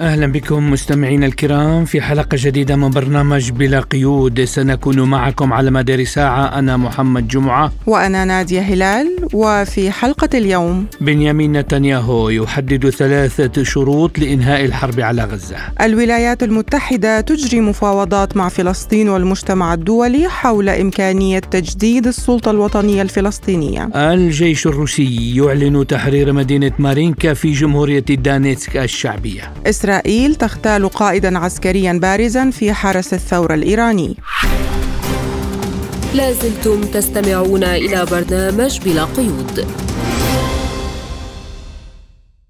أهلا 0.00 0.26
بكم 0.26 0.70
مستمعينا 0.70 1.26
الكرام 1.26 1.84
في 1.84 2.00
حلقة 2.00 2.28
جديدة 2.40 2.76
من 2.76 2.90
برنامج 2.90 3.50
بلا 3.50 3.80
قيود. 3.80 4.44
سنكون 4.44 5.00
معكم 5.00 5.52
على 5.52 5.70
مدار 5.70 6.04
ساعة. 6.04 6.58
أنا 6.58 6.76
محمد 6.76 7.28
جمعة. 7.28 7.72
وأنا 7.86 8.24
نادية 8.24 8.60
هلال. 8.60 9.16
وفي 9.32 9.90
حلقة 9.90 10.28
اليوم 10.34 10.86
بنيامين 11.00 11.52
نتنياهو 11.52 12.28
يحدد 12.28 12.90
ثلاثة 12.90 13.62
شروط 13.62 14.18
لإنهاء 14.18 14.64
الحرب 14.64 15.00
على 15.00 15.24
غزة. 15.24 15.56
الولايات 15.80 16.42
المتحدة 16.42 17.20
تجري 17.20 17.60
مفاوضات 17.60 18.36
مع 18.36 18.48
فلسطين 18.48 19.08
والمجتمع 19.08 19.74
الدولي 19.74 20.28
حول 20.28 20.68
إمكانية 20.68 21.38
تجديد 21.38 22.06
السلطة 22.06 22.50
الوطنية 22.50 23.02
الفلسطينية. 23.02 23.90
الجيش 23.94 24.66
الروسي 24.66 25.36
يعلن 25.36 25.86
تحرير 25.86 26.32
مدينة 26.32 26.72
مارينكا 26.78 27.34
في 27.34 27.52
جمهورية 27.52 28.00
دانيتسك 28.00 28.76
الشعبية. 28.76 29.52
إسرائيل 29.86 30.34
تغتال 30.34 30.88
قائدا 30.88 31.38
عسكريا 31.38 31.92
بارزا 31.92 32.50
في 32.50 32.72
حرس 32.72 33.14
الثورة 33.14 33.54
الإيراني. 33.54 34.16
لازلتم 36.14 36.80
تستمعون 36.80 37.64
إلى 37.64 38.06
برنامج 38.10 38.80
بلا 38.84 39.04
قيود. 39.04 39.66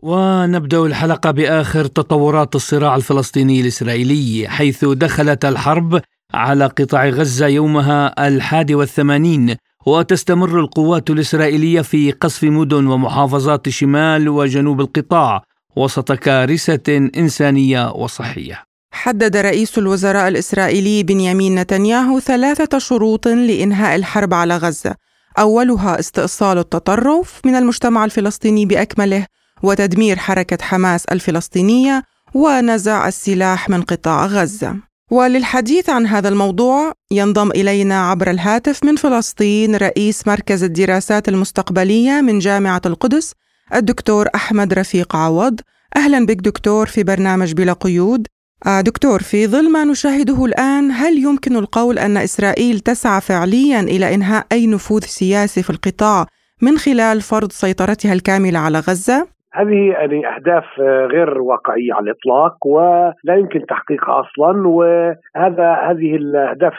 ونبدأ 0.03 0.79
الحلقة 0.79 1.31
بآخر 1.31 1.85
تطورات 1.85 2.55
الصراع 2.55 2.97
الفلسطيني 2.97 3.61
الإسرائيلي 3.61 4.49
حيث 4.49 4.85
دخلت 4.85 5.45
الحرب 5.45 6.01
على 6.35 6.67
قطاع 6.67 7.09
غزة 7.09 7.47
يومها 7.47 8.29
الحادي 8.29 8.75
والثمانين 8.75 9.57
وتستمر 9.87 10.61
القوات 10.61 11.11
الإسرائيلية 11.11 11.81
في 11.81 12.13
قصف 12.13 12.45
مدن 12.45 12.87
ومحافظات 12.87 13.69
شمال 13.69 14.29
وجنوب 14.29 14.81
القطاع. 14.81 15.43
وسط 15.77 16.13
كارثة 16.13 16.97
إنسانية 16.97 17.91
وصحية. 17.91 18.65
حدد 18.93 19.37
رئيس 19.37 19.79
الوزراء 19.79 20.29
الإسرائيلي 20.29 21.03
بنيامين 21.03 21.55
نتنياهو 21.55 22.21
ثلاثة 22.21 22.79
شروط 22.79 23.29
لإنهاء 23.29 23.97
الحرب 23.97 24.35
على 24.35 24.57
غزة. 24.57 24.95
أولها 25.39 26.01
استئصال 26.01 26.59
التطرف 26.59 27.41
من 27.45 27.55
المجتمع 27.55 28.05
الفلسطيني 28.05 28.67
بأكمله 28.67 29.27
وتدمير 29.63 30.17
حركة 30.17 30.65
حماس 30.65 31.05
الفلسطينية 31.05 32.03
ونزع 32.35 33.09
السلاح 33.09 33.69
من 33.69 33.83
قطاع 33.83 34.27
غزة. 34.27 34.77
وللحديث 35.11 35.91
عن 35.91 36.07
هذا 36.07 36.29
الموضوع 36.29 36.93
ينضم 37.11 37.51
إلينا 37.51 38.11
عبر 38.11 38.31
الهاتف 38.31 38.85
من 38.85 38.97
فلسطين 38.97 39.77
رئيس 39.77 40.27
مركز 40.27 40.65
الدراسات 40.65 41.29
المستقبلية 41.29 42.21
من 42.21 42.39
جامعة 42.39 42.83
القدس 42.87 43.35
الدكتور 43.75 44.29
أحمد 44.35 44.75
رفيق 44.75 45.17
عوض 45.17 45.61
أهلا 45.97 46.27
بك 46.27 46.37
دكتور 46.37 46.87
في 46.87 47.03
برنامج 47.03 47.53
بلا 47.53 47.73
قيود 47.73 48.27
آه، 48.67 48.81
دكتور 48.81 49.23
في 49.23 49.47
ظل 49.47 49.73
ما 49.73 49.85
نشاهده 49.85 50.45
الآن 50.45 50.91
هل 50.91 51.19
يمكن 51.19 51.57
القول 51.57 51.99
أن 51.99 52.17
إسرائيل 52.17 52.81
تسعى 52.81 53.21
فعليا 53.21 53.81
إلى 53.81 54.15
إنهاء 54.15 54.47
أي 54.53 54.67
نفوذ 54.67 55.05
سياسي 55.05 55.63
في 55.63 55.71
القطاع 55.71 56.27
من 56.63 56.79
خلال 56.79 57.23
فرض 57.23 57.53
سيطرتها 57.53 58.13
الكاملة 58.13 58.59
على 58.59 58.81
غزة؟ 58.81 59.29
هذه 59.57 59.91
يعني 59.91 60.27
أهداف 60.35 60.65
غير 60.81 61.41
واقعية 61.41 61.95
على 61.95 62.05
الإطلاق 62.05 62.67
ولا 62.67 63.37
يمكن 63.37 63.67
تحقيقها 63.67 64.21
أصلا 64.21 64.69
وهذا 64.69 65.73
هذه 65.73 66.17
الأهداف 66.17 66.73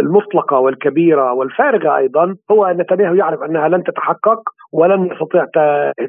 المطلقة 0.00 0.58
والكبيرة 0.58 1.32
والفارغة 1.32 1.96
أيضا 1.96 2.36
هو 2.50 2.74
نتنياهو 2.78 3.14
يعرف 3.14 3.42
أنها 3.42 3.68
لن 3.68 3.82
تتحقق 3.82 4.42
ولن 4.72 5.06
يستطيع 5.06 5.46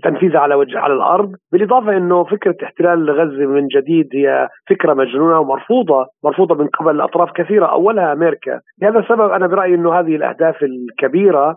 تنفيذها 0.04 0.40
على 0.40 0.56
وجه 0.56 0.80
على 0.80 0.94
الأرض 0.94 1.32
بالإضافة 1.52 1.98
إنه 1.98 2.24
فكرة 2.24 2.56
احتلال 2.64 3.12
غزة 3.12 3.46
من 3.46 3.68
جديد 3.68 4.10
هي 4.14 4.48
فكرة 4.70 4.94
مجنونة 4.94 5.40
ومرفوضة 5.40 6.06
مرفوضة 6.24 6.56
من 6.56 6.68
قبل 6.68 7.02
أطراف 7.02 7.30
كثيرة 7.32 7.66
أولها 7.66 8.14
أمريكا. 8.14 8.60
لهذا 8.82 9.00
السبب 9.00 9.32
أنا 9.32 9.48
برأيي 9.48 9.76
إنه 9.76 10.00
هذه 10.00 10.16
الأهداف 10.16 10.64
الكبيرة 10.64 11.56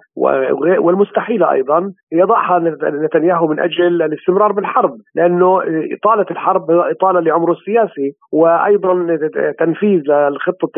والمستحيلة 0.78 1.52
أيضا 1.52 1.92
يضعها 2.12 2.58
نتنياهو 2.82 3.46
من 3.46 3.60
أجل 3.60 4.01
الاستمرار 4.04 4.52
بالحرب 4.52 4.96
لأنه 5.14 5.60
إطالة 5.92 6.26
الحرب 6.30 6.70
إطالة 6.70 7.20
لعمره 7.20 7.52
السياسي 7.52 8.12
وأيضا 8.32 9.18
تنفيذ 9.58 10.02
لخطة 10.08 10.70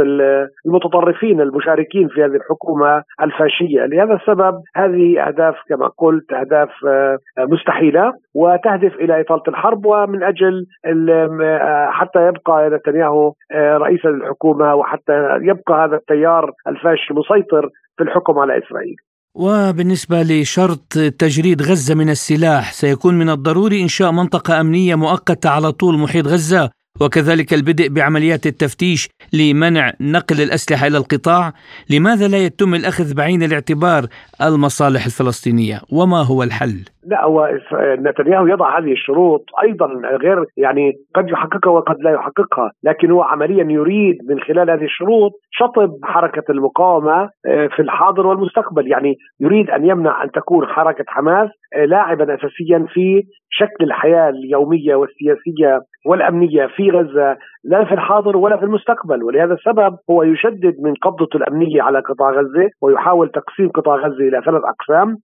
المتطرفين 0.67 1.41
المشاركين 1.41 2.09
في 2.09 2.25
هذه 2.25 2.37
الحكومة 2.37 3.03
الفاشية. 3.23 3.87
لهذا 3.87 4.15
السبب 4.15 4.61
هذه 4.77 5.27
أهداف 5.27 5.55
كما 5.69 5.89
قلت 5.99 6.33
أهداف 6.33 6.71
آه، 6.87 7.19
مستحيلة 7.39 8.13
وتهدف 8.35 8.95
إلى 8.95 9.21
إطالة 9.21 9.43
الحرب 9.49 9.87
ومن 9.87 10.23
أجل 10.23 10.67
آه، 10.87 11.89
حتى 11.91 12.27
يبقى 12.29 12.71
نتنياهو 12.71 13.33
آه، 13.53 13.77
رئيسا 13.77 14.09
للحكومه 14.09 14.75
وحتى 14.75 15.39
يبقى 15.43 15.85
هذا 15.85 15.97
التيار 15.97 16.51
الفاشي 16.69 17.15
مسيطر 17.15 17.69
في 17.97 18.03
الحكم 18.03 18.39
على 18.39 18.59
إسرائيل. 18.59 18.97
وبالنسبة 19.35 20.23
لشرط 20.23 20.99
تجريد 21.19 21.63
غزة 21.63 21.95
من 21.95 22.11
السلاح 22.11 22.73
سيكون 22.73 23.15
من 23.15 23.31
الضروري 23.31 23.83
إنشاء 23.83 24.13
منطقة 24.13 24.61
أمنية 24.61 24.95
مؤقتة 24.95 25.51
على 25.51 25.73
طول 25.73 25.99
محيط 25.99 26.27
غزة 26.27 26.71
وكذلك 27.01 27.55
البدء 27.55 27.89
بعمليات 27.89 28.47
التفتيش 28.47 29.09
لمنع 29.33 29.93
نقل 30.01 30.41
الأسلحة 30.41 30.87
إلى 30.87 30.99
القطاع 30.99 31.55
لماذا 31.91 32.29
لا 32.29 32.39
يتم 32.39 32.75
الأخذ 32.75 33.15
بعين 33.15 33.43
الاعتبار 33.43 34.07
المصالح 34.43 35.05
الفلسطينية 35.05 35.83
وما 35.89 36.23
هو 36.23 36.43
الحل؟ 36.43 36.85
لا 37.07 37.25
هو 37.25 37.51
نتنياهو 37.75 38.47
يضع 38.47 38.79
هذه 38.79 38.93
الشروط 38.93 39.45
أيضا 39.63 39.87
غير 40.23 40.45
يعني 40.57 40.93
قد 41.15 41.31
يحققها 41.31 41.71
وقد 41.71 41.97
لا 42.01 42.11
يحققها، 42.11 42.73
لكن 42.85 43.11
هو 43.11 43.23
عمليا 43.23 43.65
يريد 43.69 44.19
من 44.29 44.41
خلال 44.41 44.71
هذه 44.71 44.85
الشروط 44.85 45.33
شطب 45.51 45.91
حركة 46.05 46.53
المقاومة 46.53 47.31
آه، 47.47 47.67
في 47.67 47.83
الحاضر 47.83 48.27
والمستقبل، 48.27 48.89
يعني 48.89 49.15
يريد 49.41 49.71
أن 49.71 49.87
يمنع 49.87 50.25
أن 50.25 50.31
تكون 50.31 50.67
حركة 50.67 51.05
حماس 51.09 51.49
آه، 51.77 51.85
لاعبا 51.85 52.35
اساسيا 52.35 52.87
في 52.89 53.23
شكل 53.51 53.85
الحياة 53.85 54.29
اليومية 54.29 54.95
والسياسية 54.95 55.81
والأمنية 56.07 56.67
في 56.67 56.91
غزة. 56.91 57.37
لا 57.65 57.85
في 57.85 57.95
الحاضر 57.95 58.37
ولا 58.37 58.57
في 58.57 58.65
المستقبل. 58.65 59.23
ولهذا 59.23 59.55
السبب 59.55 59.97
هو 60.11 60.23
يشدد 60.23 60.75
من 60.85 60.95
قبضته 60.95 61.37
الأمنية 61.37 61.83
على 61.83 61.99
قطاع 61.99 62.31
غزة 62.31 62.69
ويحاول 62.83 63.29
تقسيم 63.29 63.69
قطاع 63.69 63.97
غزة 63.97 64.29
إلى 64.29 64.43
ثلاث 64.47 64.63
أقسام 64.65 65.17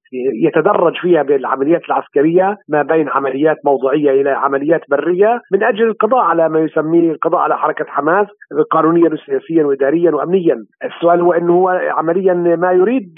يتدرج 0.47 0.97
فيها 1.01 1.23
بالعمليات 1.23 1.81
العسكرية 1.89 2.57
ما 2.69 2.83
بين 2.83 3.09
عمليات 3.09 3.57
موضوعية 3.65 4.11
إلى 4.11 4.31
عمليات 4.31 4.81
برية 4.91 5.41
من 5.53 5.63
أجل 5.63 5.89
القضاء 5.89 6.21
على 6.21 6.49
ما 6.49 6.61
يسميه 6.61 7.13
القضاء 7.13 7.41
على 7.41 7.57
حركة 7.57 7.85
حماس 7.89 8.27
قانونيا 8.71 9.11
وسياسيا 9.13 9.65
واداريا 9.65 10.11
وامنيا. 10.11 10.57
السؤال 10.85 11.21
هو 11.21 11.33
إنه 11.33 11.53
هو 11.53 11.69
عمليا 11.69 12.35
ما 12.35 12.73
يريد 12.73 13.15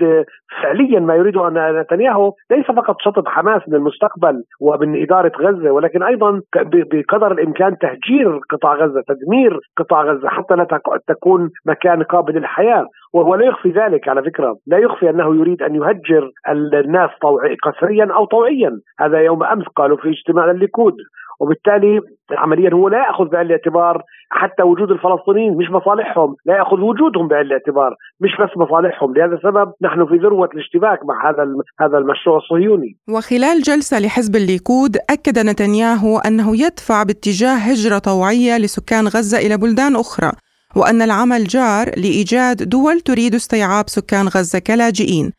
فعليا 0.62 1.00
ما 1.00 1.14
يريده 1.14 1.48
نتنياهو 1.80 2.32
ليس 2.50 2.66
فقط 2.66 2.96
شطب 3.00 3.28
حماس 3.28 3.62
من 3.68 3.74
المستقبل 3.74 4.42
ومن 4.60 5.02
إدارة 5.02 5.32
غزة 5.40 5.70
ولكن 5.70 6.02
أيضا 6.02 6.40
بقدر 6.64 7.32
الإمكان 7.32 7.78
تهجير 7.78 8.40
قطاع 8.50 8.74
غزة 8.74 9.02
تدمير 9.14 9.58
قطاع 9.76 10.02
غزة 10.02 10.28
حتى 10.28 10.54
لا 10.54 10.66
تكون 11.08 11.50
مكان 11.66 12.02
قابل 12.02 12.34
للحياة. 12.34 12.86
وهو 13.14 13.34
لا 13.34 13.46
يخفي 13.46 13.70
ذلك 13.70 14.08
على 14.08 14.22
فكرة. 14.22 14.56
لا 14.66 14.78
يخفي 14.78 15.10
أنه 15.10 15.36
يريد 15.36 15.62
أن 15.62 15.74
يهجر 15.74 16.30
الناس 16.48 17.10
طوعي 17.22 17.56
قسريا 17.62 18.08
أو 18.14 18.24
طوعيا. 18.24 18.70
هذا 19.00 19.18
يوم 19.18 19.44
أمس 19.44 19.64
قالوا 19.76 19.96
في 19.96 20.08
اجتماع 20.08 20.50
الليكود 20.50 20.96
وبالتالي 21.40 22.00
عمليا 22.38 22.70
هو 22.74 22.88
لا 22.88 22.98
يأخذ 22.98 23.24
بعين 23.24 23.46
الاعتبار 23.46 24.02
حتى 24.30 24.62
وجود 24.62 24.90
الفلسطينيين 24.90 25.56
مش 25.56 25.70
مصالحهم 25.70 26.36
لا 26.46 26.56
يأخذ 26.56 26.80
وجودهم 26.80 27.28
بعين 27.28 27.46
الاعتبار 27.46 27.94
مش 28.20 28.30
بس 28.40 28.50
مصالحهم. 28.56 29.14
لهذا 29.14 29.34
السبب 29.34 29.72
نحن 29.82 30.06
في 30.06 30.16
ذروة 30.16 30.48
الاشتباك 30.54 30.98
مع 31.04 31.30
هذا 31.30 31.42
هذا 31.80 31.98
المشروع 31.98 32.36
الصهيوني. 32.36 32.96
وخلال 33.08 33.62
جلسة 33.62 34.00
لحزب 34.00 34.36
الليكود 34.36 34.96
أكد 35.10 35.38
نتنياهو 35.38 36.18
أنه 36.18 36.56
يدفع 36.64 37.02
باتجاه 37.02 37.56
هجرة 37.56 37.98
طوعية 37.98 38.58
لسكان 38.58 39.04
غزة 39.04 39.38
إلى 39.38 39.56
بلدان 39.56 39.96
أخرى 39.96 40.32
وأن 40.76 41.02
العمل 41.02 41.44
جار 41.44 41.86
لإيجاد 41.96 42.68
دول 42.68 43.00
تريد 43.00 43.34
استيعاب 43.34 43.88
سكان 43.88 44.26
غزة 44.28 44.58
كلاجئين. 44.58 45.32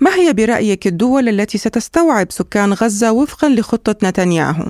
ما 0.00 0.10
هي 0.14 0.32
برأيك 0.32 0.86
الدول 0.86 1.28
التي 1.28 1.58
ستستوعب 1.58 2.26
سكان 2.30 2.72
غزة 2.72 3.12
وفقا 3.12 3.48
لخطة 3.48 4.08
نتنياهو؟ 4.08 4.64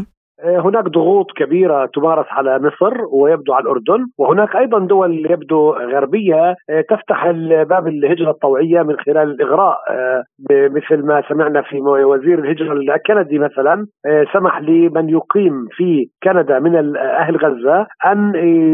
هناك 0.45 0.85
ضغوط 0.85 1.33
كبيرة 1.37 1.87
تمارس 1.87 2.27
على 2.31 2.59
مصر 2.59 2.95
ويبدو 3.13 3.53
على 3.53 3.63
الأردن 3.63 4.07
وهناك 4.19 4.57
أيضا 4.57 4.79
دول 4.79 5.31
يبدو 5.31 5.71
غربية 5.71 6.55
تفتح 6.89 7.31
باب 7.63 7.89
الهجره 7.89 8.31
الطوعية 8.31 8.83
من 8.83 8.97
خلال 8.97 9.31
الإغراء 9.31 9.79
مثل 10.51 11.07
ما 11.07 11.23
سمعنا 11.29 11.63
في 11.63 11.81
وزير 11.81 12.39
الهجرة 12.39 12.73
الكندي 12.73 13.39
مثلا 13.39 13.87
سمح 14.33 14.61
لمن 14.61 15.09
يقيم 15.09 15.67
في 15.71 16.07
كندا 16.23 16.59
من 16.59 16.97
أهل 16.97 17.37
غزة 17.37 17.87
أن 18.07 18.33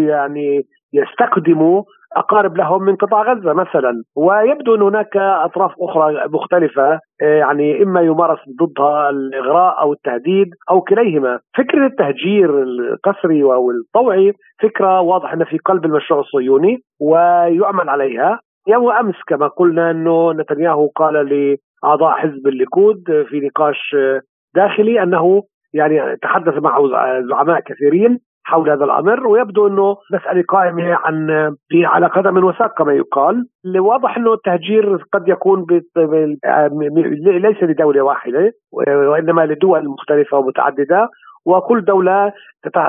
يعني 0.09 0.63
يستقدموا 0.93 1.83
أقارب 2.17 2.57
لهم 2.57 2.83
من 2.83 2.97
قطاع 2.97 3.23
غزة 3.23 3.53
مثلا. 3.53 4.03
ويبدو 4.17 4.75
أن 4.75 4.83
هناك 4.83 5.17
أطراف 5.17 5.73
أخرى 5.81 6.29
مختلفة 6.29 7.01
آه، 7.23 7.39
يعني 7.39 7.83
إما 7.83 8.01
يمارس 8.01 8.39
ضدها 8.61 9.11
الإغراء 9.11 9.81
أو 9.81 9.93
التهديد 9.93 10.49
أو 10.71 10.81
كليهما، 10.81 11.39
فكرة 11.59 11.87
التهجير 11.87 12.63
القسري 12.63 13.43
أو 13.43 13.71
الطوعي 13.71 14.33
فكرة 14.63 15.01
واضح 15.01 15.33
انها 15.33 15.47
في 15.47 15.59
قلب 15.59 15.85
المشروع 15.85 16.21
الصهيوني 16.21 16.79
ويعمل 17.01 17.89
عليها. 17.89 18.41
يوم 18.69 18.91
أمس 18.91 19.15
كما 19.27 19.47
قلنا 19.47 19.91
أنه 19.91 20.33
نتنياهو 20.33 20.87
قال 20.87 21.15
لأعضاء 21.85 22.11
حزب 22.11 22.47
الليكود 22.47 23.05
في 23.29 23.41
نقاش 23.41 23.97
داخلي 24.55 25.03
أنه 25.03 25.43
يعني 25.75 26.17
تحدث 26.17 26.55
مع 26.63 26.79
زعماء 27.31 27.61
كثيرين 27.61 28.19
حول 28.47 28.71
هذا 28.71 28.85
الأمر 28.85 29.27
ويبدو 29.27 29.67
إنه 29.67 29.97
مسألة 30.13 30.45
قائمة 30.49 30.95
عن 30.95 31.27
في 31.69 31.85
على 31.85 32.07
قدم 32.07 32.45
وساق 32.45 32.79
كما 32.79 32.93
يقال 32.93 33.47
واضح 33.77 34.17
إنه 34.17 34.33
التهجير 34.35 34.97
قد 35.13 35.29
يكون 35.29 35.67
ليس 37.47 37.63
لدولة 37.63 38.03
واحدة 38.03 38.53
وإنما 39.11 39.47
لدول 39.47 39.89
مختلفة 39.89 40.39
ومتعددة 40.39 41.09
وكل 41.47 41.85
دولة 41.85 42.33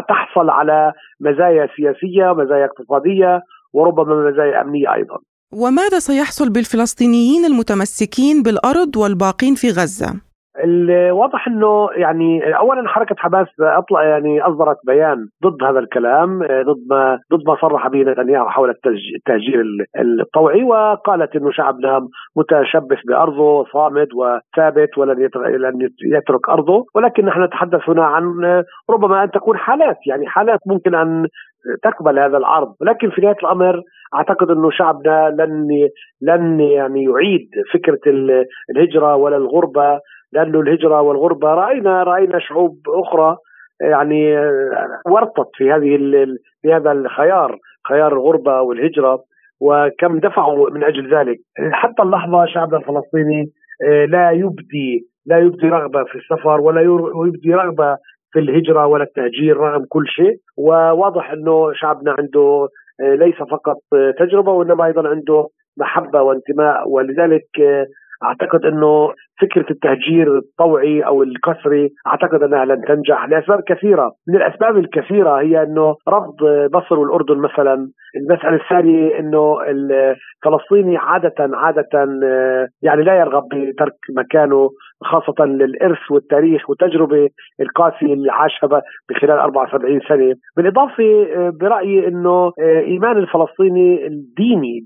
تحصل 0.10 0.50
على 0.50 0.94
مزايا 1.22 1.68
سياسية 1.76 2.32
ومزايا 2.32 2.66
اقتصادية 2.66 3.42
وربما 3.74 4.30
مزايا 4.32 4.62
أمنية 4.62 4.94
أيضا. 4.94 5.18
وماذا 5.54 6.00
سيحصل 6.00 6.50
بالفلسطينيين 6.50 7.46
المتمسكين 7.46 8.44
بالأرض 8.44 8.98
والباقين 8.98 9.56
في 9.56 9.68
غزة؟ 9.68 10.27
الواضح 10.64 11.48
إنه 11.48 11.90
يعني 11.96 12.58
اولا 12.58 12.88
حركة 12.88 13.16
حماس 13.18 13.48
أطلع 13.60 14.04
يعني 14.04 14.42
أصدرت 14.42 14.78
بيان 14.86 15.28
ضد 15.44 15.64
هذا 15.64 15.80
الكلام 15.80 16.40
ضد 16.40 16.86
ما 16.90 17.20
ضد 17.34 17.48
ما 17.48 17.56
صرح 17.62 17.88
به 17.88 18.00
نتنياهو 18.00 18.50
حول 18.50 18.70
التهجير 19.16 19.64
الطوعي 20.22 20.64
وقالت 20.64 21.36
إنه 21.36 21.52
شعبنا 21.52 22.08
متشبث 22.36 22.98
بأرضه 23.08 23.66
صامد 23.66 24.08
وثابت 24.16 24.98
ولن 24.98 25.30
لن 25.36 25.90
يترك 26.14 26.50
أرضه. 26.50 26.86
ولكن 26.96 27.26
نحن 27.26 27.44
نتحدث 27.44 27.90
هنا 27.90 28.06
عن 28.06 28.24
ربما 28.90 29.24
أن 29.24 29.32
تكون 29.32 29.58
حالات 29.58 29.98
يعني 30.08 30.28
حالات 30.28 30.60
ممكن 30.68 30.96
أن 30.96 31.28
تقبل 31.84 32.20
هذا 32.20 32.38
العرض. 32.38 32.74
ولكن 32.82 33.10
في 33.10 33.22
نهاية 33.22 33.38
الأمر 33.44 33.82
أعتقد 34.16 34.52
إنه 34.52 34.70
شعبنا 34.72 35.30
لن 35.30 35.68
لن 36.22 36.60
يعني 36.60 37.04
يعيد 37.04 37.50
فكرة 37.74 38.00
الهجرة 38.70 39.16
ولا 39.16 39.38
الغربة 39.38 40.00
لأنه 40.34 40.60
الهجرة 40.60 41.02
والغربة 41.02 41.48
رأينا 41.48 42.04
رأينا 42.04 42.40
شعوب 42.40 42.78
أخرى 42.88 43.38
يعني 43.82 44.38
ورطت 45.06 45.50
في 45.54 45.72
هذه 45.72 45.98
في 46.62 46.74
هذا 46.74 46.92
الخيار 46.92 47.58
خيار 47.90 48.14
الغربة 48.14 48.62
والهجرة 48.62 49.20
وكم 49.62 50.20
دفعوا 50.20 50.70
من 50.70 50.84
أجل 50.84 51.16
ذلك. 51.16 51.38
حتى 51.72 52.02
اللحظة 52.02 52.46
شعبنا 52.46 52.78
الفلسطيني 52.78 53.46
آه، 53.86 54.06
لا 54.06 54.32
يبدي 54.32 55.08
لا 55.26 55.38
يبدي 55.40 55.70
رغبة 55.70 56.04
في 56.04 56.16
السفر 56.16 56.62
ولا 56.62 56.82
يبدي 57.26 57.54
رغبة 57.54 57.98
في 58.32 58.40
الهجرة 58.40 58.86
ولا 58.88 59.04
التهجير 59.04 59.58
رغم 59.58 59.86
كل 59.90 60.08
شيء. 60.08 60.36
وواضح 60.58 61.32
إنه 61.32 61.74
شعبنا 61.74 62.16
عنده 62.20 62.68
آه، 63.02 63.16
ليس 63.16 63.36
فقط 63.36 63.78
تجربة 64.20 64.52
وإنما 64.52 64.86
أيضا 64.86 65.10
عنده 65.10 65.48
محبة 65.78 66.22
وانتماء. 66.22 66.90
ولذلك 66.90 67.48
آه، 67.62 67.86
أعتقد 68.24 68.66
إنه 68.66 69.14
فكرة 69.42 69.66
التهجير 69.72 70.38
الطوعي 70.38 71.02
أو 71.02 71.24
الكسري 71.24 71.90
أعتقد 72.08 72.44
أنها 72.44 72.66
لن 72.66 72.82
تنجح 72.82 73.30
لأسباب 73.30 73.62
كثيرة، 73.68 74.12
من 74.28 74.36
الأسباب 74.36 74.78
الكثيرة 74.78 75.40
هي 75.40 75.64
إنه 75.64 75.96
رفض 76.10 76.36
مصر 76.74 77.00
والأردن 77.00 77.38
مثلا، 77.38 77.90
المسألة 78.16 78.56
الثانية 78.56 79.20
إنه 79.20 79.58
الفلسطيني 79.62 80.98
عادة 80.98 81.36
عادة 81.40 81.90
يعني 82.82 83.04
لا 83.04 83.20
يرغب 83.20 83.44
بترك 83.54 83.94
مكانه. 84.18 84.70
خاصة 85.04 85.46
للإرث 85.46 86.12
والتاريخ 86.12 86.70
والتجربه 86.70 87.30
القاسيه 87.62 88.14
اللي 88.14 88.32
عاشها 88.32 88.82
بخلال 89.10 89.40
74 89.40 90.00
سنة، 90.10 90.36
بالإضافة 90.58 91.04
برأيي 91.50 92.08
إنه 92.08 92.52
إيمان 92.60 93.18
الفلسطيني 93.18 94.08
الديني 94.08 94.80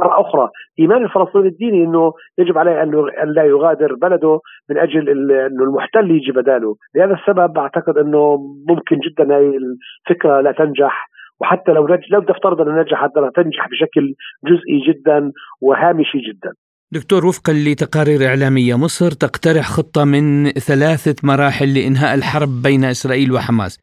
مرة 0.00 0.20
أخرى 0.20 0.48
إيمان 0.80 1.04
الفلسطيني 1.04 1.48
الديني 1.48 1.84
إنه 1.84 2.12
يجب 2.38 2.58
عليه 2.58 2.82
أن 2.82 3.32
لا 3.36 3.44
يغادر 3.44 3.94
بلده 3.94 4.40
من 4.70 4.78
أجل 4.78 5.08
إنه 5.08 5.64
المحتل 5.64 6.10
يجي 6.10 6.32
بداله، 6.32 6.76
لهذا 6.96 7.14
السبب 7.14 7.58
أعتقد 7.58 7.98
إنه 7.98 8.38
ممكن 8.68 8.96
جدا 8.98 9.36
هذه 9.36 9.52
الفكرة 9.56 10.40
لا 10.40 10.52
تنجح 10.52 11.08
وحتى 11.40 11.72
لو 11.72 11.88
نج... 11.88 12.00
لو 12.10 12.20
تفترض 12.20 12.60
أنها 12.60 12.82
نجحت 12.82 13.10
تنجح 13.34 13.68
بشكل 13.68 14.14
جزئي 14.44 14.78
جدا 14.88 15.32
وهامشي 15.62 16.18
جدا. 16.18 16.52
دكتور 16.94 17.26
وفقا 17.26 17.52
لتقارير 17.52 18.26
إعلامية 18.26 18.78
مصر 18.78 19.10
تقترح 19.10 19.64
خطة 19.68 20.04
من 20.04 20.50
ثلاثة 20.50 21.16
مراحل 21.22 21.74
لإنهاء 21.74 22.14
الحرب 22.14 22.62
بين 22.62 22.84
إسرائيل 22.84 23.32
وحماس 23.32 23.78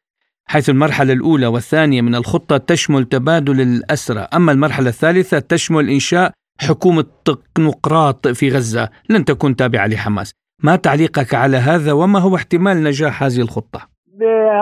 حيث 0.47 0.69
المرحلة 0.69 1.13
الأولى 1.13 1.47
والثانية 1.47 2.01
من 2.01 2.15
الخطة 2.15 2.57
تشمل 2.57 3.05
تبادل 3.05 3.61
الأسرى 3.61 4.27
أما 4.35 4.51
المرحلة 4.51 4.89
الثالثة 4.89 5.39
تشمل 5.39 5.89
إنشاء 5.89 6.31
حكومة 6.61 7.05
تكنوقراط 7.25 8.27
في 8.27 8.49
غزة 8.49 8.89
لن 9.09 9.25
تكون 9.25 9.55
تابعة 9.55 9.87
لحماس 9.87 10.33
ما 10.63 10.75
تعليقك 10.75 11.33
على 11.33 11.57
هذا 11.57 11.91
وما 11.91 12.19
هو 12.19 12.35
احتمال 12.35 12.83
نجاح 12.83 13.23
هذه 13.23 13.41
الخطة؟ 13.41 13.79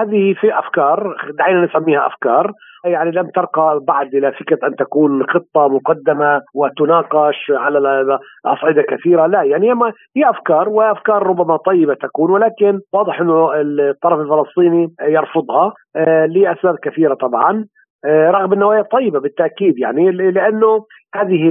هذه 0.02 0.34
في 0.42 0.60
أفكار 0.60 1.16
دعينا 1.40 1.66
نسميها 1.66 2.08
أفكار 2.08 2.54
يعني 2.86 3.12
لم 3.12 3.30
ترقى 3.30 3.80
بعد 3.88 4.16
إلى 4.16 4.32
فكرة 4.32 4.68
أن 4.68 4.76
تكون 4.76 5.24
خطة 5.24 5.68
مقدمة 5.68 6.42
وتناقش 6.54 7.52
على 7.52 8.20
اصعده 8.46 8.82
كثيرة. 8.82 9.28
لا 9.28 9.44
يعني 9.44 9.74
هي 10.18 10.30
أفكار 10.30 10.70
وأفكار 10.70 11.28
ربما 11.28 11.58
طيبة 11.58 11.94
تكون 11.94 12.32
ولكن 12.32 12.80
واضح 12.94 13.22
إنه 13.22 13.52
الطرف 13.56 14.20
الفلسطيني 14.20 14.88
يرفضها 15.02 15.74
آه، 15.96 16.26
لأسباب 16.26 16.76
كثيرة 16.84 17.14
طبعا 17.14 17.66
آه، 18.06 18.32
رغم 18.32 18.54
النوايا 18.54 18.82
طيبة 18.82 19.20
بالتأكيد 19.20 19.80
يعني 19.80 20.12
لأنه 20.12 20.86
هذه 21.16 21.50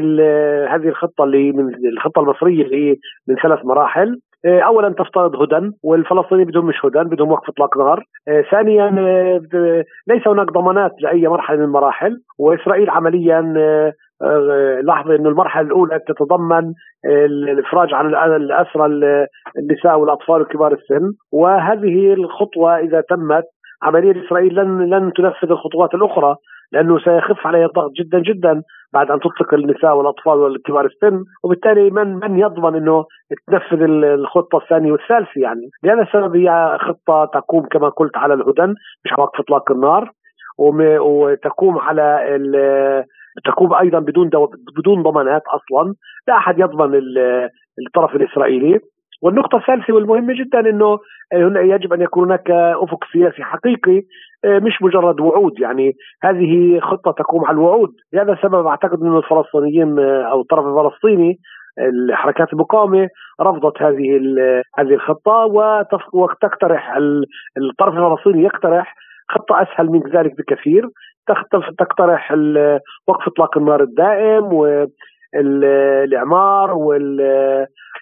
هذه 0.70 0.88
الخطة 0.88 1.24
اللي 1.24 1.52
من 1.52 1.74
الخطة 1.92 2.20
المصرية 2.20 2.64
اللي 2.64 2.96
من 3.28 3.36
ثلاث 3.42 3.64
مراحل 3.64 4.20
اولا 4.46 4.88
تفترض 4.88 5.42
هدى 5.42 5.70
والفلسطينيين 5.84 6.48
بدهم 6.48 6.66
مش 6.66 6.84
هدى 6.84 6.98
بدهم 6.98 7.32
وقف 7.32 7.48
إطلاق 7.48 7.78
نار 7.78 8.04
آه، 8.28 8.44
ثانيا 8.50 8.90
ليس 10.08 10.28
هناك 10.28 10.52
ضمانات 10.52 10.92
لأي 11.00 11.28
مرحلة 11.28 11.56
من 11.56 11.64
المراحل 11.64 12.16
وإسرائيل 12.38 12.90
عمليا 12.90 13.40
لاحظ 14.82 15.10
إنه 15.10 15.28
المرحلة 15.28 15.66
الأولى 15.66 16.00
تتضمن 16.08 16.72
الإفراج 17.04 17.94
عن 17.94 18.34
الأسرى 18.36 18.86
النساء 19.58 19.98
والأطفال 19.98 20.40
وكبار 20.40 20.72
السن. 20.72 21.12
وهذه 21.32 22.12
الخطوة 22.12 22.78
إذا 22.78 23.00
تمت 23.00 23.44
عمليا 23.82 24.24
إسرائيل 24.26 24.54
لن 24.54 24.90
لن 24.90 25.12
تنفذ 25.12 25.50
الخطوات 25.50 25.94
الأخرى 25.94 26.36
لأنه 26.72 26.98
سيخف 26.98 27.46
عليها 27.46 27.66
الضغط 27.66 27.90
جدا 27.92 28.18
جدا. 28.18 28.62
بعد 28.96 29.10
أن 29.10 29.20
تطلق 29.20 29.54
النساء 29.54 29.96
والأطفال 29.96 30.38
والكبار 30.38 30.84
السن 30.86 31.24
وبالتالي 31.44 31.90
من 31.90 32.08
من 32.22 32.38
يضمن 32.38 32.74
إنه 32.74 33.04
تنفذ 33.46 33.82
الخطة 33.82 34.58
الثانية 34.58 34.92
والثالثة 34.92 35.40
يعني. 35.40 35.66
لهذا 35.82 36.02
السبب 36.02 36.36
هي 36.36 36.78
خطة 36.80 37.30
تقوم 37.40 37.66
كما 37.66 37.88
قلت 37.88 38.16
على 38.16 38.34
الهدن 38.34 38.74
مش 39.04 39.12
وقف 39.18 39.40
إطلاق 39.40 39.72
النار 39.72 40.10
وتقوم 40.58 41.78
على 41.78 42.04
تقوم 43.44 43.74
أيضا 43.74 43.98
بدون 43.98 44.30
بدون 44.76 45.02
ضمانات 45.02 45.42
أصلا. 45.46 45.94
لا 46.28 46.36
أحد 46.36 46.58
يضمن 46.58 47.00
الطرف 47.86 48.16
الإسرائيلي. 48.16 48.80
والنقطة 49.22 49.58
الثالثة 49.58 49.94
والمهمة 49.94 50.34
جدا 50.34 50.60
إنه 50.70 50.98
يجب 51.74 51.92
أن 51.92 52.00
يكون 52.00 52.24
هناك 52.24 52.50
أفق 52.50 53.04
سياسي 53.12 53.42
حقيقي 53.42 54.02
آه، 54.44 54.58
مش 54.58 54.82
مجرد 54.82 55.20
وعود. 55.20 55.60
يعني 55.60 55.92
هذه 56.22 56.80
خطة 56.80 57.10
تقوم 57.12 57.44
على 57.44 57.54
الوعود. 57.54 57.90
لهذا 58.12 58.32
السبب 58.32 58.66
أعتقد 58.66 59.00
إنه 59.02 59.18
الفلسطينيين 59.18 59.98
آه، 59.98 60.22
أو 60.22 60.40
الطرف 60.40 60.64
الفلسطيني 60.66 61.38
الحركات 61.78 62.52
المقاومة 62.52 63.08
رفضت 63.40 63.82
هذه 63.82 64.20
هذه 64.78 64.94
الخطة 64.94 65.32
وتقترح 66.12 66.96
الطرف 67.56 67.94
الفلسطيني 67.94 68.44
يقترح 68.44 68.94
خطة 69.28 69.62
أسهل 69.62 69.86
من 69.86 70.00
ذلك 70.00 70.32
بكثير. 70.38 70.88
تقترح 71.78 72.32
وقف 73.08 73.28
إطلاق 73.28 73.58
النار 73.58 73.82
الدائم 73.82 74.52
الإعمار 75.40 76.74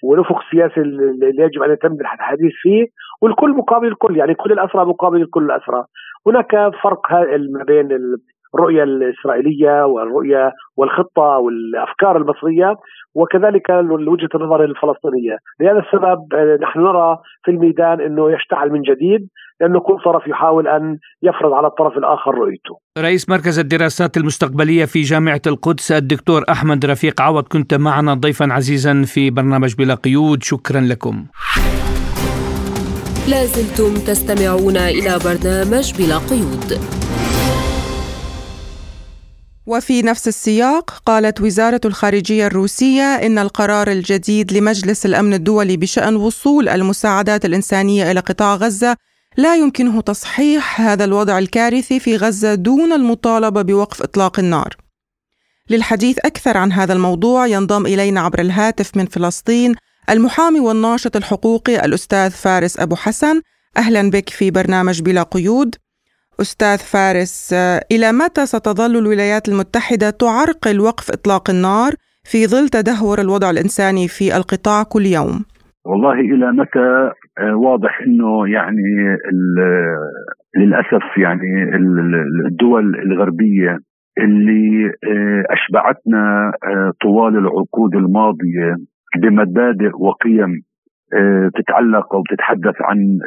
والأفق 0.02 0.38
السياسي 0.44 0.80
اللي 0.80 1.42
يجب 1.42 1.62
أن 1.62 1.72
يتم 1.72 1.92
الحديث 2.00 2.52
فيه 2.62 2.86
والكل 3.22 3.50
مقابل 3.50 3.86
الكل 3.86 4.16
يعني 4.16 4.34
كل 4.34 4.52
الاسرى 4.52 4.84
مقابل 4.84 5.26
كل 5.30 5.44
الاسرى 5.44 5.84
هناك 6.26 6.50
فرق 6.82 7.12
ما 7.52 7.64
بين 7.64 7.88
الرؤية 8.54 8.82
الإسرائيلية 8.82 9.86
والرؤية 9.86 10.52
والخطة 10.76 11.28
والأفكار 11.44 12.16
المصرية 12.16 12.74
وكذلك 13.14 13.70
وجهة 13.70 14.28
النظر 14.34 14.64
الفلسطينية. 14.64 15.36
لهذا 15.60 15.78
السبب 15.78 16.18
آه، 16.34 16.58
نحن 16.62 16.80
نرى 16.80 17.18
في 17.44 17.50
الميدان 17.50 18.00
أنه 18.00 18.32
يشتعل 18.32 18.70
من 18.70 18.82
جديد 18.82 19.28
لأنه 19.60 19.80
كل 19.80 19.96
طرف 20.04 20.26
يحاول 20.26 20.68
أن 20.68 20.98
يفرض 21.22 21.52
على 21.52 21.66
الطرف 21.66 21.98
الآخر 21.98 22.34
رؤيته. 22.34 22.78
رئيس 22.98 23.28
مركز 23.28 23.58
الدراسات 23.58 24.16
المستقبلية 24.16 24.84
في 24.84 25.00
جامعة 25.00 25.42
القدس 25.46 25.92
الدكتور 25.92 26.42
أحمد 26.50 26.86
رفيق 26.86 27.20
عوض 27.20 27.44
كنت 27.48 27.74
معنا 27.74 28.14
ضيفا 28.14 28.46
عزيزا 28.52 29.02
في 29.02 29.30
برنامج 29.30 29.74
بلا 29.78 29.94
قيود. 29.94 30.42
شكرا 30.42 30.80
لكم. 30.80 31.24
لازلتم 33.30 33.92
تستمعون 34.08 34.76
إلى 34.76 35.12
برنامج 35.26 35.86
بلا 35.98 36.18
قيود. 36.30 36.68
وفي 39.66 40.02
نفس 40.02 40.28
السياق 40.28 40.90
قالت 40.90 41.40
وزارة 41.40 41.80
الخارجية 41.84 42.46
الروسية 42.46 43.02
إن 43.02 43.38
القرار 43.38 43.90
الجديد 43.90 44.52
لمجلس 44.52 45.06
الأمن 45.06 45.34
الدولي 45.34 45.76
بشأن 45.76 46.16
وصول 46.16 46.68
المساعدات 46.68 47.44
الإنسانية 47.44 48.10
إلى 48.10 48.20
قطاع 48.20 48.54
غزة 48.54 48.96
لا 49.36 49.56
يمكنه 49.56 50.00
تصحيح 50.00 50.80
هذا 50.80 51.04
الوضع 51.04 51.38
الكارثي 51.38 52.00
في 52.00 52.16
غزة 52.16 52.54
دون 52.54 52.92
المطالبة 52.92 53.62
بوقف 53.62 54.02
إطلاق 54.02 54.38
النار. 54.38 54.76
للحديث 55.70 56.18
أكثر 56.18 56.56
عن 56.56 56.72
هذا 56.72 56.92
الموضوع 56.92 57.46
ينضم 57.46 57.86
إلينا 57.86 58.20
عبر 58.20 58.40
الهاتف 58.40 58.96
من 58.96 59.06
فلسطين 59.06 59.74
المحامي 60.10 60.60
والناشط 60.60 61.16
الحقوقي 61.16 61.84
الأستاذ 61.84 62.30
فارس 62.30 62.78
أبو 62.78 62.96
حسن 62.96 63.40
أهلا 63.76 64.10
بك 64.10 64.30
في 64.30 64.50
برنامج 64.50 65.02
بلا 65.02 65.22
قيود 65.22 65.74
أستاذ 66.40 66.78
فارس 66.92 67.54
إلى 67.92 68.12
متى 68.12 68.46
ستظل 68.46 68.96
الولايات 68.98 69.48
المتحدة 69.48 70.10
تعرقل 70.10 70.80
وقف 70.80 71.06
إطلاق 71.16 71.50
النار 71.50 71.92
في 72.30 72.46
ظل 72.46 72.68
تدهور 72.68 73.18
الوضع 73.20 73.50
الإنساني 73.50 74.08
في 74.08 74.36
القطاع 74.36 74.82
كل 74.92 75.04
يوم؟ 75.18 75.34
والله 75.84 76.12
إلى 76.12 76.52
متى 76.52 77.12
آه، 77.38 77.56
واضح 77.56 78.00
أنه 78.06 78.48
يعني 78.48 79.16
للأسف 80.56 81.04
يعني 81.18 81.76
الدول 82.48 82.84
الغربية 83.06 83.78
اللي 84.18 84.86
آه، 84.86 85.44
أشبعتنا 85.50 86.52
آه، 86.64 86.92
طوال 87.02 87.36
العقود 87.36 87.94
الماضية 87.94 88.76
بمبادئ 89.22 89.90
وقيم 89.98 90.50
آه، 90.50 90.73
تتعلق 91.54 92.14
أو 92.14 92.22
تتحدث 92.30 92.74
عن 92.80 93.18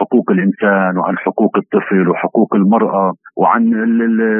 حقوق 0.00 0.30
الإنسان 0.30 0.98
وعن 0.98 1.18
حقوق 1.18 1.56
الطفل 1.56 2.08
وحقوق 2.08 2.54
المرأة 2.54 3.12
وعن 3.36 3.72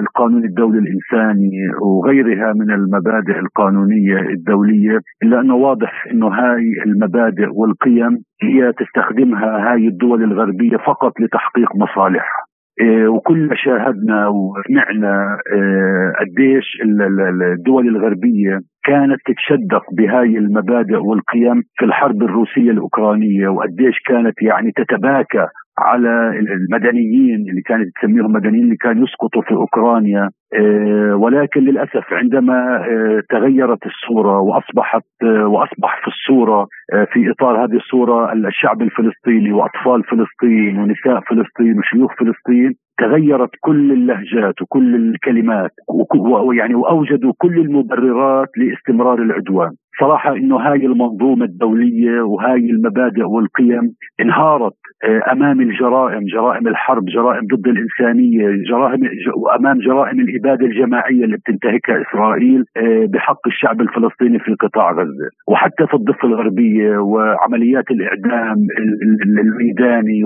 القانون 0.01 0.45
الدولي 0.45 0.79
الإنساني 0.79 1.51
وغيرها 1.83 2.53
من 2.53 2.71
المبادئ 2.71 3.39
القانونية 3.39 4.21
الدولية 4.21 4.99
إلا 5.23 5.41
أنه 5.41 5.55
واضح 5.55 6.07
إنه 6.11 6.29
هاي 6.29 6.83
المبادئ 6.87 7.49
والقيم 7.53 8.19
هي 8.43 8.73
تستخدمها 8.73 9.73
هاي 9.73 9.89
الدول 9.89 10.23
الغربية 10.23 10.77
فقط 10.77 11.21
لتحقيق 11.21 11.77
مصالحها. 11.77 12.52
آه، 12.81 13.09
وكل 13.09 13.51
شاهدنا 13.55 14.29
وسمعنا 14.29 15.39
آه، 15.55 16.13
قديش 16.21 16.79
الدول 17.53 17.89
الغربية 17.89 18.61
كانت 18.85 19.21
تتشدق 19.27 19.83
بهاي 19.93 20.39
المبادئ 20.39 20.97
والقيم 20.97 21.63
في 21.79 21.85
الحرب 21.85 22.23
الروسية 22.23 22.71
الأوكرانية 22.71 23.49
وقديش 23.49 23.99
كانت 24.07 24.43
يعني 24.43 24.73
تتباكى 24.77 25.47
على 25.79 26.31
المدنيين 26.39 27.41
اللي 27.51 27.63
كانت 27.67 27.89
تسميهم 27.99 28.33
مدنيين 28.33 28.65
اللي 28.65 28.77
كانوا 28.77 29.05
يسقطوا 29.05 29.43
في 29.43 29.55
أوكرانيا 29.55 30.31
آه، 30.55 31.17
ولكن 31.17 31.61
للأسف 31.61 32.13
عندما 32.13 32.83
تغيرت 33.31 33.87
الصورة 33.87 34.41
وأصبحت 34.41 35.03
وأصبح 35.23 36.01
في 36.03 36.09
الصورة 36.09 36.67
في 37.13 37.31
إطار 37.31 37.65
هذه 37.65 37.77
الصورة 37.77 38.33
الشعب 38.33 38.83
الفلسطيني 38.83 39.53
وأطفال 39.53 40.05
فلسطين 40.05 40.79
ونساء 40.79 41.21
فلسطين 41.21 41.79
وشيوخ 41.79 42.13
فلسطين 42.19 42.75
تغيرت 43.03 43.51
كل 43.61 43.93
اللهجات 43.93 44.63
وكل 44.63 44.95
الكلمات 44.95 45.71
ويعني 46.47 46.75
وأوجدوا 46.75 47.33
كل 47.39 47.59
المبررات 47.59 48.49
لاستمرار 48.57 49.23
العدوان. 49.23 49.71
صراحة 50.01 50.37
إنه 50.37 50.57
هاي 50.57 50.87
المنظومة 50.87 51.45
الدولية 51.45 52.21
وهاي 52.21 52.71
المبادئ 52.71 53.25
والقيم 53.25 53.95
انهارت 54.21 54.73
آه، 55.05 55.33
أمام 55.33 55.61
الجرائم 55.61 56.25
جرائم 56.33 56.69
الحرب 56.69 57.05
جرائم 57.05 57.47
ضد 57.55 57.67
الإنسانية 57.69 58.49
جرائم 58.71 59.01
امام 59.59 59.79
جرائم 59.79 60.21
الإبادة 60.21 60.67
الجماعية 60.67 61.25
اللي 61.25 61.37
بتنتهكها 61.37 62.03
إسرائيل 62.03 62.65
آه، 62.77 63.07
بحق 63.13 63.47
الشعب 63.47 63.81
الفلسطيني 63.81 64.39
في 64.39 64.55
قطاع 64.61 64.93
غزة. 64.93 65.29
وحتى 65.49 65.87
في 65.87 65.95
الضفة 65.95 66.29
الغربية 66.29 66.97
وعمليات 66.99 67.91
الإعدام 67.91 68.57
الميداني 69.39 70.25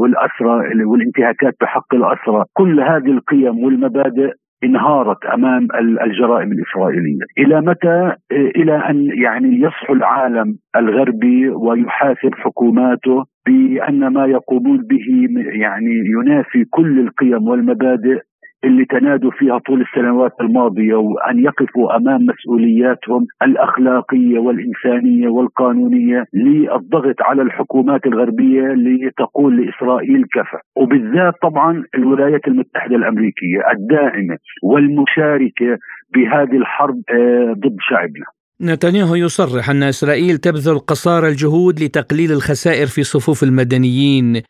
والأسرى 0.00 0.84
والانتهاكات 0.84 1.54
بحق 1.60 1.94
الأسرى 1.94 2.15
كل 2.52 2.80
هذه 2.80 3.10
القيم 3.10 3.64
والمبادئ 3.64 4.32
انهارت 4.64 5.24
أمام 5.34 5.68
الجرائم 6.04 6.52
الإسرائيلية، 6.52 7.24
إلى 7.38 7.60
متى؟ 7.60 8.12
إلى 8.32 8.76
أن 8.90 9.04
يعني 9.22 9.60
يصحو 9.60 9.92
العالم 9.92 10.54
الغربي 10.76 11.48
ويحاسب 11.48 12.34
حكوماته 12.34 13.24
بأن 13.46 14.06
ما 14.06 14.26
يقومون 14.26 14.78
به 14.78 15.28
يعني 15.52 15.94
ينافي 16.16 16.64
كل 16.70 17.00
القيم 17.00 17.48
والمبادئ 17.48 18.20
اللي 18.66 18.84
تنادوا 18.84 19.30
فيها 19.38 19.58
طول 19.58 19.80
السنوات 19.80 20.32
الماضية 20.40 20.94
وأن 20.94 21.38
يقفوا 21.38 21.96
أمام 21.96 22.20
مسؤولياتهم 22.26 23.26
الأخلاقية 23.42 24.38
والإنسانية 24.38 25.28
والقانونية 25.28 26.24
للضغط 26.34 27.18
على 27.20 27.42
الحكومات 27.42 28.06
الغربية 28.06 28.62
لتقول 28.86 29.52
لإسرائيل 29.56 30.24
كفى، 30.34 30.58
وبالذات 30.76 31.34
طبعا 31.42 31.84
الولايات 31.94 32.48
المتحدة 32.48 32.96
الأمريكية 32.96 33.60
الداعمة 33.74 34.36
والمشاركة 34.62 35.78
بهذه 36.14 36.56
الحرب 36.56 37.00
آه، 37.10 37.52
ضد 37.52 37.76
شعبنا. 37.90 38.26
نتنياهو 38.62 39.14
يصرح 39.14 39.70
أن 39.70 39.82
إسرائيل 39.82 40.38
تبذل 40.38 40.78
قصارى 40.78 41.28
الجهود 41.28 41.80
لتقليل 41.80 42.32
الخسائر 42.32 42.86
في 42.86 43.02
صفوف 43.02 43.42
المدنيين 43.42 44.42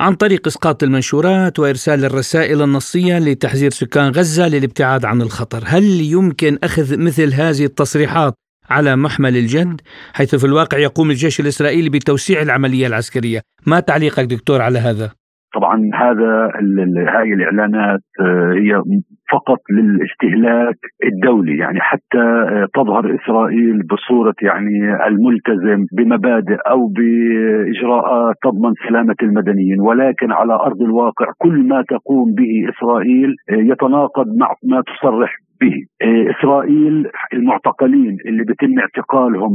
عن 0.00 0.14
طريق 0.14 0.46
إسقاط 0.46 0.82
المنشورات 0.82 1.58
وإرسال 1.58 2.04
الرسائل 2.04 2.62
النصية 2.62 3.18
لتحذير 3.18 3.70
سكان 3.70 4.12
غزة 4.12 4.48
للابتعاد 4.48 5.04
عن 5.04 5.22
الخطر، 5.22 5.62
هل 5.66 5.84
يمكن 6.00 6.58
أخذ 6.64 6.96
مثل 6.98 7.34
هذه 7.34 7.64
التصريحات 7.64 8.34
على 8.70 8.96
محمل 8.96 9.36
الجد؟ 9.36 9.80
حيث 10.12 10.34
في 10.34 10.44
الواقع 10.44 10.78
يقوم 10.78 11.10
الجيش 11.10 11.40
الإسرائيلي 11.40 11.88
بتوسيع 11.88 12.42
العملية 12.42 12.86
العسكرية، 12.86 13.40
ما 13.66 13.80
تعليقك 13.80 14.24
دكتور 14.24 14.62
على 14.62 14.78
هذا؟ 14.78 15.12
طبعا 15.56 15.90
هذا 15.94 16.50
هاي 17.14 17.32
الإعلانات 17.32 18.00
آه، 18.20 18.52
هي 18.52 18.82
فقط 19.32 19.58
للاستهلاك 19.70 20.76
الدولي 21.04 21.58
يعني 21.58 21.80
حتى 21.80 22.18
آه، 22.18 22.66
تظهر 22.74 23.14
إسرائيل 23.14 23.82
بصورة 23.90 24.34
يعني 24.42 25.06
الملتزم 25.06 25.86
بمبادئ 25.92 26.56
أو 26.70 26.86
بإجراءات 26.86 28.34
تضمن 28.42 28.72
سلامة 28.88 29.14
المدنيين 29.22 29.80
ولكن 29.80 30.32
على 30.32 30.54
أرض 30.54 30.82
الواقع 30.82 31.26
كل 31.38 31.68
ما 31.68 31.84
تقوم 31.88 32.34
به 32.34 32.68
إسرائيل 32.70 33.34
آه، 33.50 33.72
يتناقض 33.72 34.26
مع 34.40 34.54
ما 34.64 34.82
تصرح 34.82 35.36
به. 35.60 35.74
إسرائيل 36.38 37.06
المعتقلين 37.32 38.16
اللي 38.26 38.44
بيتم 38.44 38.78
اعتقالهم 38.78 39.52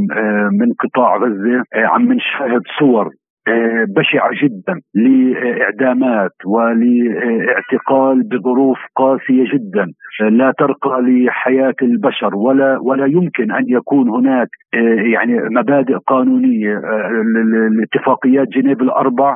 من 0.52 0.74
قطاع 0.80 1.18
غزة 1.18 1.64
عم 1.76 2.14
نشاهد 2.14 2.62
صور 2.80 3.10
آه، 3.48 3.86
بشعة 3.98 4.30
جدا 4.44 4.82
لإعدامات 4.96 6.32
ولإعتقال 6.46 8.24
بظروف 8.24 8.78
قاسية 8.96 9.44
جدا. 9.54 9.86
لا 10.22 10.54
ترقى 10.58 11.02
لحياة 11.02 11.74
البشر 11.82 12.36
ولا 12.36 12.80
ولا 12.82 13.06
يمكن 13.06 13.52
أن 13.52 13.64
يكون 13.68 14.10
هناك 14.10 14.48
آه، 14.74 15.02
يعني 15.14 15.40
مبادئ 15.50 15.98
قانونية 16.08 16.76
آه، 16.78 17.24
لاتفاقيات 17.80 18.48
جنيف 18.48 18.82
الأربع 18.82 19.36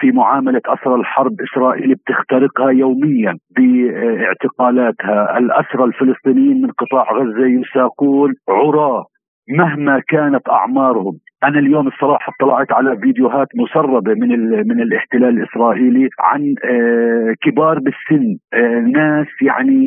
في 0.00 0.12
معاملة 0.12 0.60
أسرى 0.66 0.94
الحرب 0.94 1.32
إسرائيل 1.40 1.94
بتخترقها 1.94 2.70
يوميا 2.70 3.34
بإعتقالاتها. 3.56 5.38
الأسرى 5.38 5.84
الفلسطينيين 5.84 6.62
من 6.62 6.70
قطاع 6.70 7.12
غزة 7.12 7.46
يساقون 7.46 8.34
عراة 8.48 9.04
مهما 9.50 10.02
كانت 10.08 10.48
أعمارهم. 10.48 11.12
أنا 11.44 11.58
اليوم 11.58 11.88
الصراحة 11.88 12.32
اطلعت 12.40 12.72
على 12.72 12.96
فيديوهات 12.96 13.48
مسربة 13.56 14.14
من 14.14 14.28
من 14.68 14.80
الاحتلال 14.82 15.38
الإسرائيلي 15.38 16.08
عن 16.20 16.54
آه، 16.64 17.34
كبار 17.42 17.78
بالسن. 17.78 18.36
آه، 18.54 18.80
ناس 18.80 19.26
يعني 19.42 19.86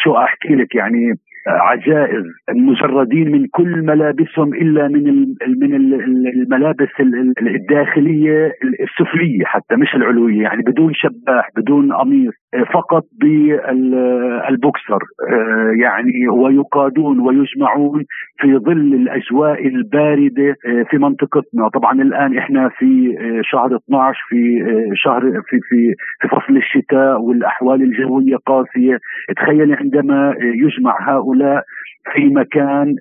شو 0.00 0.16
أحكي 0.16 0.54
لك 0.54 0.74
يعني 0.74 1.14
عجائز. 1.46 2.24
مجردين 2.50 3.32
من 3.32 3.46
كل 3.46 3.82
ملابسهم 3.82 4.54
إلا 4.54 4.88
من 4.88 5.04
من 5.60 5.74
الملابس 6.26 6.88
الداخلية 7.42 8.52
السفلية 8.80 9.44
حتى 9.44 9.76
مش 9.76 9.94
العلوية. 9.94 10.42
يعني 10.42 10.62
بدون 10.62 10.92
شباح 10.94 11.48
بدون 11.56 11.92
قميص. 11.92 12.34
فقط 12.74 13.02
بالبوكسر. 13.20 14.98
يعني 15.82 16.28
ويقادون 16.28 17.20
ويجمعون 17.20 18.04
في 18.40 18.56
ظل 18.58 18.94
الأجواء 18.94 19.66
الباردة 19.66 20.56
في 20.90 20.98
منطقتنا. 20.98 21.68
طبعا 21.74 21.92
الآن 22.02 22.38
إحنا 22.38 22.68
في 22.68 23.16
شهر 23.42 23.76
12 23.76 24.18
في 24.28 24.58
شهر 24.94 25.20
في 25.20 25.58
في 25.68 25.94
في 26.20 26.28
فصل 26.28 26.56
الشتاء 26.56 27.20
والأحوال 27.20 27.82
الجوية 27.82 28.36
قاسية. 28.46 28.98
تخيل 29.36 29.74
عندما 29.74 30.34
يجمع 30.40 30.96
هؤلاء 31.14 31.62
في 32.12 32.24
مكان 32.24 32.94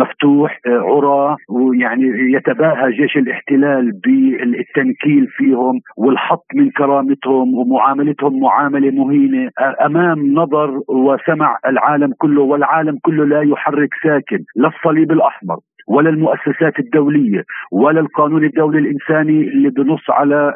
مفتوح 0.00 0.60
عرى 0.66 1.36
ويعني 1.50 2.32
يتباهى 2.34 2.92
جيش 2.92 3.16
الاحتلال 3.16 3.90
بالتنكيل 4.04 5.26
فيهم 5.28 5.80
والحط 5.96 6.44
من 6.54 6.70
كرامتهم 6.70 7.54
ومعاملتهم 7.54 8.40
معاملة 8.40 8.97
مهينه 8.98 9.50
أمام 9.84 10.34
نظر 10.34 10.80
وسمع 10.88 11.58
العالم 11.66 12.12
كله 12.18 12.42
والعالم 12.42 12.98
كله 13.02 13.24
لا 13.24 13.42
يحرك 13.42 13.88
ساكن 14.02 14.38
لا 14.56 14.68
الصليب 14.68 15.12
الأحمر 15.12 15.56
ولا 15.88 16.10
المؤسسات 16.10 16.78
الدولية 16.78 17.44
ولا 17.72 18.00
القانون 18.00 18.44
الدولي 18.44 18.78
الإنساني 18.78 19.40
اللي 19.48 19.70
بنص 19.70 20.10
على 20.10 20.54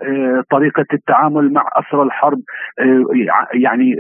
طريقة 0.51 0.85
التعامل 0.93 1.53
مع 1.53 1.65
أسرى 1.77 2.03
الحرب 2.03 2.39
يعني 3.55 3.91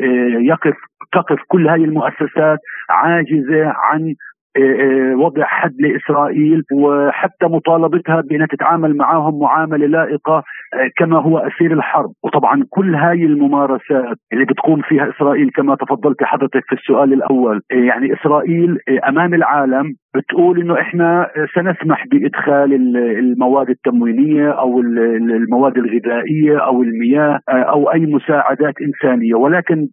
يقف 0.47 0.75
تقف 1.13 1.39
كل 1.49 1.69
هذه 1.69 1.85
المؤسسات 1.85 2.59
عاجزة 2.91 3.67
عن 3.67 4.15
وضع 5.17 5.45
حد 5.45 5.75
لإسرائيل 5.81 6.63
وحتى 6.73 7.47
مطالبتها 7.47 8.21
بانها 8.21 8.47
تتعامل 8.47 8.97
معهم 8.97 9.41
معاملة 9.41 9.87
لائقة 9.87 10.43
كما 10.97 11.21
هو 11.23 11.39
أسير 11.39 11.73
الحرب، 11.73 12.11
وطبعا 12.25 12.65
كل 12.71 12.95
هاي 12.95 13.25
الممارسات 13.25 14.17
اللي 14.33 14.45
بتقوم 14.45 14.81
فيها 14.89 15.11
إسرائيل 15.11 15.51
كما 15.51 15.75
تفضلت 15.75 16.23
حضرتك 16.23 16.63
في 16.67 16.73
السؤال 16.73 17.13
الأول، 17.13 17.61
يعني 17.71 18.13
إسرائيل 18.13 18.79
أمام 19.09 19.35
العالم 19.35 19.93
بتقول 20.17 20.61
إنه 20.61 20.81
إحنا 20.81 21.29
سنسمح 21.55 22.07
بإدخال 22.07 22.75
المواد 23.19 23.71
التموينية 23.71 24.51
أو 24.51 24.81
المواد 24.81 25.77
الغذائية 25.77 26.59
أو 26.67 26.83
المياه 26.83 27.41
أو 27.49 27.93
أي 27.93 28.01
مساعدات 28.01 28.75
إنسانية. 28.83 29.35
ولكن 29.35 29.87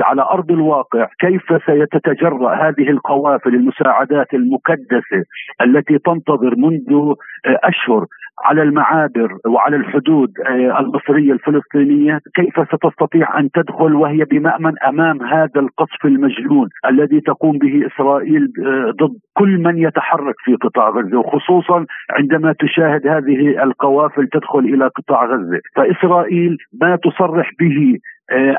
على 0.00 0.22
أرض 0.22 0.50
الواقع 0.50 1.08
كيف 1.20 1.42
ستتجرا 1.62 2.54
هذه 2.54 2.90
القوافل 2.90 3.54
المساعدات 3.54 4.34
المكدسة 4.34 5.24
التي 5.62 5.98
تنتظر 5.98 6.54
منذ 6.56 7.14
أشهر 7.44 8.06
على 8.44 8.62
المعابر 8.62 9.36
وعلى 9.46 9.76
الحدود 9.76 10.32
المصرية 10.80 11.32
الفلسطينية؟ 11.32 12.20
كيف 12.34 12.54
ستستطيع 12.68 13.40
أن 13.40 13.50
تدخل 13.50 13.94
وهي 13.94 14.24
بمأمن 14.24 14.72
أمام 14.88 15.22
هذا 15.22 15.60
القصف 15.60 16.04
المجنون 16.04 16.68
الذي 16.86 17.20
تقوم 17.20 17.58
به 17.58 17.86
إسرائيل 17.86 18.52
ضد 19.00 19.16
كل 19.34 19.58
من 19.58 19.78
يتحرك 19.78 20.34
في 20.44 20.54
قطاع 20.54 20.88
غزة 20.88 21.18
وخصوصا 21.18 21.86
عندما 22.10 22.54
تشاهد 22.60 23.06
هذه 23.06 23.62
القوافل 23.62 24.28
تدخل 24.28 24.58
إلى 24.58 24.86
قطاع 24.86 25.24
غزة؟ 25.24 25.60
فإسرائيل 25.76 26.56
ما 26.80 26.96
تصرح 26.96 27.50
به 27.60 27.98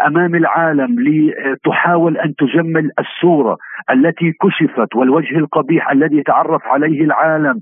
أمام 0.08 0.36
العالم 0.36 0.96
لتحاول 1.00 2.18
أن 2.18 2.34
تجمل 2.36 2.92
الصورة 3.00 3.58
التي 3.92 4.34
كشفت 4.42 4.96
والوجه 4.96 5.38
القبيح 5.38 5.92
الذي 5.92 6.24
تعرف 6.24 6.62
عليه 6.66 7.04
العالم 7.04 7.60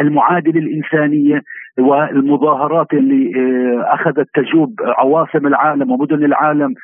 المعادل 0.00 0.58
الإنسانية 0.58 1.42
والمظاهرات 1.78 2.92
اللي 2.92 3.32
أخذت 3.86 4.28
تجوب 4.34 4.74
عواصم 4.98 5.46
العالم 5.46 5.90
ومدن 5.90 6.24
العالم 6.24 6.74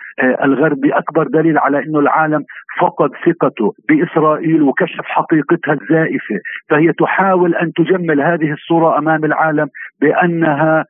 الغربي 0.44 0.92
اكبر 0.92 1.26
دليل 1.26 1.58
على 1.58 1.78
إنه 1.78 1.98
العالم 1.98 2.44
فقد 2.80 3.10
ثقته 3.26 3.72
بإسرائيل 3.88 4.62
وكشف 4.62 5.04
حقيقتها 5.04 5.72
الزائفة. 5.72 6.34
فهي 6.70 6.92
تحاول 6.92 7.54
أن 7.54 7.72
تجمل 7.72 8.20
هذه 8.20 8.52
الصورة 8.52 8.98
أمام 8.98 9.24
العالم 9.24 9.66
بأنها 10.00 10.84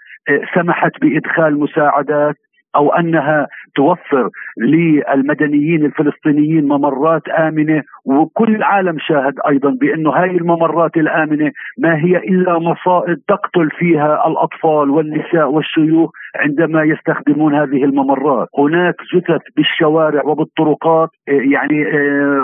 سمحت 0.54 0.92
بإدخال 1.00 1.60
مساعدات 1.60 2.34
أو 2.76 2.92
أنها 2.92 3.46
توفر 3.74 4.30
للمدنيين 4.58 5.84
الفلسطينيين 5.84 6.64
ممرات 6.68 7.28
آمنة 7.28 7.82
وكل 8.04 8.54
العالم 8.54 8.98
شاهد 8.98 9.34
أيضا 9.48 9.70
بأنه 9.70 10.14
هذه 10.14 10.36
الممرات 10.36 10.96
الآمنة 10.96 11.52
ما 11.78 11.96
هي 11.96 12.16
إلا 12.16 12.58
مصائد 12.58 13.18
تقتل 13.28 13.70
فيها 13.70 14.26
الأطفال 14.26 14.90
والنساء 14.90 15.50
والشيوخ. 15.50 16.10
عندما 16.36 16.82
يستخدمون 16.82 17.54
هذه 17.54 17.84
الممرات، 17.84 18.48
هناك 18.58 18.94
جثث 19.14 19.42
بالشوارع 19.56 20.22
وبالطرقات 20.24 21.08
يعني 21.28 21.84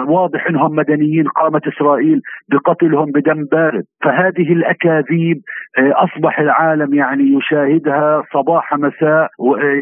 واضح 0.08 0.46
إنهم 0.46 0.74
مدنيين 0.74 1.28
قامت 1.28 1.66
إسرائيل 1.66 2.20
بقتلهم 2.48 3.10
بدم 3.14 3.44
بارد، 3.52 3.84
فهذه 4.04 4.52
الأكاذيب 4.52 5.40
أصبح 5.78 6.40
العالم 6.40 6.94
يعني 6.94 7.24
يشاهدها 7.38 8.22
صباح 8.34 8.74
مساء 8.74 9.28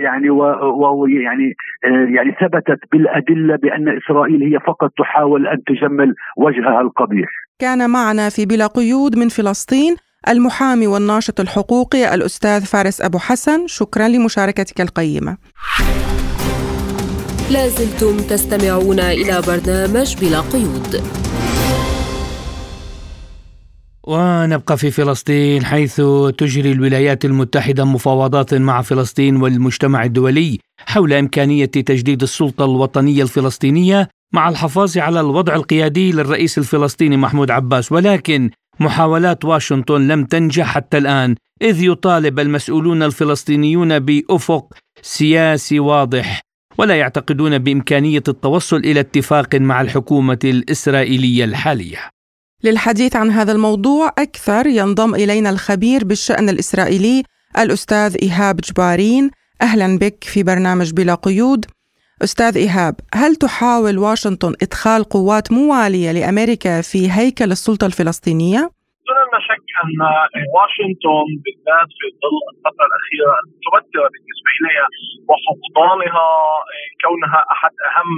يعني 0.03 0.31
ويعني 0.31 1.53
يعني 2.15 2.33
ثبتت 2.41 2.79
بالأدلة 2.93 3.57
بأن 3.57 3.97
إسرائيل 3.97 4.43
هي 4.43 4.61
فقط 4.61 4.91
تحاول 4.99 5.47
أن 5.47 5.59
تجمل 5.67 6.15
وجهها 6.37 6.81
القبيح. 6.81 7.29
كان 7.61 7.91
معنا 7.91 8.29
في 8.29 8.47
بلا 8.47 8.67
قيود 8.67 9.19
من 9.19 9.29
فلسطين 9.29 9.97
المحامي 10.29 10.87
والناشط 10.87 11.41
الحقوقي 11.41 12.15
الأستاذ 12.15 12.65
فارس 12.65 13.01
أبو 13.01 13.19
حسن، 13.19 13.67
شكرا 13.67 14.09
لمشاركتك 14.09 14.81
القيمة. 14.81 15.37
لازلتم 17.51 18.17
تستمعون 18.17 19.01
إلى 19.01 19.43
برنامج 19.47 20.17
بلا 20.17 20.41
قيود. 20.41 21.03
ونبقى 24.07 24.77
في 24.77 24.91
فلسطين 24.91 25.65
حيث 25.65 26.01
تجري 26.39 26.73
الولايات 26.73 27.25
المتحدة 27.25 27.85
مفاوضات 27.85 28.55
مع 28.55 28.83
فلسطين 28.83 29.37
والمجتمع 29.37 30.05
الدولي 30.05 30.59
حول 30.87 31.13
إمكانية 31.13 31.65
تجديد 31.65 32.23
السلطة 32.23 32.65
الوطنية 32.65 33.23
الفلسطينية 33.23 34.09
مع 34.33 34.49
الحفاظ 34.49 34.99
على 34.99 35.21
الوضع 35.21 35.55
القيادي 35.55 36.13
للرئيس 36.13 36.59
الفلسطيني 36.59 37.17
محمود 37.17 37.51
عباس 37.51 37.93
ولكن 37.93 38.51
محاولات 38.81 39.45
واشنطن 39.45 40.09
لم 40.09 40.25
تنجح 40.25 40.67
حتى 40.67 40.99
الآن 40.99 41.35
إذ 41.63 41.83
يطالب 41.85 42.41
المسؤولون 42.41 43.03
الفلسطينيون 43.03 43.99
بأفق 43.99 44.75
سياسي 45.03 45.81
واضح 45.81 46.41
ولا 46.79 46.97
يعتقدون 46.97 47.59
بإمكانية 47.59 48.23
التوصل 48.29 48.77
إلى 48.77 49.01
اتفاق 49.01 49.55
مع 49.55 49.81
الحكومة 49.81 50.39
الإسرائيلية 50.45 51.45
الحالية. 51.45 51.99
للحديث 52.65 53.17
عن 53.17 53.31
هذا 53.31 53.53
الموضوع 53.53 54.13
أكثر 54.19 54.67
ينضم 54.67 55.15
إلينا 55.15 55.51
الخبير 55.51 56.05
بالشأن 56.05 56.49
الإسرائيلي 56.49 57.23
الأستاذ 57.59 58.17
إيهاب 58.23 58.57
جبارين. 58.57 59.31
أهلا 59.63 59.99
بك 59.99 60.25
في 60.25 60.43
برنامج 60.43 60.93
بلا 60.93 61.15
قيود. 61.15 61.67
أستاذ 62.23 62.57
إيهاب 62.57 62.95
هل 63.15 63.33
تحاول 63.37 63.99
واشنطن 63.99 64.53
إدخال 64.63 65.05
قوات 65.15 65.53
موالية 65.53 66.11
لأمريكا 66.13 66.75
في 66.91 67.01
هيكل 67.17 67.51
السلطة 67.57 67.87
الفلسطينية؟ 67.87 68.63
دون 69.09 69.31
شك 69.49 69.69
أن 69.83 70.01
واشنطن 70.55 71.29
بالذات 71.45 71.91
في 71.99 72.07
ظل 72.23 72.39
الفترة 72.53 72.85
الأخيرة 72.91 73.35
المتوترة 73.43 74.07
بالنسبة 74.13 74.51
إليها 74.59 74.87
وفقدانها 75.29 76.29
كونها 77.03 77.41
أحد 77.55 77.75
أهم 77.89 78.11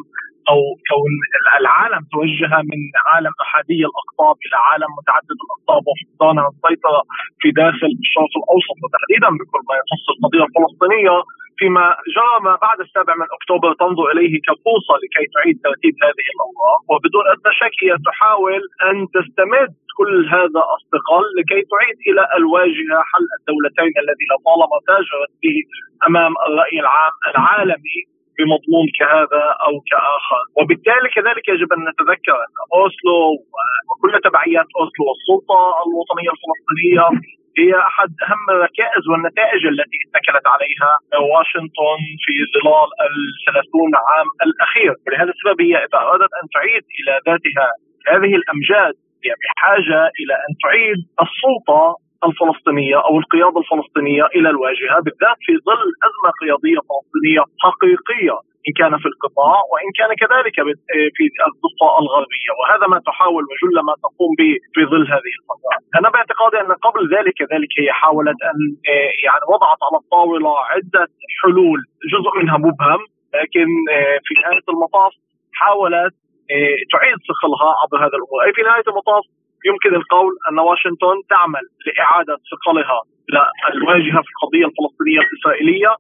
أو 0.49 0.61
كون 0.91 1.15
العالم 1.61 2.03
توجه 2.13 2.53
من 2.71 2.81
عالم 3.07 3.33
أحادي 3.45 3.81
الأقطاب 3.91 4.37
إلى 4.47 4.57
عالم 4.69 4.91
متعدد 4.99 5.39
الأقطاب 5.47 5.83
وفقدانها 5.89 6.49
السيطرة 6.55 7.01
في 7.41 7.49
داخل 7.63 7.91
الشرق 8.05 8.33
الأوسط 8.41 8.77
وتحديدا 8.83 9.29
بكل 9.41 9.63
ما 9.69 9.75
يخص 9.81 10.05
القضية 10.15 10.45
الفلسطينية 10.49 11.17
فيما 11.61 11.87
جرى 12.17 12.37
ما 12.47 12.55
بعد 12.67 12.79
السابع 12.87 13.15
من 13.23 13.29
أكتوبر 13.37 13.71
تنظر 13.83 14.07
إليه 14.13 14.35
كفرصه 14.49 14.95
لكي 15.03 15.25
تعيد 15.35 15.57
ترتيب 15.65 15.95
هذه 16.07 16.27
الاوضاع 16.35 16.77
وبدون 16.91 17.25
أدنى 17.33 17.53
شك 17.61 17.77
هي 17.85 17.93
تحاول 18.09 18.63
أن 18.89 18.97
تستمد 19.17 19.71
كل 19.99 20.15
هذا 20.37 20.63
الثقل 20.77 21.25
لكي 21.39 21.61
تعيد 21.73 21.99
إلى 22.09 22.23
الواجهه 22.39 22.99
حل 23.11 23.27
الدولتين 23.39 23.93
الذي 24.03 24.25
لطالما 24.33 24.77
تاجرت 24.89 25.33
به 25.43 25.57
أمام 26.09 26.33
الرأي 26.47 26.77
العام 26.85 27.15
العالمي. 27.31 27.99
بمضمون 28.37 28.87
كهذا 28.99 29.45
أو 29.67 29.73
كآخر، 29.91 30.43
وبالتالي 30.59 31.09
كذلك 31.17 31.45
يجب 31.55 31.69
أن 31.77 31.83
نتذكر 31.91 32.37
أن 32.45 32.53
أوسلو 32.77 33.21
وكل 33.89 34.13
تبعيات 34.29 34.69
أوسلو 34.79 35.03
والسلطة 35.09 35.61
الوطنية 35.85 36.31
الفلسطينية 36.37 37.07
هي 37.59 37.73
أحد 37.91 38.11
أهم 38.25 38.45
الركائز 38.55 39.03
والنتائج 39.11 39.63
التي 39.73 39.99
اتكلت 40.05 40.47
عليها 40.55 40.91
واشنطن 41.31 42.01
في 42.25 42.35
ظلال 42.55 42.89
الثلاثون 43.07 43.93
عام 44.07 44.29
الأخير. 44.47 44.93
ولهذا 45.05 45.33
السبب 45.37 45.61
هي 45.69 45.77
إذا 45.87 45.99
أرادت 46.05 46.33
أن 46.41 46.47
تعيد 46.57 46.85
إلى 46.99 47.13
ذاتها 47.27 47.69
هذه 48.13 48.33
الأمجاد 48.41 48.95
هي 49.25 49.31
بحاجة 49.43 50.01
إلى 50.21 50.35
أن 50.45 50.53
تعيد 50.65 50.99
السلطة 51.25 51.83
الفلسطينية 52.29 52.99
أو 53.07 53.19
القيادة 53.19 53.59
الفلسطينية 53.63 54.25
إلى 54.37 54.49
الواجهة 54.55 54.97
بالذات 55.05 55.39
في 55.47 55.53
ظل 55.69 55.89
أزمة 56.07 56.31
قيادية 56.43 56.81
فلسطينية 56.89 57.43
حقيقية 57.65 58.37
إن 58.69 58.73
كان 58.81 58.93
في 59.03 59.09
القطاع 59.13 59.59
وإن 59.71 59.91
كان 59.99 60.11
كذلك 60.23 60.57
في 61.17 61.25
الضفة 61.49 61.89
الغربية. 62.03 62.51
وهذا 62.59 62.87
ما 62.93 62.99
تحاول 63.09 63.45
وجل 63.51 63.77
ما 63.89 63.95
تقوم 64.05 64.33
به 64.41 64.53
في 64.75 64.81
ظل 64.93 65.05
هذه 65.15 65.33
الفترة. 65.41 65.75
أنا 65.99 66.09
باعتقادي 66.15 66.57
أن 66.61 66.73
قبل 66.87 67.03
ذلك 67.15 67.33
كذلك 67.41 67.71
هي 67.81 67.89
حاولت 68.01 68.39
أن 68.51 68.61
آه، 68.93 69.11
يعني 69.27 69.45
وضعت 69.53 69.81
على 69.87 69.99
الطاولة 70.03 70.53
عدة 70.73 71.07
حلول 71.43 71.81
جزء 72.13 72.31
منها 72.39 72.57
مبهم 72.67 73.01
لكن 73.39 73.69
آه، 73.95 74.19
في 74.25 74.33
نهاية 74.41 74.67
المطاف 74.75 75.13
حاولت 75.61 76.15
آه، 76.55 76.79
تعيد 76.93 77.19
ثقلها 77.31 77.71
عبر 77.83 77.99
هذا 78.05 78.17
الأمور 78.19 78.39
أي 78.45 78.53
في 78.57 78.63
نهاية 78.63 78.87
المطاف 78.93 79.25
يمكن 79.69 79.93
القول 80.01 80.33
أن 80.49 80.59
واشنطن 80.59 81.17
تعمل 81.35 81.65
لإعادة 81.87 82.35
ثقلها 82.51 83.01
إلى 83.29 83.43
الواجهة 83.75 84.21
في 84.27 84.31
القضية 84.35 84.67
الفلسطينية 84.71 85.21
الإسرائيلية 85.27 85.93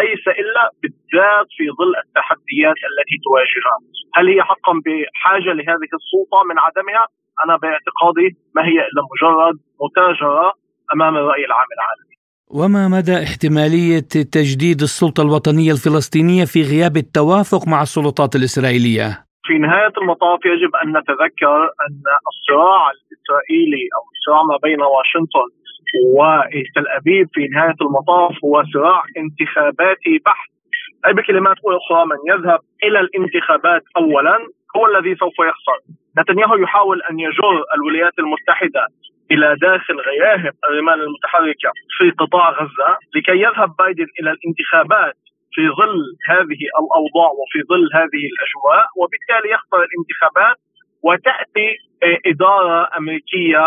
ليس 0.00 0.24
إلا 0.42 0.64
بالذات 0.80 1.48
في 1.56 1.64
ظل 1.78 1.92
التحديات 2.04 2.78
التي 2.90 3.16
تواجهها، 3.26 3.76
هل 4.16 4.24
هي 4.32 4.42
حقا 4.42 4.72
بحاجة 4.84 5.50
لهذه 5.58 5.90
السلطة 6.00 6.38
من 6.50 6.56
عدمها؟ 6.66 7.04
أنا 7.44 7.56
باعتقادي 7.62 8.28
ما 8.56 8.62
هي 8.70 8.78
إلا 8.88 9.02
مجرد 9.12 9.56
متاجرة 9.82 10.52
أمام 10.94 11.16
الرأي 11.16 11.44
العام 11.44 11.70
العالمي. 11.76 12.16
وما 12.50 12.88
مدى 12.88 13.22
احتمالية 13.22 14.08
تجديد 14.32 14.82
السلطة 14.82 15.22
الوطنية 15.22 15.72
الفلسطينية 15.72 16.44
في 16.44 16.62
غياب 16.62 16.96
التوافق 16.96 17.68
مع 17.68 17.82
السلطات 17.82 18.36
الإسرائيلية؟ 18.36 19.25
في 19.46 19.58
نهاية 19.58 19.92
المطاف 19.98 20.40
يجب 20.44 20.76
أن 20.76 20.88
نتذكر 20.98 21.62
أن 21.64 22.02
الصراع 22.32 22.90
الإسرائيلي 22.90 23.84
أو 23.96 24.02
الصراع 24.14 24.42
ما 24.42 24.56
بين 24.62 24.80
واشنطن 24.82 25.48
وتل 26.14 26.88
أبيب 26.88 27.28
في 27.34 27.48
نهاية 27.48 27.76
المطاف 27.80 28.32
هو 28.44 28.64
صراع 28.74 29.02
انتخاباتي 29.16 30.18
بحت. 30.26 30.50
أي 31.06 31.12
بكلمات 31.12 31.56
أخرى 31.64 32.06
من 32.06 32.16
يذهب 32.32 32.60
إلى 32.84 33.00
الانتخابات 33.00 33.82
اولا؟ 33.96 34.38
هو 34.76 34.86
الذي 34.86 35.14
سوف 35.14 35.38
يخسر 35.38 35.78
نتنياهو 36.18 36.56
يحاول 36.56 37.02
أن 37.10 37.20
يجر 37.20 37.64
الولايات 37.74 38.12
المتحدة 38.18 38.86
إلى 39.30 39.56
داخل 39.60 39.94
غياهب 40.00 40.54
الرمال 40.64 41.02
المتحركه 41.02 41.70
في 41.98 42.10
قطاع 42.10 42.50
غزة 42.50 42.98
لكي 43.14 43.32
يذهب 43.32 43.76
بايدن 43.78 44.06
إلى 44.20 44.30
الانتخابات. 44.30 45.16
في 45.56 45.64
ظل 45.80 45.98
هذه 46.32 46.60
الأوضاع 46.80 47.30
وفي 47.40 47.58
ظل 47.70 47.84
هذه 47.98 48.22
الأجواء 48.32 48.84
وبالتالي 49.00 49.48
يخسر 49.54 49.80
الانتخابات 49.88 50.56
وتأتي 51.06 51.68
إدارة 52.30 52.78
أمريكية 52.98 53.64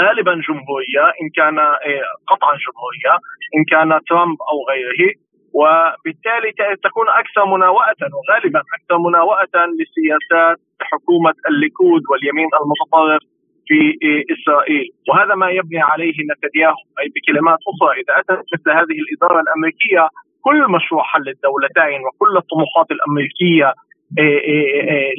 غالبا 0.00 0.34
جمهورية 0.48 1.04
إن 1.22 1.28
كان 1.38 1.58
إيه، 1.58 2.02
قطعا 2.30 2.54
جمهورية 2.66 3.14
إن 3.56 3.62
كان 3.72 4.00
ترامب 4.08 4.38
أو 4.50 4.58
غيره 4.70 5.12
وبالتالي 5.60 6.50
تكون 6.86 7.08
أكثر 7.08 7.44
مناوئة 7.54 8.02
وغالبا 8.16 8.60
أكثر 8.76 8.98
مناوئة 9.06 9.56
لسياسات 9.78 10.58
حكومة 10.90 11.34
الليكود 11.48 12.02
واليمين 12.10 12.48
المتطرف 12.60 13.22
في 13.66 13.80
إيه، 14.02 14.24
إسرائيل. 14.34 14.86
وهذا 15.08 15.34
ما 15.34 15.50
يبني 15.50 15.80
عليه 15.80 16.14
نتنياهو 16.30 16.82
أي 17.00 17.06
بكلمات 17.14 17.58
أخرى 17.70 17.90
إذا 18.00 18.12
أتت 18.20 18.44
مثل 18.54 18.70
هذه 18.78 18.96
الإدارة 19.04 19.40
الأمريكية 19.40 20.08
كل 20.42 20.72
مشروع 20.76 21.02
حل 21.02 21.28
الدولتين 21.28 22.00
وكل 22.06 22.36
الطموحات 22.36 22.90
الأمريكية 22.90 23.74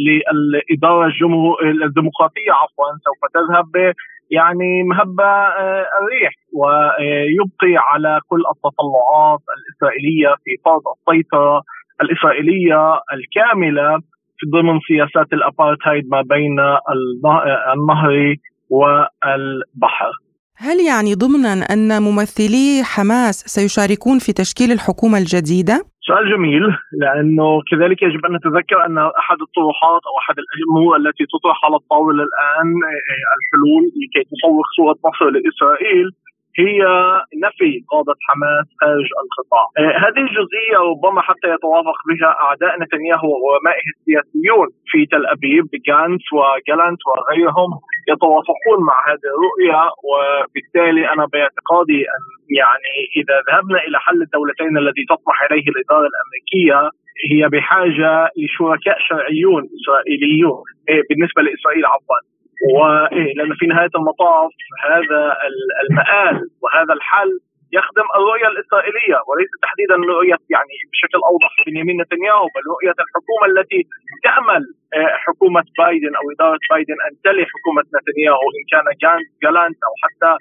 للاداره 0.05 1.13
الديمقراطية 1.85 2.51
عفوا 2.51 2.85
سوف 3.05 3.21
تذهب 3.33 3.93
يعني 4.31 4.83
مهبة 4.83 5.23
آه، 5.23 5.85
الريح 6.01 6.33
ويبقي 6.53 7.75
على 7.77 8.19
كل 8.27 8.41
التطلعات 8.53 9.39
الإسرائيلية 9.57 10.35
في 10.43 10.51
فرض 10.65 10.81
السيطرة 10.97 11.61
الإسرائيلية 12.01 12.99
الكاملة 13.13 13.99
في 14.37 14.45
ضمن 14.53 14.79
سياسات 14.87 15.33
الأبارتهايد 15.33 16.03
ما 16.11 16.21
بين 16.21 16.59
النهر 17.73 18.35
والبحر. 18.69 20.11
هل 20.67 20.77
يعني 20.91 21.11
ضمنا 21.23 21.53
أن 21.73 21.89
ممثلي 22.07 22.83
حماس 22.83 23.35
سيشاركون 23.55 24.17
في 24.19 24.31
تشكيل 24.33 24.71
الحكومة 24.71 25.17
الجديدة؟ 25.17 25.75
سؤال 26.07 26.23
جميل 26.33 26.63
لأنه 27.01 27.47
كذلك 27.69 27.99
يجب 28.07 28.21
أن 28.25 28.33
نتذكر 28.35 28.77
أن 28.87 28.97
أحد 29.21 29.39
الطروحات 29.47 30.01
أو 30.09 30.13
أحد 30.21 30.35
الأمور 30.43 30.91
التي 31.01 31.23
تطرح 31.33 31.57
على 31.65 31.75
الطاولة 31.81 32.23
الآن 32.27 32.69
آه، 32.91 33.31
الحلول 33.37 33.83
لكي 33.99 34.21
تصور 34.31 34.63
صورة 34.77 34.97
مصر 35.07 35.25
لإسرائيل 35.35 36.07
هي 36.61 36.79
نفي 37.45 37.71
قادة 37.91 38.15
حماس 38.27 38.65
خارج 38.81 39.09
القطاع. 39.23 39.65
آه 39.77 39.95
هذه 40.05 40.21
الجزئية 40.27 40.77
ربما 40.91 41.21
حتى 41.21 41.47
يتوافق 41.55 41.97
بها 42.09 42.29
أعداء 42.45 42.73
نتنياهو 42.83 43.29
وغرمائه 43.43 43.85
السياسيون 43.93 44.67
في 44.91 45.05
تل 45.11 45.25
أبيب 45.35 45.65
جانس 45.87 46.23
وجالانت 46.37 47.01
وغيرهم 47.07 47.71
يتوافقون 48.11 48.79
مع 48.89 48.97
هذه 49.09 49.27
الرؤية 49.35 49.81
وبالتالي 50.09 51.03
أنا 51.13 51.25
باعتقادي 51.33 52.01
أن 52.15 52.23
يعني 52.61 52.93
إذا 53.19 53.35
ذهبنا 53.47 53.79
إلى 53.87 53.99
حل 53.99 54.21
الدولتين 54.21 54.77
الذي 54.77 55.03
تطمح 55.09 55.37
إليه 55.43 55.65
الإدارة 55.73 56.07
الأمريكية 56.13 56.79
هي 57.31 57.49
بحاجة 57.49 58.29
لشركاء 58.37 58.97
شرعيون 59.09 59.63
إسرائيليون 59.77 60.63
إيه، 60.89 61.01
بالنسبة 61.09 61.41
لإسرائيل 61.41 61.85
عفوا. 61.85 62.19
وإيه 62.61 63.33
لأن 63.33 63.53
في 63.59 63.65
نهاية 63.65 63.89
المطاف 63.95 64.51
هذا 64.83 65.37
المآل 65.89 66.49
وهذا 66.61 66.93
الحل 66.93 67.39
يخدم 67.77 68.07
الرؤية 68.15 68.47
الإسرائيلية 68.53 69.17
وليس 69.27 69.51
تحديدا 69.65 69.95
رؤية 70.15 70.37
يعني 70.55 70.75
بشكل 70.91 71.19
أوضح 71.29 71.51
بنيامين 71.67 72.01
نتنياهو 72.01 72.45
بل 72.55 72.63
رؤية 72.75 72.95
الحكومة 73.05 73.45
التي 73.51 73.81
تامل 74.27 74.63
آه، 74.97 75.13
حكومة 75.25 75.63
بايدن 75.77 76.13
أو 76.19 76.25
إدارة 76.33 76.59
بايدن 76.71 76.97
أن 77.07 77.13
تلي 77.25 77.45
حكومة 77.53 77.83
نتنياهو 77.97 78.45
إن 78.57 78.63
كان 78.71 78.85
جالانت 79.43 79.79
أو 79.87 79.93
حتى 80.03 80.31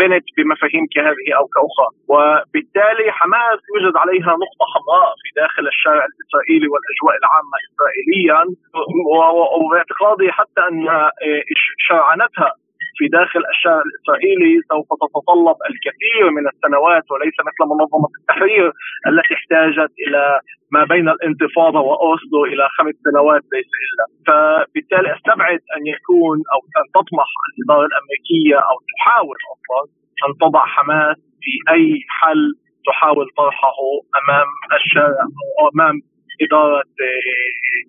بنت 0.00 0.26
بمفاهيم 0.36 0.84
كهذه 0.94 1.28
أو 1.38 1.44
كأخرى. 1.54 1.88
وبالتالي 2.12 3.06
حماس 3.18 3.60
يوجد 3.72 3.96
عليها 4.02 4.32
نقطة 4.44 4.64
حمراء 4.74 5.10
في 5.22 5.28
داخل 5.40 5.66
الشارع 5.66 6.04
الإسرائيلي 6.10 6.68
والأجواء 6.72 7.14
العامة 7.22 7.56
اسرائيليا 7.66 8.40
وباعتقادي 9.60 10.32
حتى 10.38 10.60
أن 10.70 10.88
آه، 10.88 11.12
شرعنتها 11.88 12.52
في 12.98 13.08
داخل 13.18 13.42
الشارع 13.52 13.82
الإسرائيلي 13.88 14.52
سوف 14.70 14.88
تتطلب 15.02 15.58
الكثير 15.70 16.24
من 16.36 16.44
السنوات 16.52 17.04
وليس 17.12 17.36
مثل 17.48 17.62
منظمه 17.72 18.08
التحرير 18.20 18.66
التي 19.08 19.34
احتاجت 19.38 19.92
إلى 20.04 20.40
ما 20.74 20.84
بين 20.84 21.08
الانتفاضة 21.08 21.80
وأوسلو 21.80 22.44
إلى 22.52 22.64
خمس 22.76 22.94
سنوات 23.08 23.42
ليس 23.52 23.70
إلا. 23.86 24.04
فبالتالي 24.26 25.08
أستبعد 25.16 25.60
أن 25.76 25.82
يكون 25.94 26.36
أو 26.54 26.60
أن 26.78 26.84
تطمح 26.96 27.28
الإدارة 27.48 27.86
الأمريكية 27.90 28.56
أو 28.70 28.76
تحاول 28.92 29.38
أصلا 29.54 29.82
أن 30.24 30.32
تضع 30.42 30.64
حماس 30.66 31.16
في 31.42 31.52
أي 31.74 32.00
حل 32.08 32.54
تحاول 32.86 33.26
طرحه 33.36 33.78
أمام 34.20 34.46
الشارع 34.76 35.24
أو 35.60 35.68
أمام 35.74 36.00
إدارة 36.42 36.82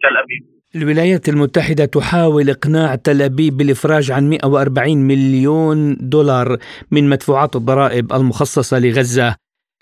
تل 0.04 0.18
أبيب. 0.18 0.59
الولايات 0.76 1.30
المتحدة 1.30 1.86
تحاول 1.86 2.50
إقناع 2.50 2.96
تل 2.96 3.22
أبيب 3.22 3.58
بالإفراج 3.58 4.12
عن 4.12 4.30
140 4.30 4.98
مليون 4.98 5.98
دولار 6.02 6.58
من 6.92 7.10
مدفوعات 7.10 7.56
الضرائب 7.56 8.14
المخصصة 8.14 8.80
لغزة. 8.80 9.36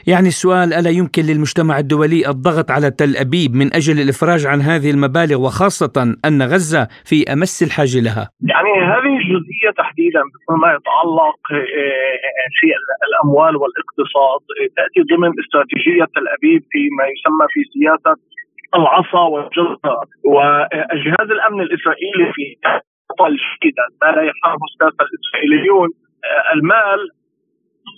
يعني 0.08 0.28
السؤال 0.28 0.74
ألا 0.74 0.90
يمكن 0.90 1.22
للمجتمع 1.30 1.80
الدولي 1.80 2.30
الضغط 2.30 2.72
على 2.72 2.92
تل 2.92 3.18
أبيب 3.26 3.52
من 3.60 3.68
أجل 3.80 4.00
الإفراج 4.04 4.46
عن 4.46 4.60
هذه 4.62 4.90
المبالغ 4.92 5.38
وخاصة 5.46 5.96
أن 6.28 6.42
غزة 6.42 6.88
في 7.10 7.18
أمس 7.34 7.64
الحاجة 7.68 8.00
لها؟ 8.08 8.30
يعني 8.52 8.72
هذه 8.94 9.14
الجزئية 9.22 9.72
تحديدا 9.78 10.22
بما 10.50 10.70
يتعلق 10.78 11.40
آه، 11.52 12.48
في 12.58 12.68
الأموال 13.10 13.54
والإقتصاد 13.62 14.42
تأتي 14.78 15.02
ضمن 15.12 15.32
استراتيجية 15.42 16.06
تل 16.16 16.28
أبيب 16.38 16.62
فيما 16.72 17.04
يسمى 17.14 17.46
في 17.54 17.62
سياسة 17.74 18.14
العصا 18.76 19.22
والجزرة 19.22 20.02
وجهاز 20.26 21.32
الأمن 21.32 21.62
الإسرائيلي 21.62 22.34
في 22.34 22.56
خطل 23.10 23.38
شديدا 23.40 23.86
ما 24.02 24.12
لا 24.12 24.22
يفهمه 24.22 24.66
الساسه 24.72 25.10
الإسرائيليون 25.10 25.90
آه، 26.26 26.54
المال 26.54 27.10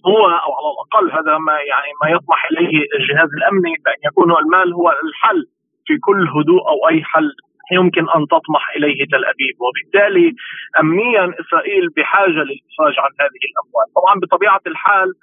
هو 0.08 0.26
أو 0.26 0.52
على 0.58 0.70
الأقل 0.74 1.12
هذا 1.18 1.38
ما 1.38 1.54
يعني 1.54 1.92
ما 2.04 2.10
يطمح 2.10 2.48
إليه 2.52 2.86
الجهاز 3.00 3.30
الأمني 3.38 3.74
فان 3.86 4.00
يكون 4.12 4.32
المال 4.38 4.74
هو 4.74 4.90
الحل 4.90 5.46
في 5.86 5.98
كل 5.98 6.28
هدوء 6.28 6.62
أو 6.70 6.88
أي 6.90 7.04
حل 7.04 7.32
يمكن 7.72 8.02
أن 8.16 8.22
تطمح 8.28 8.64
إليه 8.76 9.06
تل 9.06 9.26
أبيب. 9.26 9.56
وبالتالي 9.66 10.36
امنيا 10.80 11.34
إسرائيل 11.42 11.90
بحاجة 11.98 12.42
للافراج 12.48 12.96
عن 13.04 13.12
هذه 13.22 13.44
الأموال، 13.52 13.88
طبعا 13.96 14.20
بطبيعة 14.20 14.62
الحال 14.68 15.14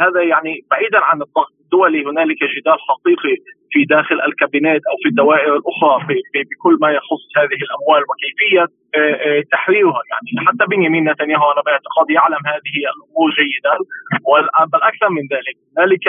هذا 0.00 0.22
يعني 0.22 0.54
بعيدا 0.70 0.98
عن 0.98 1.22
الضغط. 1.22 1.52
الدولي 1.68 2.00
هنالك 2.10 2.40
جدال 2.56 2.78
حقيقي 2.88 3.36
في 3.72 3.84
داخل 3.84 4.20
الكابينات 4.28 4.82
أو 4.90 4.96
في 5.02 5.08
الدوائر 5.08 5.56
الأخرى 5.56 5.94
بكل 6.50 6.74
ما 6.80 6.90
يخص 6.98 7.22
هذه 7.36 7.60
الأموال 7.68 8.02
وكيفية 8.08 8.64
آه، 8.94 9.16
آه، 9.26 9.42
تحريرها. 9.52 10.02
يعني 10.10 10.46
حتى 10.46 10.64
بنيامين 10.70 11.10
نتنياهو 11.10 11.52
أنا 11.52 11.62
باعتقادي 11.66 12.12
يعلم 12.18 12.42
هذه 12.52 12.76
الأمور 12.94 13.28
جيدا. 13.40 13.74
بل 14.72 14.80
أكثر 14.90 15.08
من 15.08 15.24
ذلك. 15.34 15.56
هنالك 15.78 16.06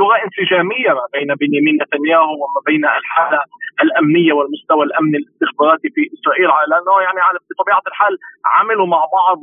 لغة 0.00 0.16
انسجامية 0.24 0.90
ما 1.00 1.06
بين 1.14 1.28
بنيامين 1.42 1.74
نتنياهو 1.82 2.34
وما 2.42 2.60
بين 2.66 2.84
الحالة 2.84 3.40
الأمنية 3.84 4.32
والمستوى 4.32 4.82
الأمني 4.88 5.16
الاستخباراتي 5.22 5.88
في 5.94 6.02
إسرائيل 6.14 6.48
لأنه 6.70 6.94
يعني 7.06 7.18
بطبيعة 7.50 7.84
الحال 7.90 8.14
عملوا 8.56 8.86
مع 8.86 9.02
بعض 9.18 9.38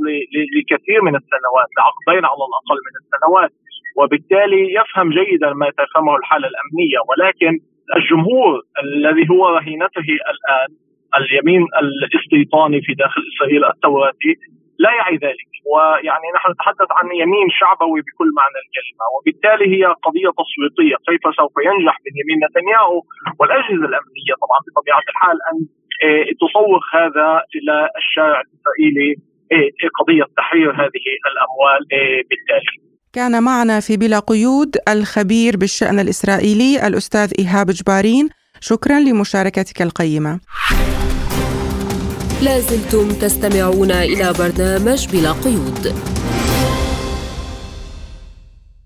لكثير 0.57 0.99
من 1.07 1.15
السنوات 1.21 1.69
لعقدين 1.77 2.23
على 2.31 2.43
الأقل 2.49 2.77
من 2.87 2.93
السنوات. 3.01 3.51
وبالتالي 3.97 4.73
يفهم 4.79 5.09
جيدا 5.09 5.53
ما 5.53 5.69
تفهمه 5.79 6.15
الحالة 6.15 6.47
الأمنية. 6.47 6.99
ولكن 7.09 7.53
الجمهور 7.97 8.61
الذي 8.83 9.25
هو 9.29 9.47
رهينته 9.47 10.09
الآن 10.33 10.69
اليمين 11.17 11.63
الاستيطاني 11.81 12.81
في 12.81 12.93
داخل 12.93 13.21
اسرائيل 13.31 13.65
التوراتي 13.65 14.33
لا 14.79 14.91
يعي 14.99 15.15
ذلك. 15.15 15.49
ويعني 15.71 16.27
نحن 16.35 16.51
نتحدث 16.51 16.89
عن 16.97 17.05
يمين 17.21 17.47
شعبوي 17.59 18.01
بكل 18.07 18.29
معنى 18.39 18.59
الكلمة. 18.63 19.05
وبالتالي 19.15 19.65
هي 19.75 19.83
قضية 20.05 20.29
تصويتيه 20.41 20.95
كيف 21.07 21.23
سوف 21.39 21.53
ينجح 21.69 21.95
بنيامين 22.05 22.39
نتنياهو؟ 22.45 22.97
والأجهزة 23.39 23.85
الأمنية 23.91 24.33
طبعا 24.43 24.59
بطبيعة 24.65 25.05
الحال 25.11 25.37
أن 25.49 25.57
آه، 26.03 26.25
تصوغ 26.41 26.81
هذا 26.93 27.41
إلى 27.55 27.89
الشارع 27.97 28.41
الإسرائيلي 28.45 29.11
آه، 29.51 29.69
قضية 29.99 30.25
تحرير 30.37 30.71
هذه 30.71 31.05
الأموال 31.31 31.81
آه، 31.93 32.21
بالتالي. 32.29 32.88
كان 33.13 33.43
معنا 33.43 33.79
في 33.79 33.97
بلا 33.97 34.19
قيود 34.19 34.75
الخبير 34.89 35.57
بالشأن 35.57 35.99
الإسرائيلي 35.99 36.87
الأستاذ 36.87 37.31
إيهاب 37.39 37.71
جبارين. 37.71 38.29
شكرا 38.59 38.99
لمشاركتك 38.99 39.81
القيمة. 39.81 40.39
لازلتم 42.41 43.11
تستمعون 43.11 43.91
إلى 43.91 44.33
برنامج 44.39 45.07
بلا 45.07 45.31
قيود. 45.31 45.95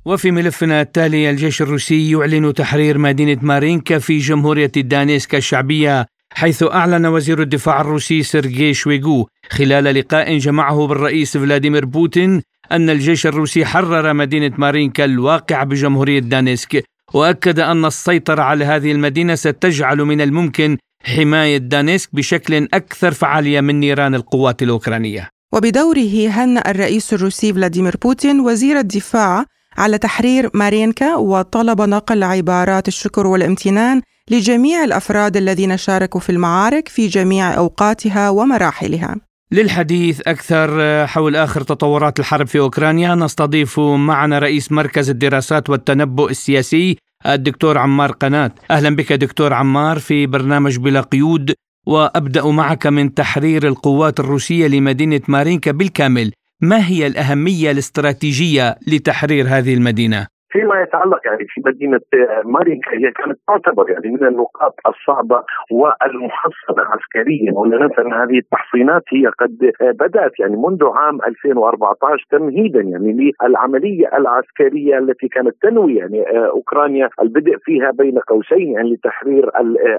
وفي 0.05 0.31
ملفنا 0.31 0.81
التالي 0.81 1.29
الجيش 1.29 1.61
الروسي 1.61 2.11
يعلن 2.11 2.53
تحرير 2.53 2.97
مدينة 2.97 3.37
مارينكا 3.41 3.99
في 3.99 4.17
جمهورية 4.17 4.71
دانيسكا 4.75 5.37
الشعبية 5.37 6.05
حيث 6.33 6.63
أعلن 6.63 7.05
وزير 7.05 7.41
الدفاع 7.41 7.81
الروسي 7.81 8.23
سيرجي 8.23 8.73
شويغو 8.73 9.27
خلال 9.49 9.83
لقاء 9.83 10.37
جمعه 10.37 10.87
بالرئيس 10.87 11.37
فلاديمير 11.37 11.85
بوتين 11.85 12.41
أن 12.71 12.89
الجيش 12.89 13.27
الروسي 13.27 13.65
حرر 13.65 14.13
مدينة 14.13 14.51
مارينكا 14.57 15.05
الواقعة 15.05 15.63
بجمهورية 15.63 16.19
دانيسك 16.19 16.83
وأكد 17.13 17.59
أن 17.59 17.85
السيطرة 17.85 18.41
على 18.41 18.65
هذه 18.65 18.91
المدينة 18.91 19.35
ستجعل 19.35 19.97
من 19.97 20.21
الممكن 20.21 20.77
حماية 21.03 21.57
دانيسك 21.57 22.09
بشكل 22.15 22.67
أكثر 22.73 23.11
فعالية 23.11 23.61
من 23.61 23.79
نيران 23.79 24.15
القوات 24.15 24.63
الأوكرانية 24.63 25.29
وبدوره 25.53 26.27
هنأ 26.27 26.71
الرئيس 26.71 27.13
الروسي 27.13 27.53
فلاديمير 27.53 27.95
بوتين 28.01 28.39
وزير 28.39 28.79
الدفاع 28.79 29.45
على 29.77 29.97
تحرير 29.97 30.49
مارينكا 30.53 31.15
وطلب 31.15 31.81
نقل 31.81 32.23
عبارات 32.23 32.87
الشكر 32.87 33.27
والامتنان 33.27 34.01
لجميع 34.31 34.83
الأفراد 34.83 35.37
الذين 35.37 35.77
شاركوا 35.77 36.19
في 36.19 36.29
المعارك 36.29 36.87
في 36.87 37.07
جميع 37.07 37.57
أوقاتها 37.57 38.29
ومراحلها. 38.29 39.15
للحديث 39.53 40.21
أكثر 40.27 40.67
حول 41.07 41.35
آخر 41.35 41.61
تطورات 41.61 42.19
الحرب 42.19 42.47
في 42.47 42.59
أوكرانيا. 42.59 43.15
نستضيف 43.15 43.79
معنا 43.79 44.39
رئيس 44.39 44.71
مركز 44.71 45.09
الدراسات 45.09 45.69
والتنبؤ 45.69 46.29
السياسي 46.29 46.97
الدكتور 47.25 47.77
عمار 47.77 48.11
قنات 48.11 48.59
أهلا 48.71 48.95
بك 48.95 49.13
دكتور 49.13 49.53
عمار 49.53 49.99
في 49.99 50.25
برنامج 50.25 50.77
بلا 50.77 51.01
قيود 51.01 51.53
وأبدأ 51.87 52.45
معك 52.45 52.87
من 52.87 53.13
تحرير 53.13 53.67
القوات 53.67 54.19
الروسية 54.19 54.67
لمدينة 54.67 55.21
مارينكا 55.27 55.71
بالكامل. 55.71 56.31
ما 56.61 56.87
هي 56.87 57.07
الأهمية 57.07 57.71
الاستراتيجية 57.71 58.79
لتحرير 58.87 59.47
هذه 59.49 59.73
المدينة؟ 59.73 60.32
فيما 60.53 60.81
يتعلق 60.81 61.19
يعني 61.25 61.45
في 61.47 61.61
مدينة 61.65 61.99
مارينكا 62.45 62.91
هي 62.91 63.11
كانت 63.11 63.39
تعتبر 63.47 63.89
يعني 63.89 64.11
من 64.11 64.27
النقاط 64.27 64.75
الصعبة 64.87 65.43
والمحصنة 65.71 66.83
عسكريا. 66.93 67.53
ولا 67.53 67.77
ننسى 67.83 68.01
أن 68.01 68.13
هذه 68.13 68.37
التحصينات 68.37 69.03
هي 69.13 69.27
قد 69.27 69.71
بدأت 69.81 70.39
يعني 70.39 70.55
منذ 70.55 70.83
عام 70.95 71.19
2014 71.27 72.25
تمهيدا 72.31 72.81
يعني 72.81 73.33
للعملية 73.43 74.17
العسكرية 74.17 74.97
التي 74.97 75.27
كانت 75.27 75.55
تنوي 75.61 75.95
يعني 75.95 76.23
أوكرانيا 76.29 77.09
البدء 77.21 77.57
فيها 77.63 77.91
بين 77.91 78.19
قوسين 78.19 78.71
يعني 78.71 78.93
لتحرير 78.93 79.51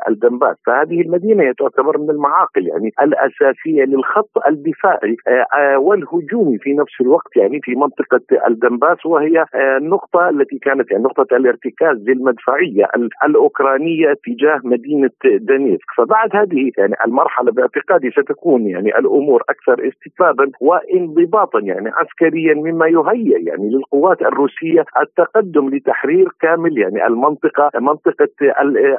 الدنباس 0.08 0.56
فهذه 0.66 1.00
المدينة 1.00 1.42
هي 1.42 1.52
تعتبر 1.54 1.98
من 1.98 2.10
المعاقل 2.10 2.66
يعني 2.66 2.92
الأساسية 3.02 3.84
للخط 3.84 4.30
الدفاعي 4.48 5.16
والهجومي 5.76 6.58
في 6.58 6.72
نفس 6.74 7.00
الوقت 7.00 7.36
يعني 7.36 7.60
في 7.62 7.74
منطقة 7.74 8.20
الدنباس 8.48 9.06
وهي 9.06 9.44
النقطة 9.54 10.28
التي 10.44 10.58
كانت 10.58 10.90
يعني 10.90 11.04
نقطة 11.04 11.36
الارتكاز 11.36 11.96
للمدفعية 12.08 12.84
الأوكرانية 13.24 14.14
تجاه 14.26 14.60
مدينة 14.64 15.10
دانيسك 15.24 15.90
فبعد 15.96 16.36
هذه 16.36 16.70
يعني 16.78 16.94
المرحلة 17.06 17.52
باعتقادي 17.52 18.10
ستكون 18.10 18.66
يعني 18.66 18.98
الأمور 18.98 19.42
أكثر 19.48 19.88
استتبابا 19.88 20.50
وانضباطا 20.60 21.60
يعني 21.60 21.88
عسكريا 21.88 22.54
مما 22.54 22.86
يهيئ 22.86 23.48
يعني 23.48 23.70
للقوات 23.70 24.22
الروسية 24.22 24.84
التقدم 25.02 25.74
لتحرير 25.74 26.28
كامل 26.40 26.78
يعني 26.78 27.06
المنطقة 27.06 27.70
منطقة 27.80 28.28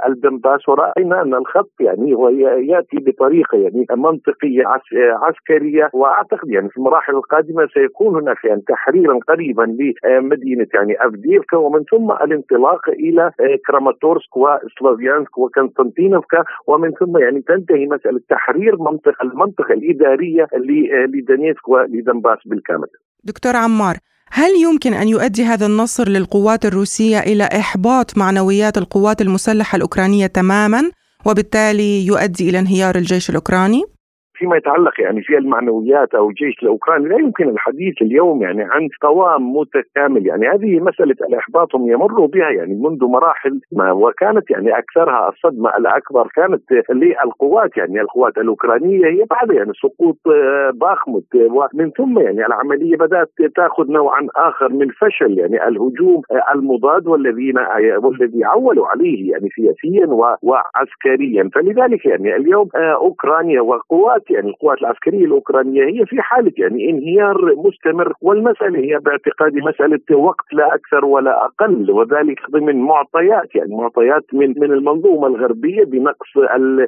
الدنباس 0.08 0.70
ورأينا 0.70 1.22
أن 1.22 1.34
الخط 1.34 1.72
يعني 1.80 2.14
هو 2.14 2.30
يأتي 2.30 2.98
بطريقة 2.98 3.58
يعني 3.58 3.86
منطقية 3.92 4.64
عسكرية. 4.98 5.90
وأعتقد 5.94 6.50
يعني 6.50 6.70
في 6.70 6.78
المراحل 6.78 7.14
القادمة 7.16 7.68
سيكون 7.74 8.22
هناك 8.22 8.46
يعني 8.46 8.62
تحريرا 8.68 9.20
قريبا 9.28 9.78
لمدينة 10.06 10.68
يعني 10.74 10.96
أفدي 11.08 11.35
أفديفكا 11.36 11.58
ومن 11.58 11.84
ثم 11.92 12.12
الانطلاق 12.12 12.90
إلى 12.90 13.22
آه، 13.22 13.58
كراماتورسك 13.68 14.38
وسلافيانسك 14.38 15.38
وكونستانتينوفكا 15.38 16.44
ومن 16.68 16.92
ثم 16.92 17.18
يعني 17.18 17.42
تنتهي 17.42 17.86
مسألة 17.86 18.20
تحرير 18.30 18.76
منطقة 18.80 19.24
المنطقة 19.24 19.74
الإدارية 19.74 20.44
آه، 20.44 21.06
لدانيسك 21.06 21.68
ولدنباس 21.68 22.38
بالكامل. 22.46 22.88
دكتور 23.24 23.56
عمار 23.56 23.96
هل 24.32 24.52
يمكن 24.64 24.94
أن 24.94 25.08
يؤدي 25.08 25.44
هذا 25.44 25.66
النصر 25.66 26.10
للقوات 26.10 26.66
الروسية 26.66 27.20
إلى 27.20 27.44
إحباط 27.44 28.18
معنويات 28.18 28.78
القوات 28.78 29.22
المسلحة 29.22 29.76
الأوكرانية 29.76 30.28
تماما 30.28 30.92
وبالتالي 31.26 32.06
يؤدي 32.06 32.50
إلى 32.50 32.60
انهيار 32.60 32.96
الجيش 32.96 33.30
الأوكراني؟ 33.30 33.95
فيما 34.36 34.58
يتعلق 34.58 35.02
يعني 35.02 35.22
في 35.22 35.38
المعنويات 35.38 36.16
أو 36.16 36.30
الجيش 36.30 36.64
الاوكراني 36.64 37.10
لا 37.10 37.18
يمكن 37.18 37.50
الحديث 37.50 38.02
اليوم 38.02 38.42
يعني 38.42 38.64
عن 38.64 38.90
قوام 39.02 39.56
متكامل. 39.56 40.28
يعني 40.28 40.48
هذه 40.48 40.80
مسألة 40.80 41.16
الإحباط 41.30 41.76
هم 41.76 41.92
يمروا 41.92 42.28
بها 42.28 42.50
يعني 42.50 42.74
منذ 42.76 43.06
مراحل 43.06 43.62
ما 43.72 43.92
وكانت 43.92 44.52
يعني 44.52 44.78
أكثرها 44.78 45.30
الصدمة 45.30 45.78
الأكبر 45.78 46.28
كانت 46.36 46.64
للقوات. 46.90 47.78
يعني 47.78 48.02
القوات 48.02 48.38
الأوكرانية 48.38 49.06
هي 49.06 49.26
بعد 49.30 49.52
يعني 49.52 49.72
سقوط 49.74 50.18
آه، 50.28 50.72
باخمت 50.74 51.36
ومن 51.36 51.92
ثم 51.92 52.20
يعني 52.20 52.46
العملية 52.46 52.98
بدأت 52.98 53.30
تأخذ 53.56 53.92
نوعا 53.92 54.28
آخر 54.36 54.70
من 54.74 54.88
فشل. 54.90 55.40
يعني 55.40 55.68
الهجوم 55.68 56.22
آه، 56.32 56.54
المضاد 56.54 57.08
والذين 57.08 57.58
آه، 57.58 58.00
والذي 58.04 58.44
عولوا 58.44 58.88
عليه 58.88 59.32
يعني 59.32 59.50
سياسيا 59.50 60.08
وعسكريا. 60.42 61.50
فلذلك 61.54 62.06
يعني 62.06 62.36
اليوم 62.36 62.70
أوكرانيا 62.76 63.62
وقوات 63.62 64.25
يعني 64.30 64.50
القوات 64.50 64.78
العسكرية 64.78 65.26
الأوكرانية 65.26 65.84
هي 65.84 66.06
في 66.06 66.22
حالة 66.22 66.52
يعني 66.58 66.90
انهيار 66.90 67.56
مستمر 67.56 68.14
والمسألة 68.22 68.80
هي 68.80 69.00
باعتقادي 69.00 69.62
مسألة 69.62 70.18
وقت 70.18 70.54
لا 70.54 70.76
أكثر 70.76 71.06
ولا 71.06 71.46
أقل 71.46 71.92
وذلك 71.92 72.40
ضمن 72.52 72.82
معطيات 72.82 73.56
يعني 73.56 73.76
معطيات 73.76 74.24
من 74.34 74.54
من 74.58 74.72
المنظومة 74.72 75.28
الغربية 75.28 75.84
بنقص 75.84 76.38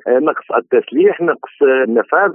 نقص 0.07 0.51
التسليح 0.57 1.21
نقص 1.21 1.53
نفاذ 1.87 2.31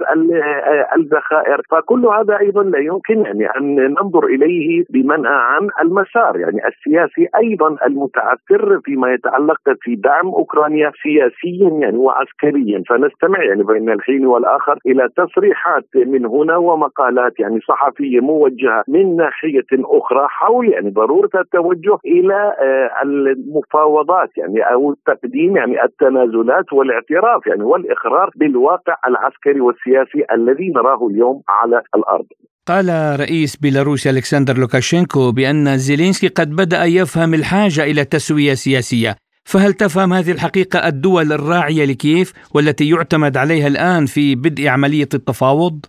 الذخائر. 0.97 1.61
فكل 1.71 2.05
هذا 2.05 2.39
أيضا 2.39 2.63
لا 2.63 2.79
يمكن 2.79 3.25
يعني 3.25 3.45
أن 3.57 3.75
ننظر 3.75 4.25
إليه 4.25 4.85
بمنأى 4.89 5.33
عن 5.33 5.69
المسار. 5.81 6.39
يعني 6.39 6.67
السياسي 6.67 7.27
أيضا 7.35 7.77
المتعثر 7.85 8.79
فيما 8.85 9.13
يتعلق 9.13 9.59
في 9.81 9.95
دعم 9.95 10.27
أوكرانيا 10.27 10.91
سياسيا 11.03 11.69
يعني 11.81 11.97
وعسكريا. 11.97 12.83
فنستمع 12.89 13.43
يعني 13.43 13.63
بين 13.63 13.89
الحين 13.89 14.25
والآخر 14.25 14.77
إلى 14.93 15.09
تصريحات 15.17 15.87
من 15.95 16.25
هنا 16.25 16.57
ومقالات 16.57 17.39
يعني 17.39 17.59
صحفية 17.67 18.19
موجهة 18.19 18.83
من 18.87 19.15
ناحية 19.15 19.71
أخرى 19.73 20.27
حول 20.29 20.69
يعني 20.69 20.89
ضرورة 20.89 21.29
التوجه 21.35 21.97
إلى 22.05 22.39
آه، 22.61 22.89
المفاوضات 23.03 24.29
يعني 24.37 24.59
أو 24.73 24.91
التقديم 24.91 25.57
يعني 25.57 25.83
التنازلات 25.83 26.73
والاعتراف 26.73 27.47
يعني 27.47 27.63
والإقرار 27.63 28.29
بالواقع 28.35 28.95
العسكري 29.07 29.61
والسياسي 29.61 30.25
الذي 30.31 30.69
نراه 30.69 31.07
اليوم 31.07 31.41
على 31.49 31.81
الأرض. 31.95 32.25
قال 32.67 32.85
رئيس 33.19 33.57
بيلاروسيا 33.57 34.11
ألكسندر 34.11 34.57
لوكاشينكو 34.57 35.31
بأن 35.31 35.77
زيلينسكي 35.77 36.27
قد 36.27 36.49
بدأ 36.55 36.83
يفهم 36.83 37.33
الحاجة 37.33 37.83
إلى 37.83 38.05
تسويه 38.05 38.53
سياسيه 38.53 39.15
فهل 39.45 39.73
تفهم 39.73 40.13
هذه 40.13 40.31
الحقيقة 40.31 40.87
الدول 40.87 41.31
الراعية 41.31 41.85
لكييف 41.85 42.33
والتي 42.53 42.89
يعتمد 42.89 43.37
عليها 43.37 43.67
الآن 43.67 44.05
في 44.05 44.35
بدء 44.35 44.67
عملية 44.67 45.09
التفاوض؟ 45.13 45.85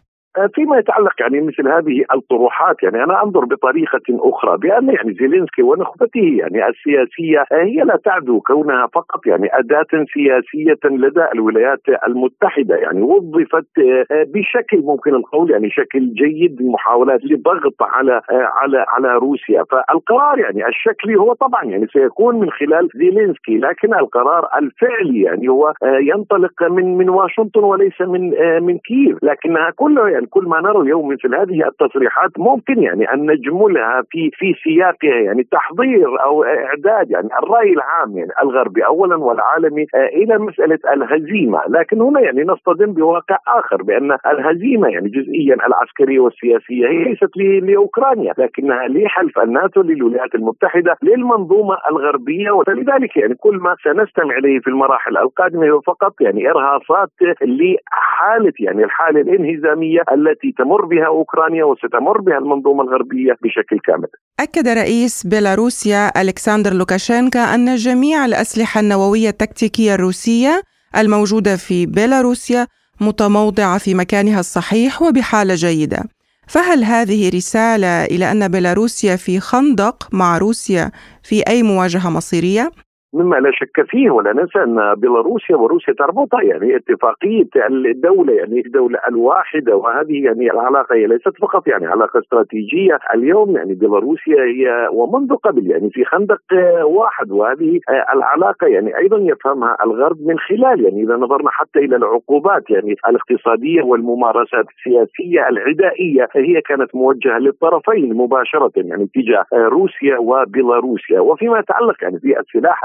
فيما 0.55 0.79
يتعلق 0.79 1.12
يعني 1.20 1.40
مثل 1.40 1.68
هذه 1.68 2.05
الطروحات 2.14 2.83
يعني 2.83 3.05
أنا 3.05 3.23
أنظر 3.23 3.44
بطريقة 3.44 4.03
أخرى 4.11 4.57
بأن 4.59 4.88
يعني 4.88 5.14
زيلينسكي 5.14 5.62
ونخبته 5.62 6.37
يعني 6.38 6.68
السياسية 6.68 7.44
آه، 7.53 7.64
هي 7.64 7.77
لا 7.85 7.97
تعدو 8.05 8.40
كونها 8.40 8.87
فقط 8.87 9.27
يعني 9.27 9.49
أداة 9.53 10.05
سياسية 10.14 10.79
لدى 10.85 11.25
الولايات 11.35 11.81
المتحدة 12.07 12.77
يعني 12.77 13.03
وظفت 13.03 13.79
آه، 13.79 14.27
بشكل 14.35 14.83
ممكن 14.83 15.14
القول 15.14 15.51
يعني 15.51 15.70
شكل 15.70 16.14
جيد 16.14 16.62
لمحاولات 16.62 17.25
لضغط 17.25 17.83
على 17.83 18.20
على 18.31 18.85
على 18.88 19.18
روسيا. 19.18 19.64
فالقرار 19.70 20.38
يعني 20.38 20.68
الشكلي 20.68 21.16
هو 21.16 21.33
طبعا 21.33 21.64
يعني 21.64 21.87
سيكون 21.87 22.40
من 22.40 22.51
خلال 22.51 22.88
زيلينسكي 22.94 23.59
لكن 23.59 23.94
القرار 23.94 24.49
الفعلي 24.59 25.23
يعني 25.23 25.49
هو 25.49 25.73
ينطلق 25.83 26.62
من 26.62 26.97
من 26.97 27.09
واشنطن 27.09 27.64
وليس 27.64 28.01
من 28.01 28.31
من 28.62 28.79
كييف 28.79 29.18
لكنها 29.23 29.70
كلها 29.70 30.09
يعني 30.09 30.23
كل 30.26 30.44
ما 30.44 30.60
نرى 30.60 30.80
اليوم 30.80 31.08
مثل 31.08 31.34
هذه 31.34 31.68
التصريحات 31.68 32.30
ممكن 32.38 32.82
يعني 32.82 33.12
أن 33.12 33.30
نجملها 33.30 34.02
في 34.10 34.30
في 34.34 34.54
سياقها 34.64 35.20
يعني 35.20 35.42
تحضير 35.42 36.22
أو 36.22 36.44
إعداد 36.44 37.10
يعني 37.10 37.28
الرأي 37.42 37.72
العام 37.72 38.18
يعني 38.18 38.30
الغربي 38.42 38.87
اولا 38.87 39.16
والعالمي 39.16 39.87
آه، 39.94 40.06
إلى 40.06 40.38
مسألة 40.38 40.78
الهزيمة، 40.92 41.60
لكن 41.68 42.00
هنا 42.00 42.20
يعني 42.20 42.42
نصطدم 42.42 42.92
بواقع 42.92 43.38
آخر 43.48 43.82
بأن 43.82 44.16
الهزيمة 44.26 44.88
يعني 44.88 45.08
جزئيا 45.08 45.54
العسكرية 45.66 46.20
والسياسية 46.20 46.87
هي 46.88 47.04
ليست 47.04 47.37
لأوكرانيا 47.62 48.32
لكنها 48.38 48.88
لحلف 48.88 49.38
الناتو 49.38 49.82
للولايات 49.82 50.34
المتحدة 50.34 50.96
للمنظومة 51.02 51.76
الغربية. 51.90 52.50
ولذلك 52.50 53.16
يعني 53.16 53.34
كل 53.34 53.56
ما 53.56 53.76
سنستمع 53.84 54.38
إليه 54.38 54.58
في 54.60 54.70
المراحل 54.70 55.16
القادمة 55.16 55.68
هو 55.68 55.80
فقط 55.80 56.20
يعني 56.20 56.50
إرهاصات 56.50 57.10
لحالة 57.42 58.52
يعني 58.60 58.84
الحالة 58.84 59.20
الانهزامية 59.20 60.00
التي 60.14 60.55
تمر 60.59 60.85
بها 60.85 61.07
أوكرانيا 61.07 61.64
وستمر 61.64 62.20
بها 62.20 62.38
المنظومة 62.38 62.83
الغربية 62.83 63.33
بشكل 63.42 63.79
كامل. 63.85 64.09
أكد 64.40 64.68
رئيس 64.68 65.27
بيلاروسيا 65.27 66.20
ألكسندر 66.20 66.72
لوكاشينكا 66.72 67.55
أن 67.55 67.77
جميع 67.77 68.24
الأسلحة 68.24 68.81
النووية 68.81 69.29
التكتيكية 69.29 69.94
الروسية 69.94 70.62
الموجودة 70.96 71.57
في 71.57 71.87
بيلاروسيا 71.87 72.66
متموضعة 73.00 73.79
في 73.79 73.94
مكانها 73.94 74.40
الصحيح 74.40 75.03
وبحالة 75.03 75.55
جيدة. 75.55 76.05
فهل 76.48 76.85
هذه 76.85 77.29
رسالة 77.29 78.05
إلى 78.05 78.33
أن 78.33 78.48
بيلاروسيا 78.48 79.16
في 79.16 79.40
خندق 79.40 80.09
مع 80.12 80.38
روسيا 80.38 80.90
في 81.22 81.42
أي 81.48 81.62
مواجهة 81.62 82.11
مصيرية؟ 82.11 82.70
مما 83.14 83.37
لا 83.37 83.50
شك 83.53 83.87
فيه 83.88 84.11
ولا 84.11 84.33
ننسى 84.33 84.59
أن 84.59 84.94
بيلاروسيا 84.94 85.57
وروسيا 85.57 85.94
تربطها 85.94 86.42
يعني 86.42 86.77
اتفاقية 86.77 87.48
الدولة 87.70 88.33
يعني 88.33 88.61
الدولة 88.66 88.98
الواحدة 89.09 89.77
وهذه 89.77 90.24
يعني 90.24 90.50
العلاقة 90.50 90.94
هي 90.94 91.07
ليست 91.07 91.37
فقط 91.42 91.68
يعني 91.68 91.87
علاقة 91.87 92.18
استراتيجية 92.18 92.98
اليوم 93.14 93.57
يعني 93.57 93.74
بيلاروسيا 93.74 94.42
هي 94.44 94.88
ومنذ 94.92 95.35
قبل 95.35 95.70
يعني 95.70 95.90
في 95.90 96.05
خندق 96.05 96.40
واحد 96.85 97.33
وهذه 97.33 97.81
العلاقة 98.14 98.66
يعني 98.66 98.96
أيضا 98.98 99.18
يفهمها 99.18 99.77
الغرب 99.85 100.16
من 100.27 100.38
خلال 100.38 100.85
يعني 100.85 101.03
إذا 101.03 101.16
نظرنا 101.16 101.50
حتى 101.50 101.79
إلى 101.79 101.96
العقوبات 101.96 102.70
يعني 102.70 102.94
الاقتصادية 103.09 103.83
والممارسات 103.83 104.66
السياسية 104.79 105.48
العدائية 105.48 106.29
هي 106.33 106.61
كانت 106.61 106.94
موجهة 106.94 107.38
للطرفين 107.38 108.14
مباشرة 108.14 108.72
يعني 108.77 109.09
تجاه 109.14 109.46
روسيا 109.53 110.18
وبيلاروسيا. 110.18 111.20
وفيما 111.20 111.59
يتعلق 111.59 111.96
يعني 112.03 112.18
بالسلاح 112.22 112.85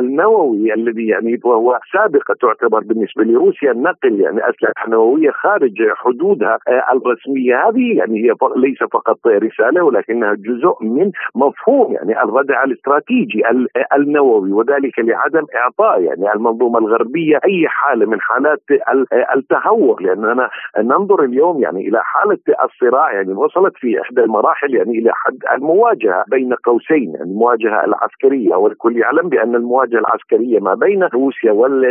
النووي 0.00 0.74
الذي 0.74 1.06
يعني 1.06 1.40
وهو 1.44 1.78
سابقة 1.92 2.34
تعتبر 2.40 2.80
بالنسبة 2.80 3.24
لروسيا 3.24 3.72
نقل 3.72 4.20
يعني 4.20 4.40
أسلحة 4.48 4.88
نووية 4.88 5.30
خارج 5.30 5.72
حدودها 5.96 6.58
آه، 6.68 6.84
الرسمية. 6.92 7.68
هذه 7.68 7.96
يعني 7.98 8.24
هي 8.24 8.34
ليس 8.56 8.78
فقط 8.92 9.26
رسالة 9.26 9.82
ولكنها 9.82 10.34
جزء 10.34 10.76
من 10.80 11.10
مفهوم 11.34 11.92
يعني 11.92 12.22
الردع 12.22 12.64
الاستراتيجي 12.64 13.42
النووي 13.96 14.52
وذلك 14.52 14.98
لعدم 14.98 15.46
إعطاء 15.56 16.02
يعني 16.02 16.32
المنظومة 16.32 16.78
الغربية 16.78 17.36
أي 17.44 17.68
حالة 17.68 18.06
من 18.06 18.20
حالات 18.20 18.62
التهور. 19.36 20.02
لاننا 20.02 20.50
ننظر 20.78 21.24
اليوم 21.24 21.62
يعني 21.62 21.88
إلى 21.88 22.00
حالة 22.04 22.38
الصراع 22.64 23.12
يعني 23.12 23.32
وصلت 23.32 23.72
في 23.76 24.00
إحدى 24.00 24.20
المراحل 24.20 24.74
يعني 24.74 24.98
إلى 24.98 25.10
حد 25.14 25.38
المواجهة 25.52 26.24
بين 26.28 26.54
قوسين 26.54 27.14
يعني 27.14 27.30
المواجهة 27.30 27.84
العسكرية 27.84 28.54
والكل 28.54 28.96
يعلم 28.96 29.28
بأن 29.28 29.54
المواجهة 29.58 29.98
العسكرية 29.98 30.58
ما 30.60 30.74
بين 30.74 31.02
روسيا 31.02 31.52
وال 31.52 31.86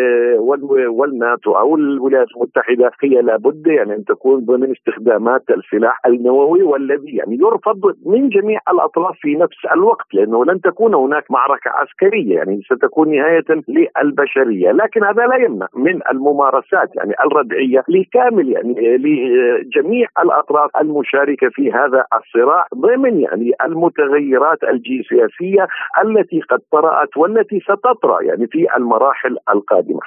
والناتو 0.88 1.52
أو 1.52 1.76
الولايات 1.76 2.28
المتحدة 2.36 2.92
هي 3.04 3.22
لابد 3.22 3.68
يعني 3.68 3.96
أن 3.96 4.06
تكون 4.06 4.46
ضمن 4.46 4.72
استخدامات 4.72 5.44
السلاح 5.50 6.02
النووي 6.06 6.64
والذي 6.64 7.16
يعني 7.16 7.38
يرفض 7.42 7.96
من 8.06 8.30
جميع 8.30 8.60
الأطراف 8.72 9.16
في 9.22 9.36
نفس 9.36 9.58
الوقت 9.74 10.14
لأنه 10.14 10.46
لن 10.46 10.62
تكون 10.62 10.96
هناك 10.96 11.32
معركة 11.32 11.70
عسكرية 11.70 12.36
يعني 12.36 12.62
ستكون 12.62 13.12
نهاية 13.12 13.46
للبشرية. 13.68 14.72
لكن 14.72 15.04
هذا 15.04 15.28
لا 15.28 15.36
يمنع 15.36 15.68
من 15.76 16.00
الممارسات 16.12 16.96
يعني 16.96 17.14
الردعية 17.26 17.84
لكامل 17.90 18.50
يعني 18.50 18.98
لجميع 18.98 20.08
الأطراف 20.24 20.70
المشاركة 20.82 21.50
في 21.50 21.72
هذا 21.72 22.06
الصراع 22.18 22.66
ضمن 22.76 23.20
يعني 23.20 23.52
المتغيرات 23.66 24.64
الجيوسياسية 24.64 25.68
التي 26.04 26.42
قد 26.42 26.60
طرأت 26.72 27.18
والتي 27.18 27.57
ستطرأ 27.60 28.24
يعني 28.24 28.48
في 28.48 28.68
المراحل 28.78 29.38
القادمة. 29.50 30.00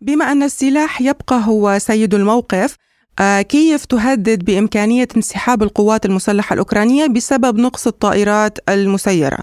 بما 0.00 0.32
أن 0.32 0.42
السلاح 0.42 1.00
يبقى 1.00 1.40
هو 1.46 1.78
سيد 1.78 2.14
الموقف 2.14 2.76
آه، 3.20 3.42
كييف 3.42 3.84
تهدد 3.84 4.44
بإمكانية 4.44 5.08
انسحاب 5.16 5.62
القوات 5.62 6.06
المسلحة 6.06 6.54
الأوكرانية 6.54 7.06
بسبب 7.06 7.58
نقص 7.58 7.86
الطائرات 7.86 8.58
المسيرة. 8.68 9.38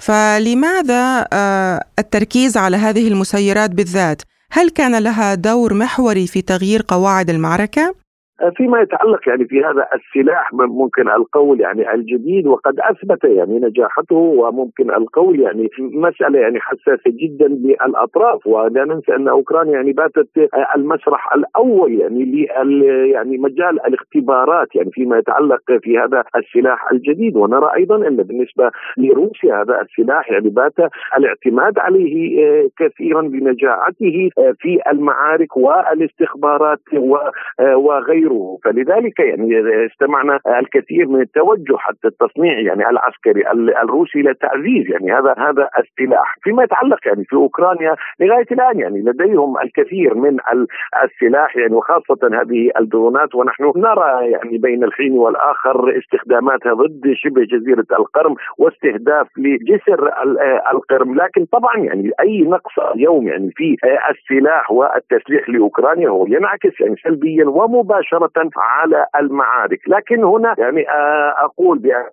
فلماذا 0.00 1.28
آه، 1.32 1.84
التركيز 1.98 2.56
على 2.56 2.76
هذه 2.76 3.08
المسيرات 3.08 3.70
بالذات؟ 3.70 4.22
هل 4.52 4.70
كان 4.70 4.98
لها 4.98 5.34
دور 5.34 5.74
محوري 5.74 6.26
في 6.26 6.42
تغيير 6.42 6.84
قواعد 6.88 7.30
المعركة؟ 7.30 7.94
فيما 8.56 8.80
يتعلق 8.80 9.28
يعني 9.28 9.44
في 9.44 9.64
هذا 9.64 9.88
السلاح 9.94 10.52
ممكن 10.52 11.08
القول 11.08 11.60
يعني 11.60 11.94
الجديد 11.94 12.46
وقد 12.46 12.80
أثبت 12.80 13.24
يعني 13.24 13.58
نجاحته 13.58 14.16
وممكن 14.16 14.90
القول 14.90 15.40
يعني 15.40 15.68
مسألة 15.78 16.38
يعني 16.38 16.60
حساسة 16.60 17.02
جدا 17.06 17.48
للأطراف. 17.48 18.46
ولا 18.46 18.84
ننسى 18.84 19.14
أن 19.14 19.28
أوكرانيا 19.28 19.72
يعني 19.72 19.92
باتت 19.92 20.28
المسرح 20.76 21.34
الأول 21.34 22.00
يعني 22.00 22.24
ل 22.24 22.82
يعني 23.12 23.38
مجال 23.38 23.86
الاختبارات 23.86 24.76
يعني 24.76 24.90
فيما 24.90 25.18
يتعلق 25.18 25.62
في 25.82 25.98
هذا 25.98 26.24
السلاح 26.36 26.92
الجديد. 26.92 27.36
ونرى 27.36 27.70
أيضا 27.74 27.96
أن 27.96 28.16
بالنسبة 28.16 28.70
لروسيا 28.96 29.62
هذا 29.62 29.80
السلاح 29.80 30.30
يعني 30.30 30.48
بات 30.48 30.74
الاعتماد 31.18 31.78
عليه 31.78 32.46
آه، 32.46 32.68
كثيرا 32.78 33.22
بنجاعته 33.22 34.30
آه، 34.38 34.54
في 34.60 34.78
المعارك 34.92 35.56
والاستخبارات 35.56 36.80
آه، 37.60 37.76
وغيره 38.32 38.48
غيره 38.48 38.58
فلذلك 38.64 39.20
يعني 39.20 39.86
استمعنا 39.86 40.40
الكثير 40.58 41.08
من 41.08 41.20
التوجه 41.20 41.76
حتى 41.76 42.08
التصنيع 42.08 42.60
يعني 42.60 42.90
العسكري 42.90 43.50
الروسي 43.82 44.22
لتعزيز 44.22 44.90
يعني 44.90 45.12
هذا 45.12 45.34
هذا 45.38 45.68
السلاح. 45.78 46.34
فيما 46.42 46.62
يتعلق 46.62 46.98
يعني 47.06 47.24
في 47.24 47.36
أوكرانيا 47.36 47.96
لغاية 48.20 48.46
الآن 48.52 48.80
يعني 48.80 49.00
لديهم 49.00 49.58
الكثير 49.60 50.14
من 50.14 50.36
السلاح 51.04 51.56
يعني 51.56 51.74
وخاصة 51.74 52.18
هذه 52.22 52.70
الدرونات 52.80 53.34
ونحن 53.34 53.72
نرى 53.76 54.30
يعني 54.30 54.58
بين 54.58 54.84
الحين 54.84 55.12
والآخر 55.12 55.98
استخداماتها 55.98 56.72
ضد 56.72 57.12
شبه 57.14 57.42
جزيرة 57.42 57.86
القرم 57.98 58.34
واستهداف 58.58 59.26
لجسر 59.38 60.10
القرم. 60.72 61.14
لكن 61.14 61.44
طبعا 61.44 61.76
يعني 61.76 62.10
أي 62.20 62.42
نقص 62.42 62.78
اليوم 62.94 63.28
يعني 63.28 63.50
في 63.56 63.76
السلاح 64.10 64.72
والتسليح 64.72 65.48
لأوكرانيا 65.48 66.08
هو 66.08 66.26
ينعكس 66.26 66.80
يعني 66.80 66.96
سلبيا 67.04 67.44
ومباشرة 67.44 68.17
مباشرة 68.18 68.50
على 68.56 69.06
المعارك 69.20 69.88
لكن 69.88 70.24
هنا 70.24 70.54
يعني 70.58 70.88
آه، 70.90 71.34
أقول 71.38 71.78
بأن 71.78 72.04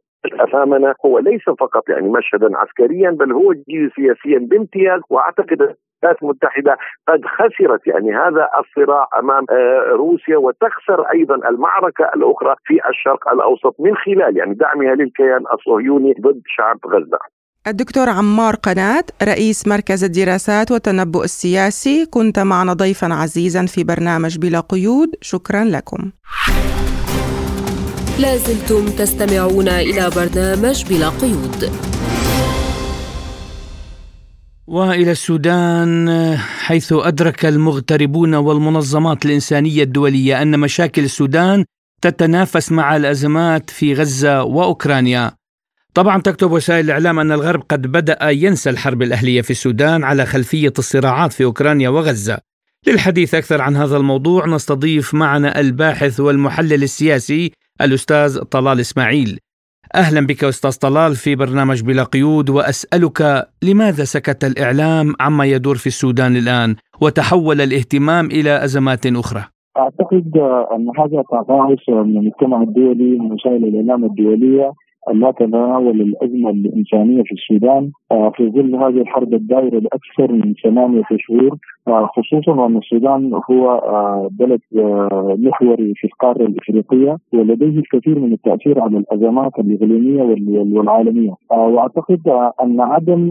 امامنا 0.41 0.95
هو 1.05 1.19
ليس 1.19 1.43
فقط 1.59 1.89
يعني 1.89 2.09
مشهدا 2.09 2.57
عسكريا 2.57 3.11
بل 3.11 3.31
هو 3.31 3.53
جيوسياسيا 3.69 4.39
بامتياز 4.39 5.01
وأعتقد 5.09 5.75
الولايات 6.05 6.23
المتحدة 6.23 6.77
قد 7.07 7.25
خسرت 7.25 7.87
يعني 7.87 8.15
هذا 8.15 8.49
الصراع 8.59 9.07
أمام 9.19 9.45
روسيا 9.91 10.37
وتخسر 10.37 11.01
أيضا 11.01 11.49
المعركة 11.49 12.05
الأخرى 12.15 12.55
في 12.65 12.89
الشرق 12.89 13.33
الأوسط 13.33 13.75
من 13.79 13.95
خلال 13.95 14.37
يعني 14.37 14.53
دعمها 14.53 14.95
للكيان 14.95 15.43
الصهيوني 15.53 16.13
ضد 16.21 16.41
شعب 16.47 16.77
غزة. 16.87 17.19
الدكتور 17.67 18.09
عمار 18.09 18.55
قنات 18.55 19.11
رئيس 19.23 19.67
مركز 19.67 20.03
الدراسات 20.03 20.71
والتنبؤ 20.71 21.23
السياسي. 21.23 22.05
كنت 22.05 22.39
معنا 22.39 22.73
ضيفا 22.73 23.13
عزيزا 23.13 23.65
في 23.65 23.83
برنامج 23.83 24.37
بلا 24.37 24.59
قيود. 24.59 25.09
شكرا 25.21 25.63
لكم. 25.63 26.11
لازلتم 28.19 28.85
تستمعون 28.89 29.67
إلى 29.67 30.09
برنامج 30.15 30.85
بلا 30.85 31.09
قيود. 31.09 31.71
وإلى 34.67 35.11
السودان 35.11 36.37
حيث 36.37 36.93
أدرك 36.93 37.45
المغتربون 37.45 38.35
والمنظمات 38.35 39.25
الإنسانية 39.25 39.83
الدولية 39.83 40.41
أن 40.41 40.59
مشاكل 40.59 41.03
السودان 41.03 41.65
تتنافس 42.01 42.71
مع 42.71 42.95
الأزمات 42.95 43.69
في 43.69 43.93
غزة 43.93 44.43
وأوكرانيا. 44.43 45.31
طبعا 45.95 46.21
تكتب 46.21 46.51
وسائل 46.51 46.85
الإعلام 46.85 47.19
أن 47.19 47.31
الغرب 47.31 47.61
قد 47.69 47.87
بدأ 47.87 48.29
ينسى 48.29 48.69
الحرب 48.69 49.01
الأهلية 49.01 49.41
في 49.41 49.51
السودان 49.51 50.03
على 50.03 50.25
خلفية 50.25 50.73
الصراعات 50.79 51.33
في 51.33 51.43
أوكرانيا 51.43 51.89
وغزة. 51.89 52.37
للحديث 52.87 53.35
أكثر 53.35 53.61
عن 53.61 53.75
هذا 53.75 53.97
الموضوع 53.97 54.47
نستضيف 54.47 55.13
معنا 55.13 55.59
الباحث 55.59 56.19
والمحلل 56.19 56.83
السياسي 56.83 57.51
الأستاذ 57.81 58.39
طلال 58.39 58.79
إسماعيل. 58.79 59.39
أهلا 59.95 60.27
بك 60.27 60.43
أستاذ 60.43 60.79
طلال 60.79 61.15
في 61.15 61.35
برنامج 61.35 61.83
بلا 61.83 62.03
قيود 62.03 62.49
وأسألك 62.49 63.47
لماذا 63.63 64.03
سكت 64.03 64.43
الإعلام 64.43 65.13
عما 65.19 65.45
يدور 65.45 65.75
في 65.75 65.87
السودان 65.87 66.35
الآن 66.35 66.75
وتحول 67.01 67.61
الاهتمام 67.61 68.25
إلى 68.25 68.63
أزمات 68.63 69.05
أخرى؟ 69.05 69.43
أعتقد 69.77 70.37
أن 70.75 70.87
هذا 70.99 71.23
تضاعف 71.31 71.79
من 71.89 72.17
المجتمع 72.17 72.61
الدولي 72.61 73.19
من 73.19 73.31
وسائل 73.31 73.63
الإعلام 73.65 74.05
الدولية 74.05 74.73
لا 75.13 75.31
تتناول 75.31 76.01
الأزمة 76.01 76.49
الإنسانية 76.49 77.23
في 77.23 77.31
السودان 77.31 77.91
آه، 78.11 78.31
في 78.35 78.49
ظل 78.49 78.75
هذه 78.75 79.01
الحرب 79.01 79.33
الدائرة 79.33 79.79
لاكثر 79.79 80.31
من 80.31 80.53
ثمانية 80.63 81.03
شهور 81.19 81.57
آه، 81.87 82.09
خصوصا 82.15 82.51
وان 82.51 82.77
السودان 82.77 83.33
هو 83.51 83.71
آه، 83.71 84.29
بلد 84.31 84.59
محوري 85.39 85.93
في 85.95 86.07
القارة 86.07 86.45
الإفريقية 86.45 87.17
ولديه 87.33 87.79
الكثير 87.79 88.19
من 88.19 88.33
التأثير 88.33 88.81
على 88.81 88.97
الأزمات 88.97 89.51
الإقليمية 89.59 90.21
والعالمية. 90.77 91.31
وأعتقد 91.51 92.21
أن 92.63 92.81
عدم 92.81 93.29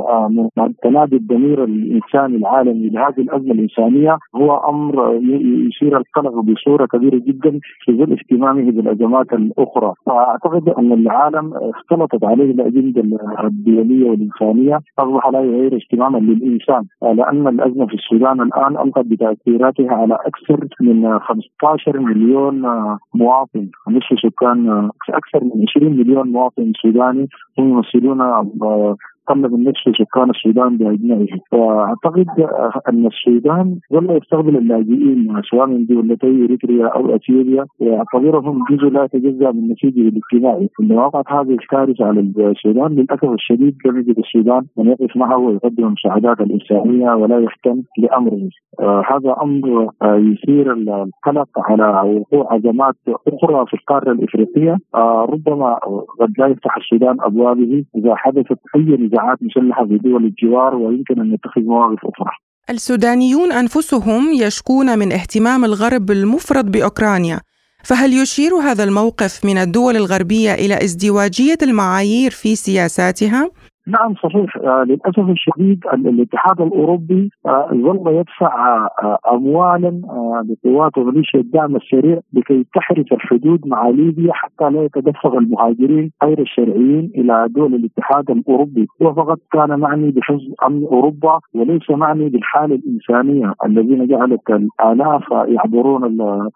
تنادي 0.82 1.16
الضمير 1.16 1.64
الإنساني 1.64 2.36
العالمي 2.36 2.88
لهذه 2.88 3.18
الأزمة 3.18 3.52
الإنسانية 3.52 4.18
هو 4.36 4.56
أمر 4.56 5.14
يثير 5.68 5.96
القلق 5.96 6.40
بصورة 6.40 6.86
كبيرة 6.86 7.16
جدا 7.16 7.58
في 7.84 7.92
ظل 7.92 8.12
اهتمامه 8.12 8.70
بالأزمات 8.70 9.32
الأخرى. 9.32 9.92
فأعتقد 10.06 10.68
أن 10.68 10.92
العالم 10.92 11.52
اختلطت 11.70 12.24
عليه 12.24 12.50
الأجندة 12.50 13.02
الدوليه 13.44 14.10
والإنسانية 14.10 14.78
أصبح 14.98 15.28
لا 15.28 15.40
يغير 15.40 15.76
اهتماما 15.76 16.18
للإنسان. 16.18 16.84
لأن 17.02 17.48
الأزمة 17.48 17.86
في 17.86 17.94
السودان 17.94 18.40
الآن 18.40 18.76
ألقت 18.76 19.06
بتأثيراتها 19.06 19.92
على 19.92 20.14
أكثر 20.14 20.68
من 20.80 21.18
15 21.18 21.98
مليون 22.00 22.62
مواطن. 23.14 23.68
نصف 23.88 24.20
سكان 24.22 24.90
أكثر 25.08 25.44
من 25.44 25.64
20 25.68 25.96
مليون 25.96 26.32
مواطن 26.32 26.72
سوداني 26.82 27.28
هم 27.58 27.68
يمثلون 27.68 28.20
قل 29.26 29.50
من 29.50 29.64
نصف 29.68 29.96
سكان 29.98 30.30
السودان 30.30 30.76
باجمعه 30.76 31.26
واعتقد 31.52 32.26
أن 32.88 33.06
السودان 33.06 33.78
ظل 33.92 34.16
يستقبل 34.16 34.56
اللاجئين 34.56 35.42
سواء 35.50 35.66
من 35.66 35.86
دولتي 35.86 36.44
إريتريا 36.44 36.86
أو 36.86 37.14
أثيوبيا. 37.16 37.64
ويعتبرهم 37.80 38.64
جزء 38.70 38.88
لا 38.88 39.04
يتجزأ 39.04 39.50
من 39.52 39.72
نسيجه 39.72 40.08
الاجتماعي. 40.08 40.68
عندما 40.80 41.06
وقعت 41.06 41.32
هذه 41.32 41.50
الكارثة 41.50 42.04
على 42.04 42.20
السودان 42.20 42.92
للأسف 42.92 43.24
الشديد 43.24 43.76
لم 43.86 43.98
يجد 43.98 44.18
السودان 44.18 44.62
من 44.78 44.86
يقف 44.86 45.16
معه 45.16 45.38
ويقدم 45.38 45.84
المساعدات 45.86 46.40
الإنسانية 46.40 47.14
ولا 47.14 47.38
يهتم 47.38 47.82
لأمره. 47.98 48.48
آه 48.80 49.02
هذا 49.10 49.36
أمر 49.42 49.88
آه 50.02 50.16
يثير 50.16 50.72
القلق 50.72 51.48
على 51.56 52.10
وقوع 52.10 52.56
ازمات 52.56 52.94
أخرى 53.28 53.66
في 53.66 53.74
القارة 53.74 54.12
الإفريقية. 54.12 54.76
آه 54.94 55.26
ربما 55.30 55.74
قد 56.20 56.32
لا 56.38 56.46
يفتح 56.46 56.76
السودان 56.76 57.16
أبوابه 57.20 57.84
إذا 57.96 58.14
حدثت 58.14 58.58
أي 58.76 58.94
نزاعات 59.14 59.38
مسلحة 59.42 59.86
في 59.86 59.98
دول 59.98 60.24
الجوار 60.24 60.74
ويمكن 60.74 61.20
أن 61.20 61.32
نتخذ 61.32 61.60
مواقف 61.60 61.98
أخرى. 62.04 62.30
السودانيون 62.70 63.52
أنفسهم 63.52 64.32
يشكون 64.32 64.98
من 64.98 65.12
اهتمام 65.12 65.64
الغرب 65.64 66.10
المفرط 66.10 66.64
بأوكرانيا، 66.64 67.40
فهل 67.84 68.12
يشير 68.12 68.54
هذا 68.54 68.84
الموقف 68.84 69.44
من 69.44 69.58
الدول 69.58 69.96
الغربية 69.96 70.54
إلى 70.54 70.74
ازدواجية 70.84 71.58
المعايير 71.62 72.30
في 72.30 72.56
سياساتها؟ 72.56 73.50
نعم 73.86 74.14
صحيح. 74.14 74.56
آه 74.56 74.84
للأسف 74.84 75.28
الشديد 75.30 75.84
الاتحاد 75.94 76.60
الأوروبي 76.60 77.30
آه 77.46 77.68
ظل 77.72 78.02
يدفع 78.06 78.86
آه 79.02 79.18
اموالا 79.32 80.00
لقوات 80.50 80.98
وميليشيا 80.98 81.40
الدعم 81.40 81.76
السريع 81.76 82.20
لكي 82.32 82.66
تحرس 82.74 83.12
الحدود 83.12 83.66
مع 83.66 83.88
ليبيا 83.88 84.32
حتى 84.32 84.70
لا 84.70 84.82
يتدفق 84.82 85.34
المهاجرين 85.34 86.10
غير 86.24 86.40
الشرعيين 86.40 87.10
إلى 87.14 87.46
دول 87.50 87.74
الاتحاد 87.74 88.30
الأوروبي. 88.30 88.86
هو 89.02 89.14
فقط 89.14 89.38
كان 89.52 89.80
معني 89.80 90.10
بحفظ 90.10 90.40
أمن 90.66 90.84
أوروبا 90.84 91.38
وليس 91.54 91.90
معني 91.90 92.28
بالحاله 92.28 92.74
الإنسانية 92.74 93.52
الذين 93.66 94.06
جعلت 94.06 94.50
الآلاف 94.50 95.22
يعبرون 95.30 96.04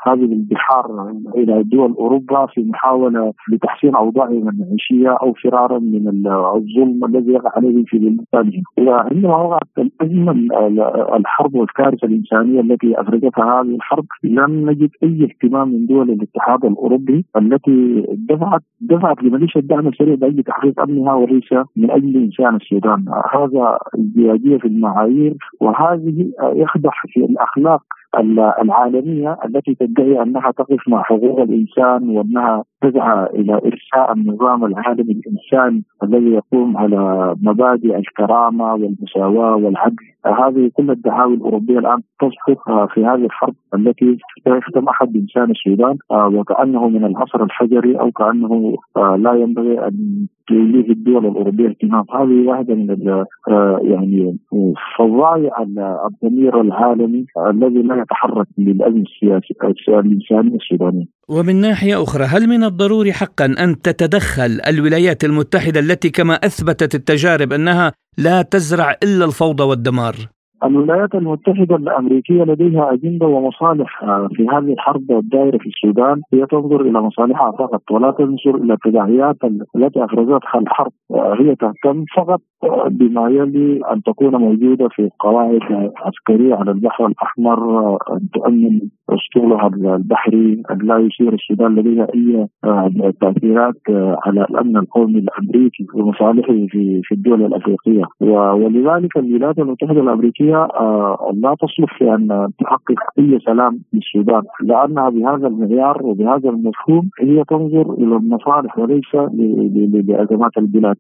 هذه 0.07 0.33
البحار 0.33 1.13
إلى 1.37 1.63
دول 1.63 1.95
أوروبا 1.99 2.47
في 2.47 2.61
محاولة 2.65 3.33
لتحسين 3.53 3.95
أوضاعهم 3.95 4.49
المعيشيه 4.49 5.11
أو 5.23 5.33
فرارا 5.33 5.79
من 5.79 6.27
الظلم 6.27 7.18
الذي 7.19 7.33
يقع 7.33 7.51
عليه 7.57 7.85
في 7.87 7.99
بلدانهم 7.99 8.63
وعندما 8.79 9.37
وقعت 9.37 9.79
الأزمة 9.79 10.33
الحرب 11.17 11.55
والكارثة 11.55 12.07
الإنسانية 12.07 12.61
التي 12.61 13.01
افرجتها 13.01 13.61
هذه 13.61 13.75
الحرب 13.75 14.05
لم 14.25 14.71
نجد 14.71 14.91
أي 15.03 15.25
اهتمام 15.25 15.69
من 15.69 15.87
دول 15.87 16.11
الاتحاد 16.11 16.65
الأوروبي 16.65 17.25
التي 17.37 18.07
دفعت 18.31 18.63
دفعت 18.81 19.23
لميليشيا 19.23 19.61
الدعم 19.61 19.89
السريع 19.89 20.15
باجل 20.15 20.43
تحقيق 20.43 20.81
أمنها 20.81 21.15
وليس 21.15 21.53
من 21.77 21.91
أجل 21.91 22.17
إنسان 22.17 22.57
السودان. 22.57 23.05
هذا 23.35 23.79
ازدواجيه 23.95 24.59
في 24.59 24.69
المعايير 24.69 25.37
وهذه 25.61 26.31
يخدح 26.43 27.03
في 27.09 27.21
الأخلاق 27.21 27.83
العالمية 28.63 29.39
التي 29.45 29.75
تدعي 29.75 30.23
أنها 30.23 30.51
تقف 30.51 30.89
مع 30.89 31.03
حقوق 31.03 31.41
الإنسان 31.41 32.17
وأنها 32.17 32.65
تسعى 32.83 33.27
إلى 33.27 33.53
إرساء 33.53 34.13
النظام 34.13 34.65
العالمي 34.65 35.13
الانساني 35.13 35.83
الذي 36.03 36.31
يقوم 36.33 36.77
على 36.77 37.35
مبادئ 37.43 37.97
الكرامة 37.97 38.75
والمساواة 38.75 39.57
والعدل. 39.57 39.97
هذه 40.27 40.71
كل 40.75 40.91
الدعاوي 40.91 41.35
الأوروبية 41.35 41.79
الآن 41.79 42.03
تسقط 42.21 42.91
في 42.95 43.05
هذه 43.05 43.25
الحرب 43.25 43.55
التي 43.75 44.19
لا 44.47 44.57
يختم 44.57 44.89
احد 44.89 45.13
بانسان 45.13 45.51
السودان 45.51 45.99
وكأنه 46.11 46.89
من 46.89 47.05
العصر 47.05 47.43
الحجري 47.43 48.01
أو 48.01 48.11
كأنه 48.11 48.77
لا 48.97 49.35
ينبغي 49.35 49.87
أن 49.87 50.27
توليه 50.49 50.91
الدول 50.91 51.27
الأوروبية 51.27 51.69
اهتمام 51.69 52.05
هذه 52.15 52.49
واحدة 52.49 52.75
من 52.75 52.89
يعني 53.91 54.39
فظايع 54.99 55.53
الضمير 56.07 56.61
العالمي 56.61 57.25
الذي 57.51 57.83
لا 57.83 58.03
يتحرك 58.03 58.47
للأزمة 58.59 59.03
السياسية 59.03 60.01
الإنسانية 60.01 60.57
السودانية. 60.57 61.05
ومن 61.29 61.57
ناحية 61.61 62.03
أخرى 62.03 62.25
هل 62.25 62.49
من 62.49 62.65
الضروري 62.65 63.13
حقا 63.13 63.45
أن 63.45 63.81
تتدخل 63.83 64.61
الولايات 64.69 65.25
المتحدة 65.25 65.81
التي 65.81 66.11
كما 66.11 66.35
أثبتت 66.35 66.95
التجارب 66.95 67.53
أنها 67.53 67.93
لا 68.19 68.43
تزرع 68.43 68.95
إلا 69.03 69.25
الفوضى 69.25 69.65
والدمار؟ 69.65 70.15
الولايات 70.65 71.15
المتحدة 71.15 71.77
الأمريكية 71.77 72.43
لديها 72.43 72.93
أجندة 72.93 73.27
ومصالح 73.27 74.05
في 74.35 74.47
هذه 74.49 74.73
الحرب 74.73 75.11
الدائرة 75.11 75.59
في 75.59 75.67
السودان 75.67 76.23
هي 76.33 76.47
تنظر 76.47 76.81
إلى 76.81 77.01
مصالحها 77.01 77.53
فقط 77.53 77.83
ولا 77.91 78.11
تنظر 78.11 78.55
إلى 78.55 78.73
التداعيات 78.73 79.37
التي 79.77 80.05
أفرزتها 80.05 80.59
الحرب 80.61 80.93
هي 81.11 81.55
تهتم 81.55 82.05
فقط 82.17 82.41
بما 82.91 83.29
يلي 83.29 83.81
أن 83.93 84.03
تكون 84.03 84.37
موجودة 84.37 84.89
في 84.89 85.11
قواعد 85.19 85.93
عسكرية 85.97 86.55
على 86.55 86.71
البحر 86.71 87.07
الأحمر 87.07 87.99
تؤمن 88.35 88.81
اسطولها 89.09 89.67
البحري 89.97 90.63
لا 90.83 90.99
يصير 90.99 91.35
السودان 91.35 91.75
لديها 91.75 92.07
أي 92.15 92.47
تأثيرات 93.21 93.81
على 94.27 94.47
الأمن 94.51 94.77
القومي 94.77 95.19
الأمريكي 95.19 95.87
ومصالحه 95.95 96.67
في 96.69 97.01
في 97.05 97.15
الدول 97.15 97.45
الأفريقية 97.45 98.03
ولذلك 98.21 99.17
الولايات 99.17 99.59
المتحدة 99.59 100.01
الأمريكية 100.01 100.69
لا 101.35 101.57
تصلح 101.61 101.99
في 101.99 102.05
أن 102.15 102.49
تحقق 102.61 103.01
أي 103.19 103.39
سلام 103.47 103.81
للسودان 103.93 104.43
لأنها 104.63 105.09
بهذا 105.11 105.47
المعيار 105.47 106.07
وبهذا 106.07 106.49
المفهوم 106.49 107.11
هي 107.21 107.45
تنظر 107.49 107.93
إلى 107.93 108.17
المصالح 108.17 108.79
وليس 108.79 109.15
لأزمات 110.09 110.57
البلاد 110.59 110.97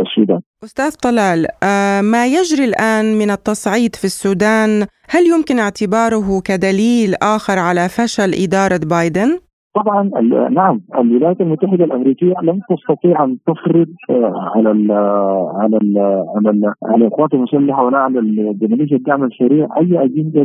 السودان. 0.00 0.40
أستاذ 0.64 0.96
طلال 1.02 1.46
ما 2.12 2.26
يجري 2.26 2.64
الآن 2.64 3.18
من 3.18 3.30
التصعيد 3.30 3.94
في 3.96 4.04
السودان 4.04 4.86
هل 5.12 5.26
يمكن 5.26 5.58
اعتباره 5.58 6.40
كدليل 6.44 7.14
آخر 7.22 7.49
على 7.58 7.88
فشل 7.88 8.34
إدارة 8.34 8.76
بايدن؟ 8.76 9.40
طبعا 9.74 10.10
نعم 10.50 10.80
الولايات 10.98 11.40
المتحدة 11.40 11.84
الأمريكية 11.84 12.34
لم 12.42 12.60
تستطيع 12.70 13.24
أن 13.24 13.36
تفرض 13.46 13.86
على 14.56 14.70
ال 14.70 14.92
على 15.60 15.76
ال 15.76 15.98
على 16.36 16.50
ال 16.50 16.72
على 16.84 17.04
القوات 17.04 17.34
المسلحه 17.34 17.84
ولا 17.84 17.98
على 17.98 18.20
جماليه 18.54 18.96
الدعم 18.96 19.24
السريع 19.24 19.68
أي 19.76 20.04
أجندة 20.04 20.42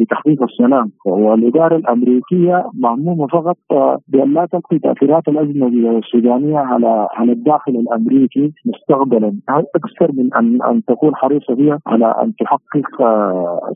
لتحقيق 0.00 0.42
السلام. 0.42 0.90
والإدارة 1.06 1.76
الأمريكية 1.76 2.64
مهمومة 2.74 3.26
فقط 3.26 3.56
بأن 4.08 4.34
لا 4.34 4.46
تلقي 4.52 4.78
تأثيرات 4.78 5.28
الازمه 5.28 5.66
السودانيه 5.98 6.58
على 6.58 7.08
على 7.10 7.32
الداخل 7.32 7.72
الأمريكي 7.72 8.52
مستقبلا. 8.66 9.36
أكثر 9.48 10.12
من 10.12 10.34
ان 10.34 10.62
أن 10.62 10.84
تكون 10.84 11.14
حريصة 11.16 11.54
فيها 11.54 11.78
على 11.86 12.14
أن 12.22 12.32
تحقق 12.34 12.86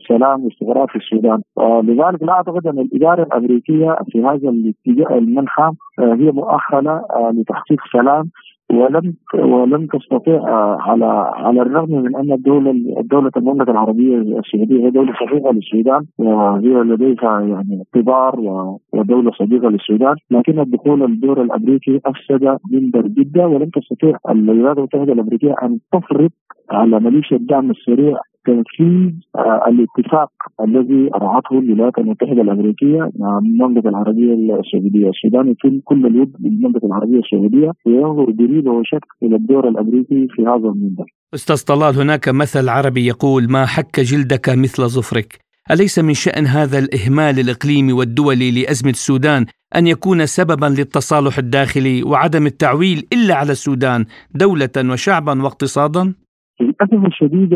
سلام 0.07 0.45
واستقرار 0.45 0.87
في 0.87 0.95
السودان؟ 0.95 1.41
لذلك 1.83 2.23
لا 2.23 2.33
أعتقد 2.33 2.67
أن 2.67 2.79
الإدارة 2.79 3.23
الأمريكية 3.23 3.95
في 4.11 4.23
هذا 4.23 4.40
هذا 4.41 4.49
الاتجاه 4.49 5.17
المنحى 5.17 5.71
آه، 5.99 6.13
هي 6.13 6.31
مؤهلة 6.31 6.91
آه، 6.91 7.31
لتحقيق 7.33 7.79
سلام 7.93 8.29
ولم 8.71 9.13
ولم 9.33 9.87
تستطيع 9.87 10.35
آه، 10.35 10.77
على 10.79 11.05
على 11.35 11.61
الرغم 11.61 11.91
من 11.91 12.15
أن 12.15 12.31
الدولة 12.31 12.71
الدولة 12.99 13.31
المملكة 13.37 13.71
العربية 13.71 14.17
السعودية 14.17 14.85
هي 14.85 14.89
دولة 14.89 15.13
صديقة 15.25 15.51
للسودان 15.51 16.05
وهي 16.17 16.83
لديها 16.83 17.41
يعني 17.41 17.83
اعتبار 17.95 18.39
ودولة 18.93 19.31
صديقة 19.31 19.69
للسودان 19.69 20.15
لكن 20.31 20.59
الدخول 20.59 21.03
الدور 21.03 21.41
الأمريكي 21.41 22.01
أفسد 22.05 22.57
منبر 22.71 23.07
جدة 23.07 23.47
ولم 23.47 23.69
تستطيع 23.69 24.17
الولايات 24.29 24.77
المتحدة 24.77 25.13
الأمريكية 25.13 25.55
أن 25.63 25.79
تفرض 25.93 26.29
على 26.71 26.99
ميليشيا 26.99 27.37
الدعم 27.37 27.71
السريع 27.71 28.17
تنفيذ 28.45 29.11
آه، 29.35 29.65
الاتفاق 29.67 30.31
الذي 30.61 31.09
رعته 31.15 31.59
الولايات 31.59 31.97
المتحدة 31.97 32.41
الأمريكية 32.41 33.09
مع 33.19 33.37
المملكة 33.37 33.89
العربية 33.89 34.33
السعودية، 34.33 35.09
السودان 35.09 35.51
يتم 35.51 35.79
كل 35.83 36.05
الود 36.05 36.31
للمملكه 36.39 36.85
العربية 36.85 37.19
السعودية 37.19 37.71
وينظر 37.85 38.31
بريبه 38.31 38.71
وشك 38.71 39.05
إلى 39.23 39.35
الدور 39.35 39.67
الأمريكي 39.67 40.27
في 40.29 40.41
هذا 40.41 40.67
المنبر. 40.73 41.05
أستاذ 41.33 41.65
طلال 41.65 41.95
هناك 41.95 42.29
مثل 42.29 42.69
عربي 42.69 43.07
يقول 43.07 43.51
ما 43.51 43.65
حك 43.65 43.99
جلدك 43.99 44.49
مثل 44.49 44.83
ظفرك. 44.83 45.51
أليس 45.71 45.99
من 45.99 46.13
شأن 46.13 46.45
هذا 46.45 46.79
الإهمال 46.79 47.39
الإقليمي 47.39 47.93
والدولي 47.93 48.51
لأزمة 48.51 48.89
السودان 48.89 49.45
أن 49.75 49.87
يكون 49.87 50.25
سببا 50.25 50.65
للتصالح 50.65 51.37
الداخلي 51.37 52.03
وعدم 52.03 52.45
التعويل 52.45 53.07
إلا 53.13 53.35
على 53.35 53.51
السودان 53.51 54.05
دولة 54.35 54.69
وشعبا 54.77 55.43
واقتصادا؟ 55.43 56.13
للأسف 56.61 57.05
الشديد 57.05 57.53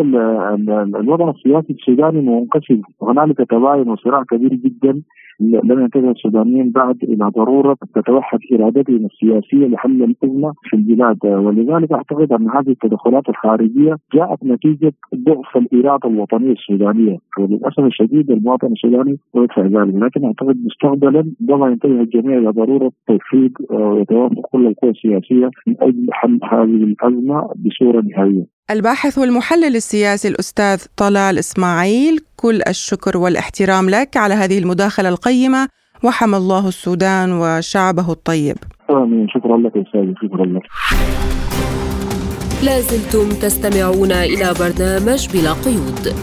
الوضع 0.96 1.30
السياسي 1.30 1.74
السوداني 1.74 2.22
منقسم. 2.22 2.82
هنالك 3.02 3.38
تباين 3.38 3.90
وصراع 3.90 4.24
كبير 4.24 4.54
جدا 4.54 5.02
لم 5.40 5.80
ينتبه 5.80 6.12
السودانيين 6.12 6.72
بعد 6.72 7.04
إلى 7.04 7.32
ضرورة 7.36 7.78
تتوحد 7.96 8.40
إرادتهم 8.54 9.06
السياسية 9.06 9.68
لحل 9.68 10.04
الأزمة 10.04 10.54
في 10.64 10.76
البلاد. 10.76 11.26
ولذلك 11.26 11.92
أعتقد 11.92 12.32
أن 12.32 12.50
هذه 12.50 12.70
التدخلات 12.70 13.30
الخارجية 13.30 13.96
جاءت 14.14 14.44
نتيجة 14.44 14.94
ضعف 15.16 15.58
الإرادة 15.58 16.10
الوطنية 16.10 16.52
السودانية. 16.52 17.18
وللأسف 17.40 17.80
الشديد 17.80 18.32
المواطن 18.32 18.68
السوداني 18.68 19.18
يدفع 19.36 19.62
ذلك. 19.62 19.96
لكن 19.96 20.26
أعتقد 20.26 20.58
مستقبلا 20.66 21.34
ربما 21.42 21.68
ينتبه 21.68 22.02
الجميع 22.02 22.38
إلى 22.38 22.50
ضرورة 22.50 22.92
توحيد 23.08 23.54
وتوافق 23.72 24.42
كل 24.52 24.68
القوى 24.68 24.92
السياسية 24.92 25.50
من 25.68 25.76
أجل 25.82 26.08
حل 26.12 26.40
هذه 26.44 26.84
الأزمة 26.84 27.50
بصورة 27.66 28.02
نهائية. 28.02 28.46
الباحث 28.72 29.18
والمحلل 29.18 29.76
السياسي 29.76 30.28
الأستاذ 30.28 30.86
طلال 30.98 31.40
إسماعيل 31.40 32.20
كل 32.36 32.62
الشكر 32.68 33.18
والاحترام 33.18 33.90
لك 33.90 34.18
على 34.18 34.34
هذه 34.34 34.60
المداخلة 34.60 35.10
القيمة. 35.10 35.68
وحمى 36.04 36.38
الله 36.38 36.68
السودان 36.68 37.32
وشعبه 37.32 38.12
الطيب. 38.12 38.58
آمين. 38.90 39.28
شكرا 39.30 39.58
لك 39.58 39.72
أستاذ. 39.78 40.14
شكرا 40.24 40.46
لك. 40.46 40.62
لازلتم 42.64 43.30
تستمعون 43.30 44.12
إلى 44.12 44.54
برنامج 44.60 45.30
بلا 45.34 45.54
قيود. 45.54 46.16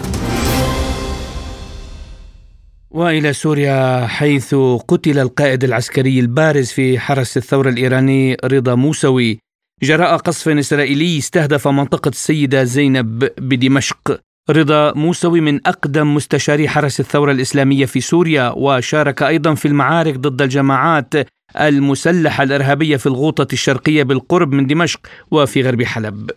وإلى 2.90 3.32
سوريا 3.32 4.06
حيث 4.06 4.54
قتل 4.88 5.18
القائد 5.18 5.64
العسكري 5.64 6.20
البارز 6.20 6.70
في 6.70 6.98
حرس 6.98 7.36
الثورة 7.36 7.68
الإيراني 7.68 8.36
رضا 8.44 8.74
موسوي. 8.74 9.38
جراء 9.82 10.16
قصف 10.16 10.48
إسرائيلي 10.48 11.18
استهدف 11.18 11.68
منطقة 11.68 12.08
السيدة 12.08 12.64
زينب 12.64 13.28
بدمشق. 13.38 14.20
رضا 14.50 14.92
موسوي 14.92 15.40
من 15.40 15.66
أقدم 15.66 16.14
مستشاري 16.14 16.68
حرس 16.68 17.00
الثورة 17.00 17.32
الإسلامية 17.32 17.86
في 17.86 18.00
سوريا 18.00 18.52
وشارك 18.56 19.22
أيضا 19.22 19.54
في 19.54 19.68
المعارك 19.68 20.16
ضد 20.16 20.42
الجماعات 20.42 21.14
المسلحة 21.60 22.44
الإرهابية 22.44 22.96
في 22.96 23.06
الغوطة 23.06 23.46
الشرقية 23.52 24.02
بالقرب 24.02 24.52
من 24.52 24.66
دمشق 24.66 25.00
وفي 25.30 25.62
غرب 25.62 25.82
حلب. 25.82 26.30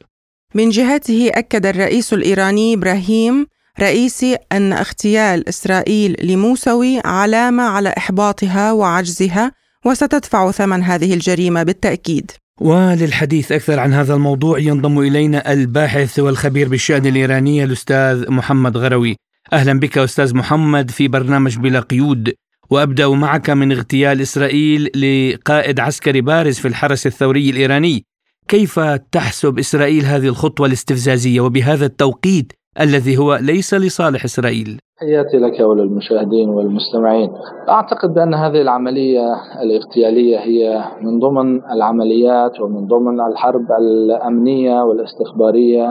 من 0.55 0.69
جهته 0.69 1.31
أكد 1.33 1.65
الرئيس 1.65 2.13
الإيراني 2.13 2.73
إبراهيم 2.73 3.47
رئيسي 3.79 4.37
أن 4.51 4.73
اغتيال 4.73 5.49
إسرائيل 5.49 6.15
لموسوي 6.23 7.01
علامة 7.05 7.63
على 7.63 7.93
إحباطها 7.97 8.71
وعجزها 8.71 9.51
وستدفع 9.85 10.51
ثمن 10.51 10.83
هذه 10.83 11.13
الجريمة 11.13 11.63
بالتأكيد. 11.63 12.31
وللحديث 12.61 13.51
أكثر 13.51 13.79
عن 13.79 13.93
هذا 13.93 14.13
الموضوع 14.13 14.59
ينضم 14.59 14.99
إلينا 14.99 15.53
الباحث 15.53 16.19
والخبير 16.19 16.69
بالشأن 16.69 17.05
الإيراني 17.05 17.63
الأستاذ 17.63 18.31
محمد 18.31 18.77
غروي. 18.77 19.15
أهلا 19.53 19.79
بك 19.79 19.97
أستاذ 19.97 20.35
محمد 20.35 20.91
في 20.91 21.07
برنامج 21.07 21.57
بلا 21.57 21.79
قيود. 21.79 22.33
وأبدأ 22.69 23.07
معك 23.07 23.49
من 23.49 23.71
اغتيال 23.71 24.21
إسرائيل 24.21 24.83
لقائد 24.95 25.79
عسكري 25.79 26.21
بارز 26.21 26.59
في 26.59 26.67
الحرس 26.67 27.07
الثوري 27.07 27.49
الإيراني. 27.49 28.05
كيف 28.47 28.79
تحسب 29.11 29.59
إسرائيل 29.59 30.05
هذه 30.05 30.27
الخطوة 30.27 30.67
الاستفزازية؟ 30.67 31.41
وبهذا 31.41 31.85
التوقيت 31.85 32.53
الذي 32.79 33.17
هو 33.17 33.35
ليس 33.35 33.73
لصالح 33.73 34.23
إسرائيل. 34.23 34.79
تحياتي 35.01 35.37
لك 35.37 35.59
وللمشاهدين 35.59 36.49
والمستمعين. 36.49 37.31
أعتقد 37.69 38.13
بأن 38.13 38.33
هذه 38.33 38.61
العملية 38.61 39.33
الاغتيالية 39.61 40.37
هي 40.37 40.81
من 41.01 41.19
ضمن 41.19 41.61
العمليات 41.71 42.61
ومن 42.61 42.87
ضمن 42.87 43.21
الحرب 43.21 43.71
الأمنية 43.71 44.83
والاستخبارية 44.83 45.89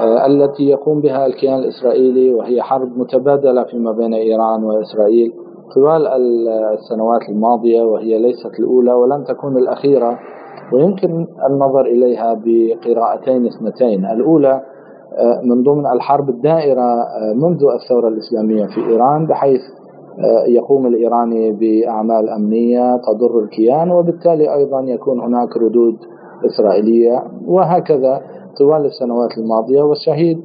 آه، 0.00 0.26
التي 0.26 0.64
يقوم 0.64 1.00
بها 1.00 1.26
الكيان 1.26 1.58
الإسرائيلي 1.58 2.34
وهي 2.34 2.62
حرب 2.62 2.98
متبادلة 2.98 3.64
فيما 3.64 3.92
بين 3.92 4.14
إيران 4.14 4.64
وإسرائيل 4.64 5.32
طوال 5.74 6.06
السنوات 6.78 7.28
الماضية 7.28 7.82
وهي 7.82 8.18
ليست 8.18 8.58
الأولى 8.58 8.92
ولن 8.92 9.24
تكون 9.24 9.56
الأخيرة. 9.56 10.18
ويمكن 10.72 11.26
النظر 11.50 11.80
إليها 11.80 12.40
بقراءتين 12.44 13.46
اثنتين. 13.46 14.04
الأولى 14.06 14.62
من 15.44 15.62
ضمن 15.62 15.86
الحرب 15.86 16.28
الدائرة 16.28 16.82
آه، 16.82 17.32
منذ 17.34 17.64
الثورة 17.82 18.08
الإسلامية 18.08 18.66
في 18.66 18.80
إيران 18.90 19.26
بحيث 19.26 19.60
آه، 20.18 20.46
يقوم 20.46 20.86
الإيراني 20.86 21.52
بأعمال 21.52 22.28
أمنية 22.28 22.96
تضر 22.96 23.38
الكيان 23.44 23.90
وبالتالي 23.90 24.54
أيضا 24.54 24.80
يكون 24.80 25.20
هناك 25.20 25.56
ردود 25.56 25.96
إسرائيلية 26.46 27.22
وهكذا 27.46 28.20
طوال 28.58 28.86
السنوات 28.86 29.38
الماضية. 29.38 29.82
والشهيد 29.82 30.38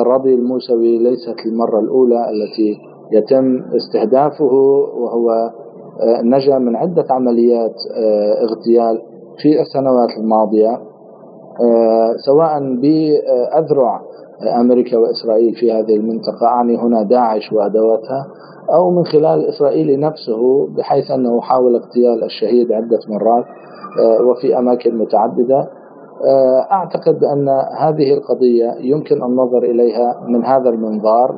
الرضي 0.00 0.34
الموسوي 0.34 0.98
ليست 0.98 1.46
المرة 1.46 1.80
الأولى 1.80 2.30
التي 2.30 2.78
يتم 3.12 3.62
استهدافه 3.76 4.54
وهو 4.96 5.50
نجا 6.24 6.58
من 6.58 6.76
عدة 6.76 7.04
عمليات 7.10 7.74
اغتيال 8.42 9.02
في 9.42 9.60
السنوات 9.60 10.08
الماضية. 10.18 10.70
آه، 10.70 10.85
سواء 12.26 12.58
بأذرع 12.80 14.00
أمريكا 14.60 14.98
وإسرائيل 14.98 15.54
في 15.54 15.72
هذه 15.72 15.96
المنطقة 15.96 16.46
أعني 16.46 16.76
هنا 16.76 17.02
داعش 17.02 17.52
وأدواتها 17.52 18.26
أو 18.74 18.90
من 18.90 19.04
خلال 19.04 19.48
إسرائيل 19.48 20.00
نفسه 20.00 20.66
بحيث 20.76 21.10
أنه 21.10 21.40
حاول 21.40 21.74
اغتيال 21.74 22.24
الشهيد 22.24 22.72
عدة 22.72 22.98
مرات 23.08 23.44
آه، 24.00 24.22
وفي 24.22 24.58
أماكن 24.58 24.98
متعددة. 24.98 25.68
آه، 26.24 26.66
أعتقد 26.72 27.24
أن 27.24 27.48
هذه 27.78 28.14
القضية 28.14 28.74
يمكن 28.80 29.22
النظر 29.22 29.58
إليها 29.58 30.20
من 30.28 30.44
هذا 30.44 30.68
المنظار 30.68 31.32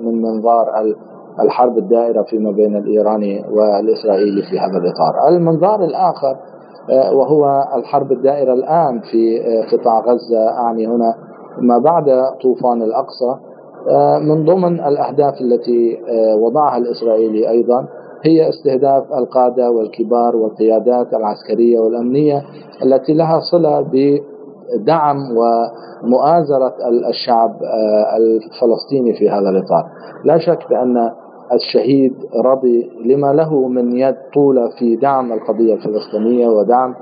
من 0.00 0.22
منظار 0.22 0.94
الحرب 1.40 1.78
الدائرة 1.78 2.22
فيما 2.22 2.50
بين 2.50 2.76
الإيراني 2.76 3.44
والإسرائيلي 3.50 4.42
في 4.42 4.58
هذا 4.58 4.78
الإطار. 4.78 5.28
المنظار 5.28 5.84
الآخر 5.84 6.36
وهو 7.12 7.64
الحرب 7.76 8.12
الدائرة 8.12 8.52
الآن 8.52 9.00
في 9.00 9.40
قطاع 9.72 10.00
غزة 10.00 10.48
أعني 10.48 10.86
هنا 10.86 11.14
ما 11.58 11.78
بعد 11.78 12.04
طوفان 12.42 12.82
الأقصى. 12.82 13.36
من 14.20 14.44
ضمن 14.44 14.80
الأهداف 14.80 15.40
التي 15.40 15.98
وضعها 16.38 16.76
الإسرائيلي 16.78 17.50
أيضا 17.50 17.86
هي 18.22 18.48
استهداف 18.48 19.12
القادة 19.12 19.70
والكبار 19.70 20.36
والقيادات 20.36 21.14
العسكرية 21.14 21.78
والأمنية 21.78 22.42
التي 22.84 23.14
لها 23.14 23.40
صلة 23.40 23.80
بدعم 23.92 25.16
ومؤازرة 25.36 26.74
الشعب 27.08 27.50
آه، 27.62 28.16
الفلسطيني 28.16 29.12
في 29.14 29.30
هذا 29.30 29.48
الإطار. 29.48 29.84
لا 30.24 30.38
شك 30.38 30.58
بأن 30.70 31.10
الشهيد 31.52 32.14
رضي 32.44 32.90
لما 33.04 33.32
له 33.32 33.68
من 33.68 33.96
يد 33.96 34.16
طولة 34.34 34.68
في 34.78 34.96
دعم 34.96 35.32
القضية 35.32 35.74
الفلسطينية 35.74 36.48
ودعم 36.48 36.94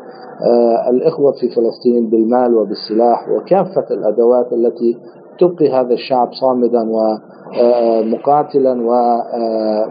آه، 0.43 0.91
الإخوة 0.91 1.33
في 1.33 1.49
فلسطين 1.49 2.11
بالمال 2.11 2.55
وبالسلاح 2.55 3.29
وكافة 3.29 3.87
الأدوات 3.91 4.53
التي 4.53 4.97
تبقي 5.39 5.71
هذا 5.73 5.95
الشعب 5.95 6.33
صامدا 6.33 6.91
ومقاتلا 6.91 8.73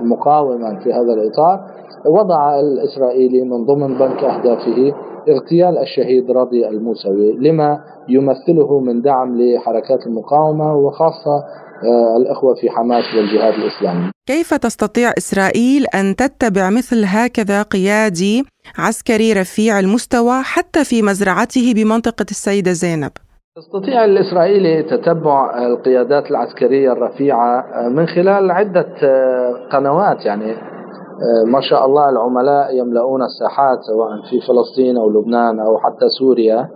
ومقاوما 0.01 0.79
في 0.83 0.93
هذا 0.93 1.13
الإطار. 1.13 1.59
وضع 2.05 2.59
الإسرائيلي 2.59 3.43
من 3.43 3.65
ضمن 3.65 3.87
بنك 3.87 4.23
أهدافه 4.23 4.93
اغتيال 5.29 5.77
الشهيد 5.77 6.31
رضي 6.31 6.67
الموسوي 6.67 7.31
لما 7.31 7.79
يمثله 8.09 8.79
من 8.79 9.01
دعم 9.01 9.41
لحركات 9.41 10.07
المقاومة 10.07 10.75
وخاصة 10.75 11.35
آه، 11.35 11.72
الإخوة 12.17 12.55
في 12.61 12.69
حماس 12.69 13.03
والجهاد 13.15 13.53
الإسلامي. 13.53 14.11
كيف 14.27 14.53
تستطيع 14.53 15.13
إسرائيل 15.17 15.85
أن 15.95 16.15
تتبع 16.15 16.69
مثل 16.69 17.03
هكذا 17.05 17.61
قيادي 17.61 18.45
عسكري 18.77 19.33
رفيع 19.33 19.79
المستوى 19.79 20.41
حتى 20.43 20.83
في 20.83 21.01
مزرعته 21.01 21.73
بمنطقة 21.75 22.25
السيدة 22.31 22.71
زينب؟ 22.71 23.11
يستطيع 23.57 24.05
الإسرائيلي 24.05 24.83
تتبع 24.83 25.65
القيادات 25.65 26.31
العسكرية 26.31 26.91
الرفيعة 26.91 27.63
من 27.89 28.05
خلال 28.05 28.51
عدة 28.51 28.93
آه، 29.03 29.69
قنوات. 29.71 30.25
يعني 30.25 30.51
آه، 30.51 31.45
ما 31.47 31.61
شاء 31.61 31.85
الله 31.85 32.09
العملاء 32.09 32.77
يملؤون 32.77 33.23
الساحات 33.23 33.77
سواء 33.81 34.09
في 34.29 34.47
فلسطين 34.47 34.97
أو 34.97 35.09
لبنان 35.09 35.59
أو 35.59 35.77
حتى 35.77 36.09
سوريا. 36.19 36.59
آه، 36.59 36.69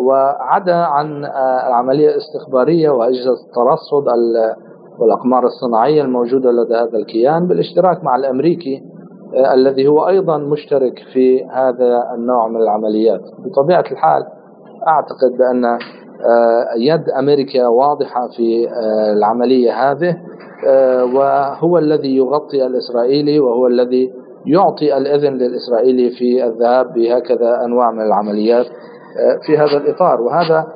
وعدا 0.00 0.74
عن 0.74 1.24
العملية 1.68 2.08
الاستخبارية 2.08 2.90
وأجهزة 2.90 3.32
الترصد 3.32 4.04
والأقمار 4.98 5.44
الصناعية 5.44 6.02
الموجودة 6.02 6.50
لدى 6.50 6.74
هذا 6.74 6.98
الكيان 6.98 7.46
بالاشتراك 7.46 8.04
مع 8.04 8.16
الأمريكي 8.16 8.82
الذي 9.54 9.88
هو 9.88 10.08
أيضا 10.08 10.38
مشترك 10.38 10.98
في 11.12 11.44
هذا 11.44 12.14
النوع 12.14 12.48
من 12.48 12.56
العمليات. 12.56 13.20
بطبيعة 13.38 13.84
الحال 13.92 14.26
أعتقد 14.86 15.36
بأن 15.38 15.78
آه، 16.24 16.66
يد 16.76 17.10
أمريكا 17.10 17.66
واضحة 17.66 18.28
في 18.36 18.68
آه، 18.68 19.12
العملية 19.12 19.90
هذه 19.90 20.16
آه، 20.68 21.04
وهو 21.04 21.78
الذي 21.78 22.16
يغطي 22.16 22.66
الإسرائيلي 22.66 23.40
وهو 23.40 23.66
الذي 23.66 24.12
يعطي 24.46 24.96
الإذن 24.96 25.32
للإسرائيلي 25.32 26.10
في 26.10 26.44
الذهاب 26.44 26.92
بهكذا 26.92 27.64
أنواع 27.64 27.90
من 27.90 28.02
العمليات. 28.02 28.66
في 29.46 29.58
هذا 29.58 29.76
الإطار. 29.76 30.20
وهذا 30.20 30.66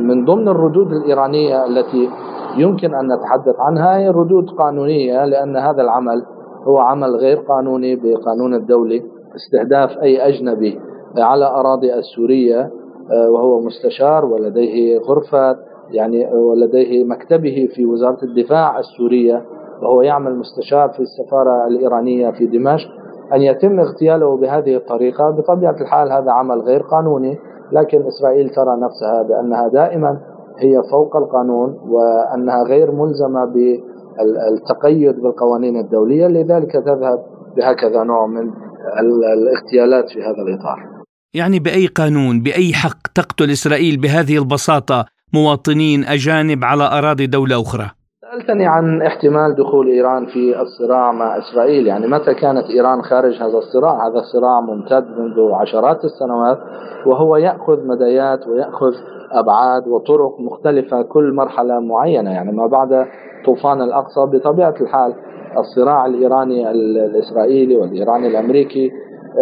من 0.00 0.24
ضمن 0.24 0.48
الردود 0.48 0.92
الإيرانية 0.92 1.66
التي 1.66 2.08
يمكن 2.56 2.94
أن 2.94 3.12
نتحدث 3.12 3.54
عنها. 3.58 3.98
هي 3.98 4.08
ردود 4.08 4.50
قانونية 4.50 5.24
لأن 5.24 5.56
هذا 5.56 5.82
العمل 5.82 6.22
هو 6.64 6.78
عمل 6.78 7.16
غير 7.16 7.36
قانوني 7.36 7.96
بقانون 7.96 8.54
الدولي 8.54 9.02
استهداف 9.36 9.98
أي 10.02 10.28
أجنبي 10.28 10.80
على 11.18 11.44
أراضي 11.44 11.94
السورية 11.94 12.70
آه، 13.10 13.30
وهو 13.30 13.60
مستشار 13.60 14.24
ولديه 14.24 14.98
غرفة 14.98 15.56
يعني 15.90 16.34
ولديه 16.34 17.04
مكتبه 17.04 17.68
في 17.74 17.86
وزارة 17.86 18.18
الدفاع 18.24 18.78
السورية 18.78 19.42
وهو 19.82 20.02
يعمل 20.02 20.36
مستشار 20.36 20.88
في 20.88 21.00
السفارة 21.00 21.66
الإيرانية 21.66 22.30
في 22.30 22.46
دمشق. 22.46 22.88
أن 23.34 23.42
يتم 23.42 23.80
اغتياله 23.80 24.36
بهذه 24.36 24.76
الطريقة 24.76 25.30
بطبيعة 25.30 25.76
الحال 25.80 26.12
هذا 26.12 26.30
عمل 26.30 26.60
غير 26.60 26.82
قانوني. 26.82 27.38
لكن 27.72 28.06
إسرائيل 28.06 28.48
ترى 28.50 28.76
نفسها 28.80 29.22
بأنها 29.22 29.68
دائما 29.68 30.20
هي 30.58 30.82
فوق 30.90 31.16
القانون 31.16 31.78
وأنها 31.88 32.62
غير 32.62 32.92
ملزمة 32.92 33.44
بالتقيد 33.44 35.20
بالقوانين 35.20 35.76
الدولية 35.76 36.26
لذلك 36.26 36.72
تذهب 36.72 37.18
بهكذا 37.56 38.02
نوع 38.02 38.26
من 38.26 38.50
الاغتيالات 39.00 40.04
في 40.10 40.22
هذا 40.22 40.42
الإطار. 40.42 41.02
يعني 41.34 41.58
بأي 41.58 41.86
قانون 41.86 42.42
بأي 42.42 42.72
حق 42.72 43.08
تقتل 43.14 43.50
إسرائيل 43.50 43.96
بهذه 44.00 44.38
البساطة 44.38 45.04
مواطنين 45.34 46.04
أجانب 46.04 46.64
على 46.64 46.84
أراضي 46.84 47.26
دولة 47.26 47.62
أخرى؟ 47.62 47.90
سألتني 48.32 48.66
عن 48.66 49.02
احتمال 49.02 49.54
دخول 49.54 49.86
إيران 49.86 50.26
في 50.26 50.60
الصراع 50.60 51.12
مع 51.12 51.38
إسرائيل. 51.38 51.86
يعني 51.86 52.06
متى 52.06 52.34
كانت 52.34 52.64
إيران 52.70 53.02
خارج 53.02 53.42
هذا 53.42 53.58
الصراع؟ 53.58 54.06
هذا 54.08 54.18
الصراع 54.18 54.60
ممتد 54.60 55.18
منذ 55.18 55.52
عشرات 55.52 56.04
السنوات 56.04 56.58
وهو 57.06 57.36
يأخذ 57.36 57.86
مدايات 57.86 58.46
ويأخذ 58.48 58.94
أبعاد 59.32 59.88
وطرق 59.88 60.40
مختلفة 60.40 61.02
كل 61.02 61.32
مرحلة 61.32 61.80
معينة. 61.80 62.30
يعني 62.30 62.52
ما 62.52 62.66
بعد 62.66 63.06
طوفان 63.46 63.82
الأقصى 63.82 64.26
بطبيعة 64.26 64.74
الحال 64.80 65.14
الصراع 65.58 66.06
الإيراني 66.06 66.70
الإسرائيلي 66.70 67.76
والإيراني 67.76 68.26
الأمريكي 68.26 68.90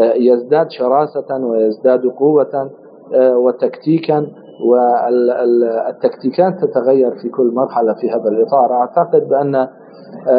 آه، 0.01 0.12
يزداد 0.14 0.70
شراسة 0.70 1.36
ويزداد 1.36 2.07
قوة 2.07 2.70
آه، 3.14 3.36
وتكتيكا. 3.36 4.26
والتكتيكات 4.65 6.65
تتغير 6.65 7.11
في 7.11 7.29
كل 7.29 7.53
مرحلة 7.55 7.95
في 7.95 8.11
هذا 8.11 8.29
الإطار. 8.29 8.73
أعتقد 8.73 9.29
بأن 9.29 9.55
آه، 9.55 9.69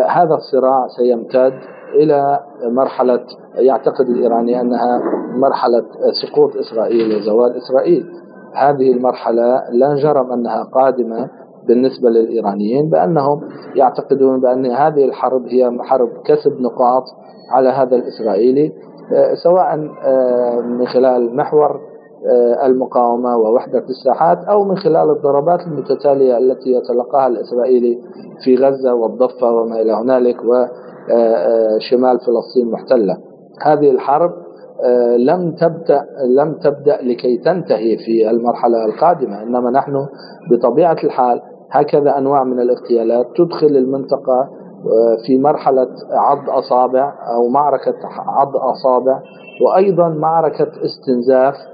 هذا 0.07 0.35
الصراع 0.35 0.87
سيمتد 0.87 1.53
إلى 1.95 2.39
مرحلة 2.63 3.23
يعتقد 3.55 4.09
الإيراني 4.09 4.61
أنها 4.61 5.01
مرحلة 5.35 5.83
سقوط 6.23 6.55
إسرائيل 6.55 7.15
وزوال 7.15 7.57
إسرائيل. 7.57 8.05
هذه 8.55 8.91
المرحلة 8.91 9.63
لا 9.71 9.95
جرم 9.95 10.31
أنها 10.31 10.63
قادمة 10.63 11.29
بالنسبة 11.67 12.09
للإيرانيين 12.09 12.89
بأنهم 12.89 13.41
يعتقدون 13.75 14.39
بأن 14.39 14.65
هذه 14.65 15.05
الحرب 15.05 15.47
هي 15.47 15.77
حرب 15.81 16.09
كسب 16.25 16.61
نقاط 16.61 17.03
على 17.51 17.69
هذا 17.69 17.95
الإسرائيلي 17.95 18.71
آه، 19.13 19.33
سواء 19.43 19.89
آه، 20.03 20.61
من 20.61 20.87
خلال 20.87 21.35
محور 21.35 21.71
آه، 21.71 21.90
المقاومة 22.65 23.37
ووحدة 23.37 23.83
الساحات 23.89 24.37
أو 24.43 24.63
من 24.63 24.77
خلال 24.77 25.09
الضربات 25.09 25.59
المتتالية 25.67 26.37
التي 26.37 26.71
يتلقاها 26.71 27.27
الإسرائيلي 27.27 27.97
في 28.43 28.55
غزة 28.55 28.93
والضفة 28.93 29.51
وما 29.51 29.81
إلى 29.81 29.91
هنالك 29.93 30.37
وشمال 30.43 32.19
فلسطين 32.19 32.67
المحتلة 32.67 33.17
هذه 33.61 33.91
الحرب 33.91 34.31
لم 35.17 35.55
تبدأ 35.55 36.05
لم 36.37 36.53
تبدأ 36.53 36.97
لكي 37.01 37.37
تنتهي 37.37 37.97
في 37.97 38.29
المرحلة 38.29 38.85
القادمة 38.85 39.43
إنما 39.43 39.71
نحن 39.71 40.05
بطبيعة 40.51 40.97
الحال 41.03 41.41
هكذا 41.71 42.17
أنواع 42.17 42.43
من 42.43 42.59
الاغتيالات 42.59 43.25
تدخل 43.35 43.67
المنطقة 43.67 44.49
في 45.25 45.37
مرحلة 45.37 45.87
عض 46.11 46.49
أصابع 46.49 47.13
أو 47.35 47.47
معركة 47.49 47.95
عض 48.27 48.55
أصابع 48.57 49.19
وأيضا 49.65 50.09
معركة 50.09 50.67
استنزاف 50.85 51.53
آه، 51.53 51.70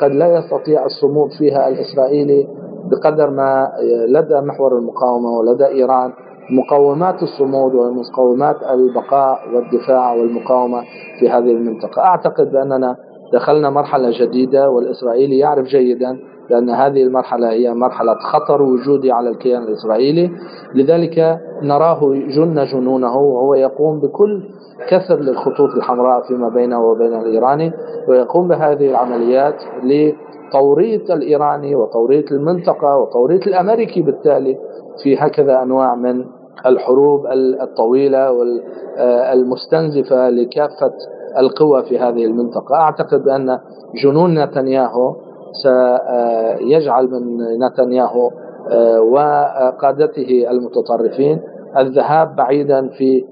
قد 0.00 0.10
لا 0.10 0.38
يستطيع 0.38 0.84
الصمود 0.86 1.30
فيها 1.38 1.68
الإسرائيلي 1.68 2.48
بقدر 2.90 3.30
ما 3.30 3.72
لدى 4.08 4.40
محور 4.40 4.78
المقاومة 4.78 5.28
ولدى 5.30 5.66
إيران 5.66 6.12
مقومات 6.50 7.22
الصمود 7.22 7.74
ومقومات 7.74 8.56
البقاء 8.62 9.38
والدفاع 9.54 10.14
والمقاومة 10.14 10.82
في 11.20 11.28
هذه 11.28 11.50
المنطقة. 11.50 12.02
أعتقد 12.02 12.52
بأننا 12.52 12.96
دخلنا 13.32 13.70
مرحلة 13.70 14.10
جديدة 14.20 14.70
والإسرائيلي 14.70 15.38
يعرف 15.38 15.66
جيدا 15.66 16.18
لأن 16.50 16.70
هذه 16.70 17.02
المرحلة 17.02 17.50
هي 17.50 17.74
مرحلة 17.74 18.14
خطر 18.14 18.62
وجودي 18.62 19.12
على 19.12 19.30
الكيان 19.30 19.62
الإسرائيلي. 19.62 20.30
لذلك 20.74 21.40
نراه 21.62 22.00
جن 22.14 22.64
جنونه 22.64 23.16
وهو 23.16 23.54
يقوم 23.54 24.00
بكل 24.00 24.42
كسر 24.88 25.20
للخطوط 25.20 25.70
الحمراء 25.76 26.22
فيما 26.22 26.48
بينه 26.48 26.84
وبين 26.84 27.14
الإيراني 27.14 27.72
ويقوم 28.08 28.48
بهذه 28.48 28.90
العمليات 28.90 29.54
لتوريط 29.82 31.10
الإيراني 31.10 31.74
وتوريط 31.74 32.32
المنطقة 32.32 32.96
وتوريط 32.98 33.46
الأمريكي 33.46 34.02
بالتالي 34.02 34.58
في 35.02 35.16
هكذا 35.18 35.62
أنواع 35.62 35.94
من 35.94 36.24
الحروب 36.66 37.26
الطويلة 37.62 38.32
والمستنزفة 38.32 40.30
لكافة 40.30 40.92
القوى 41.38 41.82
في 41.82 41.98
هذه 41.98 42.24
المنطقة. 42.24 42.74
أعتقد 42.74 43.24
بأن 43.24 43.58
جنون 44.04 44.38
نتنياهو 44.44 45.16
سيجعل 45.62 47.10
من 47.10 47.22
نتنياهو 47.66 48.30
آه، 48.70 49.00
وقادته 49.00 50.46
المتطرفين 50.50 51.40
الذهاب 51.78 52.36
بعيدا 52.36 52.88
في 52.88 53.24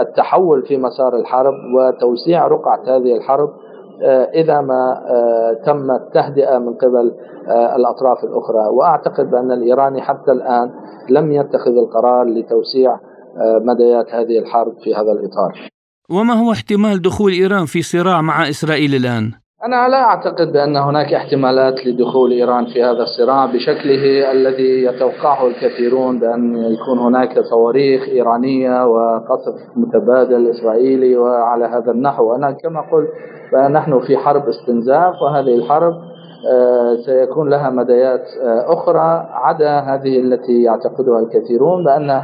التحول 0.00 0.62
في 0.62 0.76
مسار 0.76 1.16
الحرب 1.16 1.54
وتوسيع 1.76 2.46
رقعة 2.46 2.82
هذه 2.86 3.16
الحرب 3.16 3.48
إذا 4.34 4.60
ما 4.60 5.00
تم 5.66 5.90
التهدئة 5.90 6.58
من 6.58 6.74
قبل 6.74 7.12
الأطراف 7.76 8.24
الأخرى 8.24 8.66
وأعتقد 8.72 9.30
بأن 9.30 9.52
الإيراني 9.52 10.02
حتى 10.02 10.32
الآن 10.32 10.70
لم 11.10 11.32
يتخذ 11.32 11.70
القرار 11.70 12.24
لتوسيع 12.24 12.98
مديات 13.60 14.14
هذه 14.14 14.38
الحرب 14.38 14.72
في 14.84 14.94
هذا 14.94 15.12
الإطار 15.12 15.68
وما 16.10 16.34
هو 16.34 16.52
احتمال 16.52 17.02
دخول 17.02 17.32
إيران 17.32 17.64
في 17.64 17.82
صراع 17.82 18.22
مع 18.22 18.48
إسرائيل 18.48 18.94
الآن؟ 18.94 19.32
أنا 19.66 19.88
لا 19.88 20.04
أعتقد 20.04 20.52
بأن 20.52 20.76
هناك 20.76 21.14
احتمالات 21.14 21.86
لدخول 21.86 22.30
إيران 22.32 22.66
في 22.66 22.84
هذا 22.84 23.02
الصراع 23.02 23.46
بشكله 23.46 24.32
الذي 24.32 24.84
يتوقعه 24.84 25.46
الكثيرون 25.46 26.18
بأن 26.18 26.56
يكون 26.56 26.98
هناك 26.98 27.40
صواريخ 27.40 28.08
إيرانية 28.08 28.86
وقصف 28.86 29.54
متبادل 29.76 30.50
إسرائيلي 30.50 31.16
وعلى 31.16 31.64
هذا 31.64 31.90
النحو. 31.90 32.34
أنا 32.34 32.52
كما 32.52 32.80
قلت 32.80 33.08
فنحن 33.52 34.00
في 34.00 34.16
حرب 34.16 34.48
استنزاف 34.48 35.22
وهذه 35.22 35.54
الحرب 35.54 35.94
آه، 36.52 36.96
سيكون 37.06 37.50
لها 37.50 37.70
مدايات 37.70 38.24
آه، 38.42 38.72
أخرى 38.72 39.26
عدا 39.32 39.78
هذه 39.78 40.20
التي 40.20 40.62
يعتقدها 40.62 41.20
الكثيرون 41.20 41.84
بأن 41.84 42.22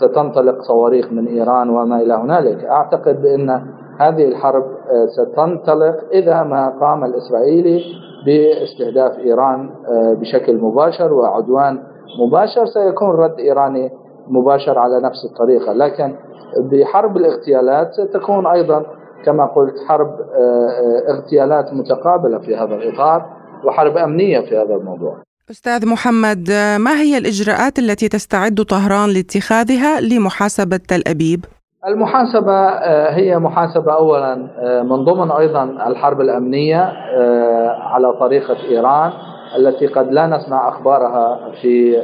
ستنطلق 0.00 0.62
صواريخ 0.62 1.12
من 1.12 1.26
إيران 1.26 1.70
وما 1.70 2.02
إلى 2.02 2.14
هنالك. 2.14 2.64
أعتقد 2.64 3.22
بأن 3.22 3.62
هذه 3.98 4.24
الحرب 4.24 4.64
آه، 4.64 5.06
ستنطلق 5.06 5.96
إذا 6.12 6.42
ما 6.42 6.78
قام 6.80 7.04
الإسرائيلي 7.04 7.80
باستهداف 8.26 9.18
إيران 9.18 9.70
آه، 9.88 10.14
بشكل 10.20 10.56
مباشر 10.56 11.12
وعدوان 11.12 11.82
مباشر 12.26 12.66
سيكون 12.66 13.10
رد 13.10 13.38
إيراني 13.38 13.90
مباشر 14.28 14.78
على 14.78 15.00
نفس 15.00 15.24
الطريقة 15.24 15.72
لكن 15.72 16.16
بحرب 16.58 17.16
الاغتيالات 17.16 17.90
ستكون 17.92 18.46
أيضا 18.46 18.86
كما 19.24 19.46
قلت 19.46 19.74
حرب 19.88 20.20
آه، 20.20 21.02
اغتيالات 21.08 21.72
متقابلة 21.72 22.38
في 22.38 22.56
هذا 22.56 22.74
الإطار 22.74 23.26
وحرب 23.64 23.96
أمنية 23.96 24.40
في 24.40 24.56
هذا 24.56 24.74
الموضوع 24.74 25.16
أستاذ 25.50 25.88
محمد 25.88 26.50
ما 26.78 27.00
هي 27.00 27.18
الإجراءات 27.18 27.78
التي 27.78 28.08
تستعد 28.08 28.62
طهران 28.62 29.10
لاتخاذها 29.10 30.00
لمحاسبة 30.00 30.76
تل 30.76 31.02
أبيب؟ 31.06 31.44
المحاسبة 31.86 32.52
آه، 32.52 33.10
هي 33.10 33.38
محاسبة 33.38 33.92
أولا 33.92 34.46
آه، 34.58 34.82
من 34.82 35.04
ضمن 35.04 35.30
أيضا 35.30 35.64
الحرب 35.64 36.20
الأمنية 36.20 36.82
آه، 36.82 37.68
على 37.68 38.12
طريقة 38.12 38.56
إيران 38.70 39.10
التي 39.58 39.86
قد 39.86 40.12
لا 40.12 40.26
نسمع 40.26 40.68
أخبارها 40.68 41.38
في 41.62 41.96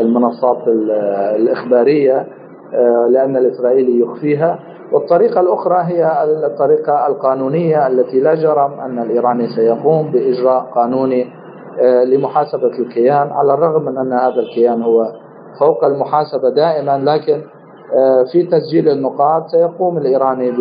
المنصات 0.00 0.58
الإخبارية 1.36 2.26
لأن 3.08 3.36
الإسرائيلي 3.36 4.00
يخفيها. 4.00 4.58
والطريقة 4.92 5.40
الأخرى 5.40 5.82
هي 5.84 6.24
الطريقة 6.46 7.06
القانونية 7.06 7.86
التي 7.86 8.20
لا 8.20 8.34
جرم 8.34 8.80
أن 8.80 8.98
الإيراني 8.98 9.46
سيقوم 9.48 10.10
بإجراء 10.10 10.60
قانوني 10.74 11.26
لمحاسبة 12.04 12.78
الكيان 12.78 13.30
على 13.32 13.54
الرغم 13.54 13.82
من 13.82 13.98
أن 13.98 14.12
هذا 14.12 14.40
الكيان 14.40 14.82
هو 14.82 15.12
فوق 15.60 15.84
المحاسبة 15.84 16.48
دائما 16.50 16.98
لكن 16.98 17.40
في 18.32 18.42
تسجيل 18.42 18.88
النقاط 18.88 19.48
سيقوم 19.48 19.98
الإيراني 19.98 20.52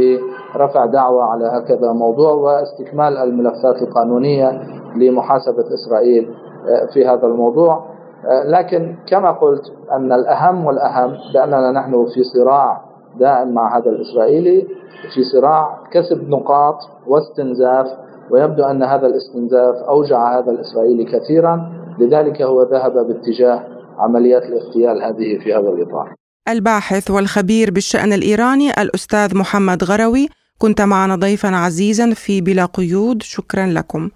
برفع 0.55 0.85
دعوة 0.85 1.23
على 1.23 1.45
هكذا 1.45 1.91
موضوع 1.91 2.31
واستكمال 2.33 3.17
الملفات 3.17 3.81
القانونية 3.81 4.61
لمحاسبة 4.95 5.73
إسرائيل 5.73 6.29
آه، 6.69 6.85
في 6.93 7.07
هذا 7.07 7.27
الموضوع. 7.27 7.85
آه، 8.25 8.43
لكن 8.43 8.95
كما 9.07 9.31
قلت 9.31 9.73
أن 9.91 10.13
الأهم 10.13 10.65
والأهم 10.65 11.13
بأننا 11.33 11.71
نحن 11.71 12.05
في 12.05 12.23
صراع 12.23 12.81
دائم 13.19 13.53
مع 13.53 13.77
هذا 13.77 13.89
الإسرائيلي 13.89 14.67
في 15.15 15.23
صراع 15.23 15.77
كسب 15.91 16.29
نقاط 16.29 16.77
واستنزاف 17.07 17.87
ويبدو 18.31 18.63
أن 18.63 18.83
هذا 18.83 19.07
الاستنزاف 19.07 19.75
أوجع 19.75 20.39
هذا 20.39 20.51
الإسرائيلي 20.51 21.03
كثيرا 21.05 21.71
لذلك 21.99 22.41
هو 22.41 22.61
ذهب 22.61 22.93
باتجاه 22.93 23.63
عمليات 23.97 24.43
الاغتيال 24.43 25.03
هذه 25.03 25.39
في 25.43 25.53
هذا 25.53 25.69
الإطار. 25.69 26.24
الباحث 26.47 27.11
والخبير 27.11 27.71
بالشأن 27.71 28.13
الإيراني 28.13 28.81
الأستاذ 28.81 29.37
محمد 29.37 29.83
غروي. 29.83 30.27
كنت 30.57 30.81
معنا 30.81 31.15
ضيفا 31.15 31.55
عزيزا 31.55 32.13
في 32.13 32.41
بلا 32.41 32.65
قيود. 32.65 33.23
شكرا 33.23 33.67
لكم. 33.67 34.09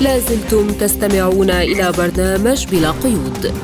لازلتم 0.00 0.68
تستمعون 0.68 1.50
إلى 1.50 1.92
برنامج 1.92 2.66
بلا 2.66 2.90
قيود. 2.90 3.54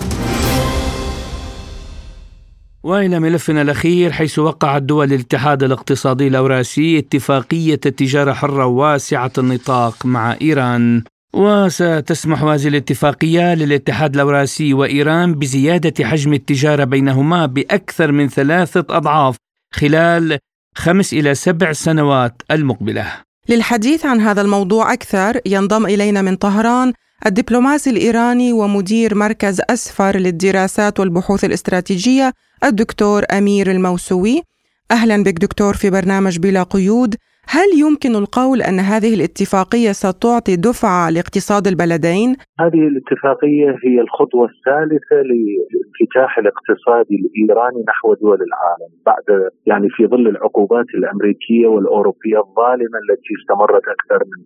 وإلى 2.82 3.20
ملفنا 3.20 3.62
الأخير 3.62 4.12
حيث 4.12 4.38
وقعت 4.38 4.82
دول 4.82 5.12
الاتحاد 5.12 5.62
الاقتصادي 5.62 6.28
الأوراسي 6.28 6.98
اتفاقية 6.98 7.74
تجاره 7.74 8.32
حرة 8.32 8.66
واسعة 8.66 9.32
النطاق 9.38 10.06
مع 10.06 10.36
إيران. 10.42 11.02
وستسمح 11.38 12.42
هذه 12.42 12.68
الاتفاقية 12.68 13.54
للاتحاد 13.54 14.14
الأوراسي 14.14 14.74
وإيران 14.74 15.34
بزيادة 15.34 16.04
حجم 16.04 16.32
التجارة 16.32 16.84
بينهما 16.84 17.46
بأكثر 17.46 18.12
من 18.12 18.28
ثلاثة 18.28 18.84
أضعاف 18.90 19.36
خلال 19.74 20.38
خمس 20.74 21.12
إلى 21.12 21.34
سبع 21.34 21.72
سنوات 21.72 22.42
المقبلة. 22.50 23.12
للحديث 23.48 24.06
عن 24.06 24.20
هذا 24.20 24.40
الموضوع 24.40 24.92
أكثر 24.92 25.40
ينضم 25.46 25.86
إلينا 25.86 26.22
من 26.22 26.36
طهران 26.36 26.92
الدبلوماسي 27.26 27.90
الإيراني 27.90 28.52
ومدير 28.52 29.14
مركز 29.14 29.60
أسفر 29.70 30.16
للدراسات 30.16 31.00
والبحوث 31.00 31.44
الاستراتيجية 31.44 32.32
الدكتور 32.64 33.24
أمير 33.32 33.70
الموسوي. 33.70 34.42
أهلا 34.90 35.22
بك 35.22 35.38
دكتور 35.38 35.74
في 35.74 35.90
برنامج 35.90 36.38
بلا 36.38 36.62
قيود. 36.62 37.16
هل 37.56 37.68
يمكن 37.84 38.12
القول 38.22 38.58
أن 38.62 38.78
هذه 38.92 39.14
الاتفاقية 39.14 39.92
ستعطي 39.92 40.56
دفعة 40.56 41.10
لاقتصاد 41.10 41.66
البلدين؟ 41.66 42.28
هذه 42.60 42.82
الاتفاقية 42.90 43.68
هي 43.84 44.00
الخطوة 44.00 44.44
الثالثة 44.52 45.16
للانفتاح 45.28 46.38
الاقتصادي 46.38 47.16
الإيراني 47.22 47.84
نحو 47.88 48.14
دول 48.14 48.38
العالم 48.48 48.90
بعد 49.06 49.50
يعني 49.66 49.88
في 49.90 50.06
ظل 50.06 50.28
العقوبات 50.28 50.86
الأمريكية 50.94 51.66
والأوروبية 51.66 52.38
الظالمة 52.38 52.98
التي 53.04 53.32
استمرت 53.38 53.82
أكثر 53.96 54.24
من 54.30 54.40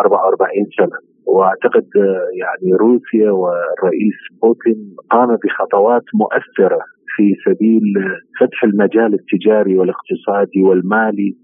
44 0.00 0.50
آه، 0.50 0.76
سنة 0.78 0.98
وأعتقد 1.26 1.86
آه، 1.96 2.28
يعني 2.42 2.76
روسيا 2.76 3.30
والرئيس 3.30 4.18
بوتين 4.42 4.96
قام 5.10 5.36
بخطوات 5.44 6.04
مؤثرة 6.14 6.80
في 7.16 7.34
سبيل 7.46 7.82
فتح 8.40 8.64
المجال 8.64 9.14
التجاري 9.14 9.78
والاقتصادي 9.78 10.62
والمالي 10.62 11.36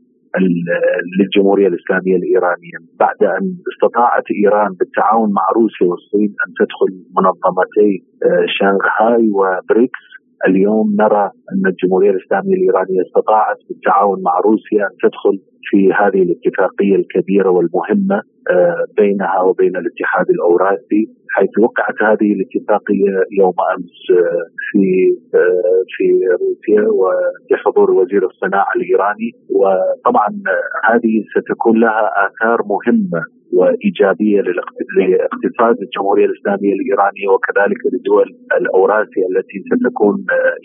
للجمهورية 1.18 1.66
الإسلامية 1.66 2.16
الإيرانية. 2.16 2.78
بعد 3.01 3.22
أن 3.22 3.57
استطاعت 3.72 4.24
إيران 4.45 4.72
بالتعاون 4.78 5.33
مع 5.33 5.47
روسيا 5.57 5.87
والصين 5.87 6.30
أن 6.47 6.53
تدخل 6.59 6.91
منظمتي 7.16 7.93
آه، 8.24 8.47
شانغهاي 8.47 9.30
وبريكس 9.39 10.12
اليوم 10.49 10.97
نرى 11.01 11.30
أن 11.53 11.66
الجمهورية 11.66 12.11
الإسلامية 12.11 12.55
الإيرانية 12.55 13.03
استطاعت 13.07 13.57
بالتعاون 13.68 14.22
مع 14.22 14.40
روسيا 14.45 14.84
أن 14.84 14.97
تدخل 15.03 15.38
في 15.70 15.93
هذه 15.93 16.22
الاتفاقية 16.22 16.97
الكبيرة 16.97 17.51
والمهمة 17.51 18.22
آه، 18.51 18.84
بينها 18.97 19.40
وبين 19.43 19.76
الاتحاد 19.76 20.30
الاوراسي 20.30 21.03
حيث 21.30 21.59
وقعت 21.59 22.03
هذه 22.03 22.32
الاتفاقية 22.32 23.14
يوم 23.38 23.55
أمس 23.74 23.97
آه، 24.11 24.45
في 24.70 24.84
آه، 25.34 25.82
في 25.97 26.05
روسيا 26.43 26.88
وبحضور 26.99 27.90
وزير 27.90 28.26
الصناعة 28.26 28.72
الإيراني. 28.76 29.30
وطبعا 29.51 30.28
هذه 30.90 31.24
ستكون 31.36 31.80
لها 31.80 32.11
آثار 32.26 32.59
مهمة 32.66 33.22
وإيجابية 33.53 34.41
لاقتصاد 34.41 35.77
الجمهورية 35.83 36.27
الإسلامية 36.27 36.73
الإيرانية 36.79 37.29
وكذلك 37.35 37.81
للدول 37.93 38.29
الاوراسيه 38.61 39.27
التي 39.31 39.59
ستكون 39.71 40.17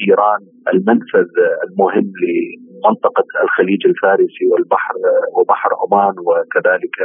إيران 0.08 0.42
المنفذ 0.74 1.30
المهم 1.66 2.12
لمنطقة 2.24 3.28
الخليج 3.44 3.88
الفارسي 3.88 4.46
والبحر 4.52 4.96
وبحر 5.38 5.70
عمان 5.82 6.14
وكذلك 6.28 6.96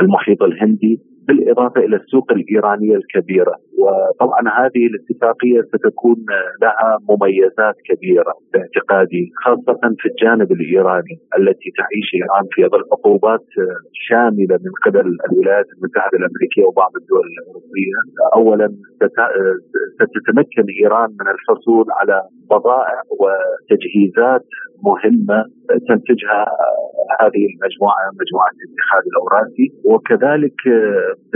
المحيط 0.00 0.42
الهندي. 0.42 1.00
بالإضافة 1.26 1.80
إلى 1.80 1.96
السوق 1.96 2.32
الايرانيه 2.32 2.96
الكبيره 2.96 3.54
وطبعا 3.78 4.40
هذه 4.60 4.86
الاتفاقية 4.86 5.62
ستكون 5.62 6.16
لها 6.62 6.98
مميزات 7.10 7.76
كبيرة 7.88 8.34
باعتقادي 8.52 9.32
خاصة 9.44 9.80
في 9.98 10.08
الجانب 10.08 10.52
الإيراني 10.52 11.14
التي 11.38 11.70
تعيش 11.78 12.08
ايران 12.14 12.44
في 12.50 12.62
ظل 12.72 12.84
عقوبات 12.92 13.46
شاملة 13.92 14.58
من 14.64 14.72
قبل 14.86 15.18
الولايات 15.32 15.66
المتحدة 15.76 16.18
الأمريكية 16.18 16.64
وبعض 16.64 16.92
الدول 17.00 17.26
الأوروبية. 17.32 17.96
اولا 18.36 18.68
ستتمكن 20.00 20.64
إيران 20.82 21.10
من 21.20 21.28
الحصول 21.34 21.86
على 22.00 22.22
بضائع 22.50 22.98
وتجهيزات 23.20 24.46
مهمة 24.88 25.38
تنتجها 25.88 26.40
هذه 27.20 27.42
المجموعة 27.52 28.02
مجموعة 28.22 28.52
الاتحاد 28.64 29.02
الأوراسي. 29.12 29.66
وكذلك 29.90 30.58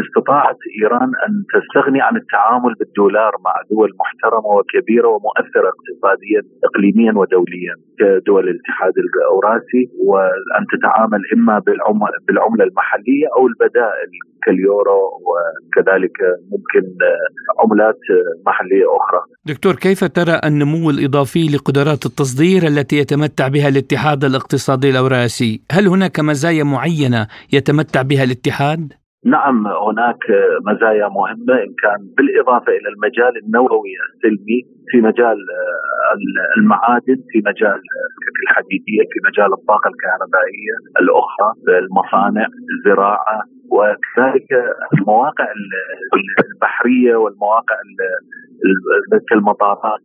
استطاعت 0.02 0.60
إيران 0.82 1.10
أن 1.24 1.32
تستغني 1.54 2.00
عن 2.00 2.16
التعامل 2.16 2.72
بالدولار 2.80 3.32
مع 3.44 3.54
دول 3.70 3.90
محترمة 4.02 4.50
وكبيرة 4.56 5.08
ومؤثرة 5.08 5.68
اقتصاديا 5.74 6.40
اقليميا 6.68 7.12
ودوليا 7.20 7.74
كدول 7.98 8.48
الاتحاد 8.48 8.92
الأوراسي. 9.04 9.82
وأن 10.08 10.64
تتعامل 10.72 11.20
إما 11.36 11.56
بالعملة 12.28 12.64
المحلية 12.64 13.26
أو 13.36 13.46
البدائل. 13.46 14.10
كاليورو 14.44 15.00
وكذلك 15.26 16.16
ممكن 16.52 16.86
عملات 17.58 18.00
محلية 18.46 18.84
أخرى. 18.96 19.20
دكتور 19.44 19.74
كيف 19.74 20.04
ترى 20.04 20.40
النمو 20.44 20.90
الإضافي 20.90 21.48
لقدرات 21.48 22.06
التصدير 22.06 22.66
التي 22.66 22.96
يتمتع 22.96 23.48
بها 23.48 23.68
الاتحاد 23.68 24.24
الاقتصادي 24.24 24.90
الأوراسي؟ 24.90 25.60
هل 25.72 25.86
هناك 25.86 26.20
مزايا 26.20 26.64
معينة 26.64 27.26
يتمتع 27.52 28.02
بها 28.02 28.24
الاتحاد؟ 28.24 28.92
نعم 29.26 29.66
هناك 29.66 30.22
مزايا 30.66 31.08
مهمة 31.08 31.54
إن 31.66 31.72
كان 31.82 32.00
بالإضافة 32.16 32.72
إلى 32.72 32.88
المجال 32.94 33.32
النووي 33.42 33.94
السلمي 34.14 34.60
في 34.90 35.00
مجال 35.00 35.38
المعادن 36.58 37.18
في 37.30 37.38
مجال 37.38 37.80
الحديدية 38.42 39.02
في 39.12 39.18
مجال 39.28 39.52
الطاقة 39.52 39.88
الكهربائية 39.92 40.74
الأخرى 41.00 41.48
المصانع 41.82 42.46
الزراعة 42.74 43.38
وكذلك 43.70 44.48
المواقع 44.98 45.46
البحرية 46.54 47.16
والمواقع 47.16 47.76
كالمطارات 49.28 50.00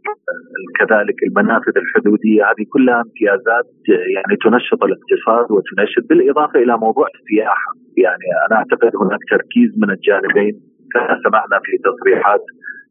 كذلك 0.79 1.15
المنافذ 1.27 1.73
الحدودية 1.77 2.43
هذه 2.43 2.65
كلها 2.73 3.01
امتيازات 3.01 3.69
يعني 4.15 4.35
تنشط 4.43 4.83
الاقتصاد 4.83 5.51
وتنشط 5.51 6.03
بالإضافة 6.09 6.59
إلى 6.59 6.77
موضوع 6.77 7.07
السياحة. 7.15 7.71
يعني 7.97 8.27
أنا 8.47 8.55
أعتقد 8.59 8.91
هناك 9.01 9.19
تركيز 9.29 9.71
من 9.77 9.89
الجانبين 9.89 10.55
سمعنا 11.25 11.57
في 11.63 11.77
تصريحات 11.87 12.43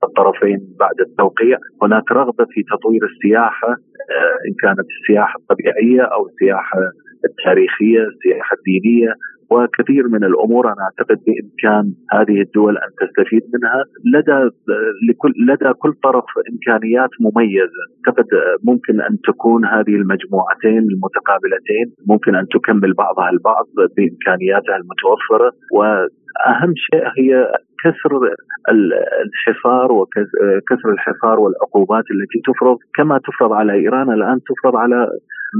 الطرفين 0.04 0.58
بعد 0.78 1.00
التوقيع 1.00 1.58
هناك 1.82 2.12
رغبة 2.12 2.44
في 2.44 2.62
تطوير 2.62 3.04
السياحة 3.04 3.68
آه، 3.68 4.36
إن 4.46 4.54
كانت 4.62 4.86
السياحة 4.96 5.38
الطبيعية 5.38 6.02
أو 6.02 6.26
السياحة 6.26 6.78
التاريخية، 7.24 8.02
السياحة 8.12 8.56
الدينية، 8.56 9.12
وكثير 9.52 10.08
من 10.08 10.24
الأمور 10.24 10.66
أنا 10.66 10.82
أعتقد 10.82 11.18
بإمكان 11.26 11.92
هذه 12.12 12.40
الدول 12.40 12.78
أن 12.78 12.90
تستفيد 13.00 13.42
منها. 13.54 13.82
لدى 14.14 14.50
لكل 15.08 15.32
لدى 15.48 15.72
كل 15.72 15.92
طرف 15.92 16.24
إمكانيات 16.52 17.10
مميزة، 17.20 17.82
أعتقد 18.06 18.26
ممكن 18.64 19.00
أن 19.00 19.18
تكون 19.28 19.64
هذه 19.64 19.94
المجموعتين 20.00 20.82
المتقابلتين 20.92 21.86
ممكن 22.08 22.34
أن 22.34 22.46
تكمل 22.54 22.92
بعضها 22.92 23.30
البعض 23.30 23.66
بإمكانياتها 23.96 24.76
المتوفرة. 24.76 25.52
وأهم 25.72 26.72
شيء 26.76 27.04
هي 27.18 27.52
كسر 27.84 28.12
الحصار 29.24 29.92
وكسر 29.92 30.88
الحصار 30.92 31.40
والعقوبات 31.40 32.04
التي 32.10 32.40
تفرض. 32.46 32.78
كما 32.94 33.18
تفرض 33.18 33.52
على 33.52 33.72
إيران 33.72 34.12
الآن 34.12 34.38
تفرض 34.48 34.76
على 34.76 35.08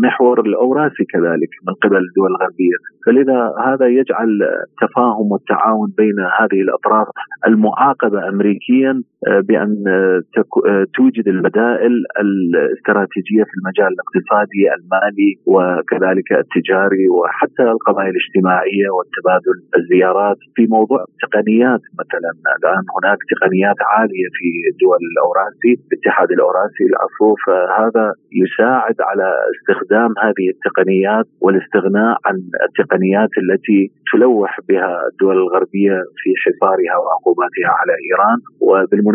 محور 0.05 0.41
الاوراسي 0.41 1.05
كذلك 1.05 1.51
من 1.66 1.74
قبل 1.74 1.97
الدول 1.97 2.30
الغربية، 2.30 2.76
فلذا 3.07 3.55
هذا 3.66 3.86
يجعل 3.86 4.28
التفاهم 4.68 5.32
والتعاون 5.32 5.93
بين 5.97 6.18
هذه 6.41 6.61
الأطراف 6.62 7.07
المعاقبة 7.47 8.28
امريكيا 8.28 9.03
بأن 9.48 9.84
آه، 9.88 10.22
آه، 10.68 10.86
توجد 10.94 11.28
البدائل 11.28 11.94
الاستراتيجية 12.24 13.44
في 13.48 13.54
المجال 13.58 13.90
الاقتصادي 13.96 14.62
المالي 14.76 15.30
وكذلك 15.54 16.28
التجاري 16.32 17.08
وحتى 17.08 17.62
القضايا 17.74 18.10
الاجتماعية 18.14 18.88
والتبادل 18.96 19.56
الزيارات 19.78 20.38
في 20.54 20.66
موضوع 20.76 21.04
التقنيات 21.12 21.82
مثلا 22.00 22.30
الآن 22.58 22.84
هناك 22.96 23.18
تقنيات 23.34 23.78
عالية 23.92 24.28
في 24.36 24.48
دول 24.82 25.00
الأوراسي 25.12 25.72
الاتحاد 25.92 26.30
الأوراسي 26.36 26.84
العفو. 26.90 27.28
فهذا 27.46 28.06
يساعد 28.42 28.96
على 29.08 29.28
استخدام 29.54 30.10
هذه 30.24 30.46
التقنيات 30.54 31.26
والاستغناء 31.44 32.14
عن 32.26 32.36
التقنيات 32.68 33.32
التي 33.42 33.80
تلوح 34.12 34.52
بها 34.68 34.92
الدول 35.10 35.36
الغربية 35.44 35.96
في 36.20 36.30
حصارها 36.42 36.96
وعقوباتها 37.02 37.70
على 37.80 37.94
إيران. 38.06 38.38
وبالمناسبة 38.60 39.09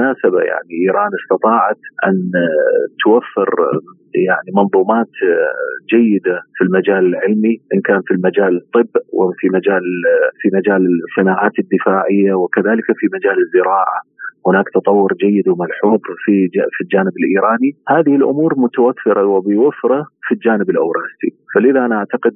يعني 0.52 0.72
إيران 0.84 1.10
استطاعت 1.24 1.80
أن 2.08 2.32
توفر 3.04 3.50
يعني 4.16 4.50
منظومات 4.56 5.14
جيدة 5.94 6.42
في 6.56 6.64
المجال 6.64 7.06
العلمي 7.06 7.56
إن 7.74 7.82
كان 7.82 8.02
في 8.08 8.14
المجال 8.14 8.58
الطب 8.58 9.02
وفي 9.14 9.48
مجال 9.50 9.84
في 10.42 10.50
مجال 10.54 10.82
الصناعات 11.08 11.52
الدفاعية 11.60 12.34
وكذلك 12.34 12.88
في 13.00 13.08
مجال 13.14 13.38
الزراعة. 13.40 14.00
هناك 14.48 14.66
تطور 14.76 15.14
جيد 15.24 15.48
وملحوظ 15.48 16.00
في 16.26 16.50
في 16.74 16.82
الجانب 16.84 17.14
الإيراني، 17.20 17.72
هذه 17.90 18.16
الأمور 18.16 18.54
متوفرة 18.58 19.26
وبوفرة 19.26 20.08
في 20.28 20.34
الجانب 20.36 20.70
الأوراسي، 20.70 21.30
فلذا 21.56 21.86
أنا 21.86 21.96
أعتقد 21.96 22.36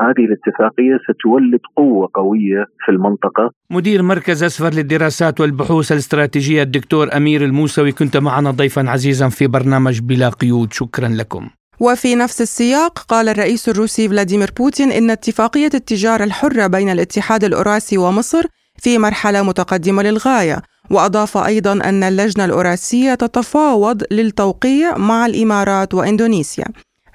هذه 0.00 0.24
الاتفاقية 0.28 0.98
ستولد 1.08 1.60
قوة 1.76 2.08
قوية 2.14 2.64
في 2.84 2.92
المنطقة. 2.92 3.50
مدير 3.70 4.02
مركز 4.02 4.42
أسفر 4.44 4.74
للدراسات 4.74 5.40
والبحوث 5.40 5.92
الاستراتيجية 5.92 6.62
الدكتور 6.62 7.16
أمير 7.16 7.44
الموسوي 7.44 7.92
كنت 7.92 8.16
معنا 8.16 8.50
ضيفا 8.50 8.90
عزيزا 8.90 9.28
في 9.28 9.46
برنامج 9.46 10.00
بلا 10.00 10.28
قيود، 10.28 10.72
شكرا 10.72 11.08
لكم. 11.08 11.48
وفي 11.80 12.14
نفس 12.14 12.40
السياق 12.40 12.98
قال 12.98 13.28
الرئيس 13.28 13.68
الروسي 13.68 14.08
فلاديمير 14.08 14.48
بوتين 14.58 14.90
إن 14.90 15.10
اتفاقية 15.10 15.70
التجارة 15.74 16.24
الحرة 16.24 16.66
بين 16.66 16.88
الاتحاد 16.88 17.44
الأوراسي 17.44 17.98
ومصر 17.98 18.42
في 18.82 18.98
مرحلة 18.98 19.42
متقدمة 19.42 20.02
للغاية 20.02 20.62
وأضاف 20.90 21.36
أيضا 21.36 21.72
أن 21.72 22.02
اللجنة 22.02 22.44
الأوراسية 22.44 23.14
تتفاوض 23.14 24.02
للتوقيع 24.10 24.98
مع 24.98 25.26
الإمارات 25.26 25.94
وإندونيسيا. 25.94 26.64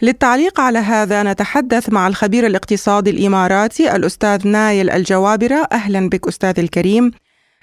للتعليق 0.01 0.59
على 0.59 0.79
هذا 0.79 1.23
نتحدث 1.23 1.89
مع 1.89 2.07
الخبير 2.07 2.45
الاقتصادي 2.45 3.09
الإماراتي 3.09 3.95
الأستاذ 3.95 4.47
نايل 4.47 4.89
الجوابرة. 4.89 5.67
أهلا 5.71 6.09
بك 6.09 6.27
أستاذ 6.27 6.59
الكريم. 6.59 7.11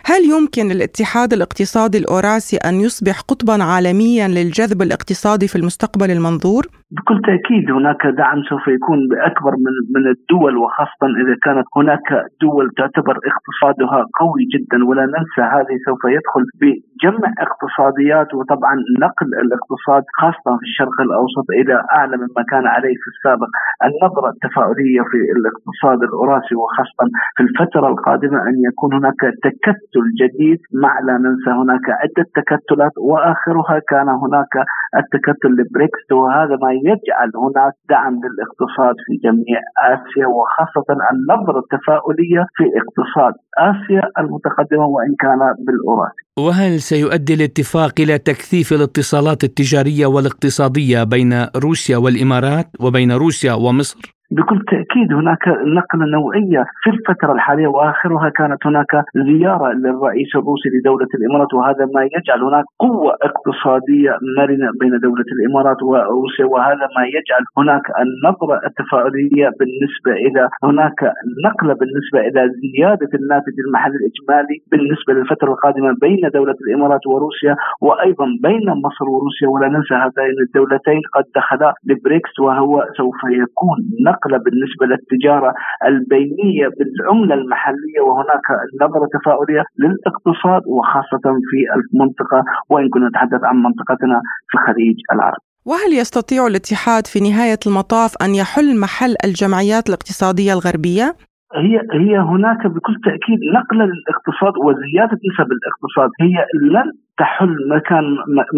هل 0.04 0.24
يمكن 0.24 0.68
للاتحاد 0.68 1.32
الاقتصادي 1.32 1.98
الأوراسي 1.98 2.56
أن 2.56 2.80
يصبح 2.80 3.20
قطبا 3.20 3.64
عالميا 3.64 4.28
للجذب 4.28 4.82
الاقتصادي 4.82 5.48
في 5.48 5.56
المستقبل 5.56 6.10
المنظور؟ 6.10 6.68
بكل 6.96 7.20
تأكيد 7.26 7.70
هناك 7.70 8.06
دعم 8.06 8.42
سوف 8.42 8.68
يكون 8.68 8.98
بأكبر 9.10 9.52
من 9.64 9.74
من 9.94 10.04
الدول 10.14 10.56
وخاصة 10.56 11.06
إذا 11.22 11.36
كانت 11.44 11.66
هناك 11.76 12.08
دول 12.40 12.70
تعتبر 12.78 13.16
اقتصادها 13.30 14.00
قوي 14.20 14.44
جدا 14.54 14.78
ولا 14.88 15.04
ننسى 15.14 15.42
هذه 15.54 15.74
سوف 15.86 16.02
يدخل 16.16 16.44
بجمع 16.60 17.28
اقتصاديات 17.46 18.34
وطبعا 18.34 18.74
نقل 19.04 19.30
الاقتصاد 19.44 20.04
خاصة 20.20 20.50
في 20.58 20.64
الشرق 20.70 20.96
الأوسط 21.06 21.46
إلى 21.60 21.74
أعلى 21.96 22.16
مما 22.16 22.42
كان 22.50 22.66
عليه 22.74 22.96
في 23.02 23.08
السابق، 23.12 23.50
النظره 23.86 24.28
التفاؤليه 24.34 25.00
في 25.10 25.18
الاقتصاد 25.36 25.98
الاوراسي 26.08 26.54
وخاصة 26.60 27.04
في 27.36 27.42
الفترة 27.46 27.86
القادمة 27.92 28.38
أن 28.48 28.56
يكون 28.68 28.90
هناك 28.94 29.20
تكتل 29.46 30.06
جديد. 30.20 30.58
مع 30.82 30.92
لا 31.06 31.14
ننسى 31.24 31.50
هناك 31.60 31.86
عدة 32.00 32.26
تكتلات 32.38 32.94
وآخرها 33.08 33.76
كان 33.88 34.08
هناك 34.24 34.54
التكتل 35.00 35.52
لبريكس 35.58 36.04
وهذا 36.12 36.56
ما 36.62 36.81
يجعل 36.90 37.30
هناك 37.44 37.74
دعم 37.90 38.14
للاقتصاد 38.24 38.96
في 39.06 39.12
جميع 39.24 39.58
آسيا 39.92 40.26
وخاصة 40.36 40.86
النظره 41.12 41.58
التفاؤلية 41.64 42.42
في 42.56 42.64
اقتصاد 42.80 43.34
آسيا 43.70 44.02
المتقدمة 44.18 44.86
وإن 44.86 45.14
كان 45.20 45.40
بالأوراسي. 45.66 46.22
وهل 46.38 46.80
سيؤدي 46.80 47.34
الاتفاق 47.34 47.92
إلى 48.00 48.18
تكثيف 48.18 48.72
الاتصالات 48.72 49.44
التجارية 49.44 50.06
والاقتصادية 50.06 51.04
بين 51.04 51.32
روسيا 51.64 51.96
والإمارات 51.96 52.68
وبين 52.80 53.12
روسيا 53.12 53.52
ومصر؟ 53.52 54.21
بكل 54.36 54.58
تأكيد 54.70 55.12
هناك 55.12 55.48
نقلة 55.48 56.04
نوعية 56.16 56.64
في 56.82 56.90
الفترة 56.90 57.32
الحالية 57.32 57.66
وآخرها 57.66 58.28
كانت 58.28 58.66
هناك 58.66 58.92
زيارة 59.28 59.72
للرئيس 59.72 60.30
الروسي 60.36 60.68
لدولة 60.74 61.10
الإمارات 61.18 61.54
وهذا 61.54 61.84
ما 61.94 62.02
يجعل 62.16 62.40
هناك 62.48 62.64
قوة 62.78 63.12
اقتصادية 63.28 64.12
مرنة 64.38 64.68
بين 64.80 64.94
دولة 65.06 65.28
الإمارات 65.36 65.82
وروسيا 65.82 66.44
وهذا 66.44 66.86
ما 66.96 67.02
يجعل 67.16 67.42
هناك 67.58 67.82
النظرة 68.04 68.56
التفاؤليه 68.66 69.46
بالنسبة 69.58 70.12
إلى 70.26 70.48
هناك 70.64 70.98
نقلة 71.46 71.74
بالنسبة 71.80 72.20
إلى 72.28 72.40
زيادة 72.62 73.10
الناتج 73.20 73.56
المحلي 73.66 73.96
الإجمالي 74.00 74.56
بالنسبة 74.70 75.12
للفترة 75.14 75.50
القادمة 75.52 75.90
بين 76.00 76.22
دولة 76.34 76.56
الإمارات 76.64 77.06
وروسيا 77.06 77.56
وأيضا 77.80 78.26
بين 78.42 78.66
مصر 78.84 79.06
وروسيا. 79.14 79.48
ولا 79.48 79.68
ننسى 79.68 79.94
هاتين 79.94 80.36
الدولتين 80.46 81.02
قد 81.14 81.24
دخلا 81.36 81.74
لبريكس 81.88 82.38
وهو 82.40 82.84
سوف 82.96 83.20
يكون 83.42 83.78
نقل 84.06 84.21
نقله 84.22 84.38
بالنسبة 84.38 84.86
للتجارة 84.86 85.54
البينية 85.86 86.66
بالعملة 86.78 87.34
المحلية 87.34 88.00
وهناك 88.06 88.46
نظرة 88.82 89.08
تفاؤلية 89.16 89.64
للاقتصاد 89.78 90.62
وخاصة 90.66 91.24
في 91.50 91.58
المنطقة 91.76 92.44
وإن 92.70 92.88
كنا 92.88 93.08
نتحدث 93.08 93.44
عن 93.44 93.56
منطقتنا 93.56 94.20
في 94.48 94.54
الخليج 94.58 94.96
العربي. 95.12 95.44
وهل 95.66 95.92
يستطيع 96.00 96.46
الاتحاد 96.46 97.06
في 97.06 97.20
نهاية 97.20 97.62
المطاف 97.66 98.10
أن 98.24 98.34
يحل 98.34 98.80
محل 98.80 99.14
الجمعيات 99.24 99.88
الاقتصادية 99.88 100.52
الغربية؟ 100.52 101.06
هي 101.54 101.76
هي 102.00 102.18
هناك 102.18 102.66
بكل 102.66 102.94
تأكيد 103.04 103.38
نقلة 103.56 103.84
للاقتصاد 103.92 104.54
وزيادة 104.64 105.18
نسب 105.28 105.48
الاقتصاد 105.56 106.10
هي 106.20 106.36
لن 106.74 106.88
تحل 107.18 107.56
مكان 107.76 108.04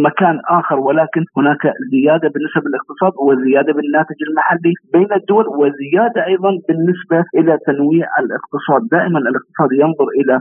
مكان 0.08 0.36
آخر 0.48 0.78
ولكن 0.80 1.22
هناك 1.36 1.62
زيادة 1.92 2.28
بالنسبة 2.34 2.62
للاقتصاد 2.68 3.12
وزيادة 3.26 3.72
بالناتج 3.72 4.18
المحلي 4.28 4.72
بين 4.92 5.10
الدول 5.20 5.46
وزيادة 5.60 6.26
أيضا 6.26 6.50
بالنسبة 6.68 7.20
إلى 7.38 7.58
تنويع 7.66 8.06
الاقتصاد، 8.22 8.80
دائما 8.96 9.18
الاقتصاد 9.18 9.70
ينظر 9.82 10.08
إلى 10.20 10.34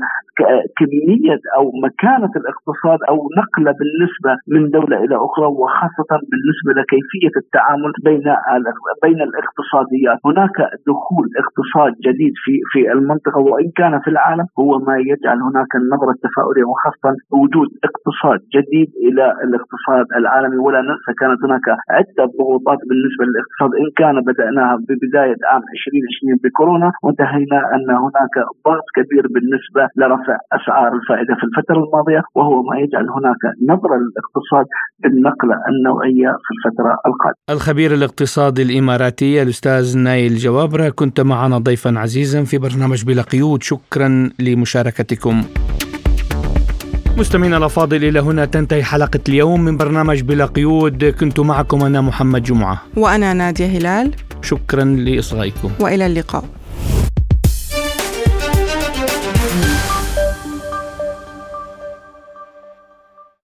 كمية 0.79 1.39
أو 1.57 1.65
مكانة 1.87 2.33
الاقتصاد 2.41 2.99
أو 3.09 3.17
نقلة 3.41 3.71
بالنسبة 3.79 4.31
من 4.53 4.61
دولة 4.77 4.97
إلى 5.03 5.15
أخرى 5.15 5.47
وخاصة 5.59 6.11
بالنسبة 6.31 6.71
لكيفية 6.79 7.33
التعامل 7.43 7.91
بين 8.07 8.25
بين 9.03 9.19
الاقتصاديات، 9.29 10.17
هناك 10.25 10.57
دخول 10.87 11.25
اقتصاد 11.41 11.93
جديد 12.07 12.33
في 12.43 12.53
في 12.71 12.91
المنطقة 12.91 13.39
وإن 13.39 13.69
كان 13.79 13.99
في 14.03 14.09
العالم 14.09 14.45
هو 14.59 14.79
ما 14.87 14.95
يجعل 14.97 15.37
هناك 15.49 15.71
النظرة 15.75 16.11
التفاؤلية 16.11 16.63
وخاصة 16.71 17.15
وجود 17.31 17.69
اقتصاد 18.03 18.39
جديد 18.57 18.89
إلى 19.07 19.25
الاقتصاد 19.45 20.05
العالمي 20.19 20.57
ولا 20.65 20.81
ننسى 20.89 21.11
كانت 21.21 21.39
هناك 21.45 21.67
عدة 21.97 22.23
ضغوطات 22.39 22.79
بالنسبة 22.89 23.23
للاقتصاد 23.27 23.71
إن 23.81 23.87
كان 24.01 24.15
بدأناها 24.27 24.75
ببداية 24.87 25.39
عام 25.49 25.63
2020 25.75 26.37
بكورونا 26.43 26.89
وانتهينا 27.03 27.59
أن 27.75 27.87
هناك 28.05 28.35
ضغط 28.67 28.87
كبير 28.97 29.23
بالنسبة 29.33 29.83
لرفع 29.99 30.35
أسعار 30.57 30.91
الفائدة 30.99 31.33
في 31.39 31.43
الفترة 31.49 31.79
الماضية 31.85 32.21
وهو 32.37 32.55
ما 32.69 32.75
يجعل 32.83 33.05
هناك 33.17 33.41
نظرة 33.71 33.95
للاقتصاد 34.03 34.67
بالنقله 35.01 35.55
النوعية 35.71 36.29
في 36.43 36.51
الفترة 36.55 36.91
القادمة. 37.09 37.41
الخبير 37.55 37.93
الاقتصادي 37.93 38.61
الإماراتي 38.67 39.41
الأستاذ 39.43 39.85
نايل 40.07 40.33
جوابرة 40.45 40.89
كنت 40.99 41.17
معنا 41.21 41.57
ضيفا 41.57 41.91
عزيزا 42.03 42.43
في 42.43 42.57
برنامج 42.57 42.99
بلا 43.07 43.21
قيود 43.21 43.61
شكرا 43.63 44.09
لمشاركتكم. 44.45 45.35
مستمعينا 47.17 47.57
الأفاضل 47.57 48.03
إلى 48.03 48.19
هنا 48.19 48.45
تنتهي 48.45 48.83
حلقة 48.83 49.19
اليوم 49.29 49.61
من 49.61 49.77
برنامج 49.77 50.21
بلا 50.21 50.45
قيود. 50.45 51.05
كنت 51.05 51.39
معكم 51.39 51.83
أنا 51.83 52.01
محمد 52.01 52.43
جمعة. 52.43 52.81
وأنا 52.97 53.33
نادية 53.33 53.65
هلال. 53.65 54.11
شكرا 54.41 54.83
لإصغائكم. 54.83 55.71
وإلى 55.79 56.05
اللقاء. 56.05 56.45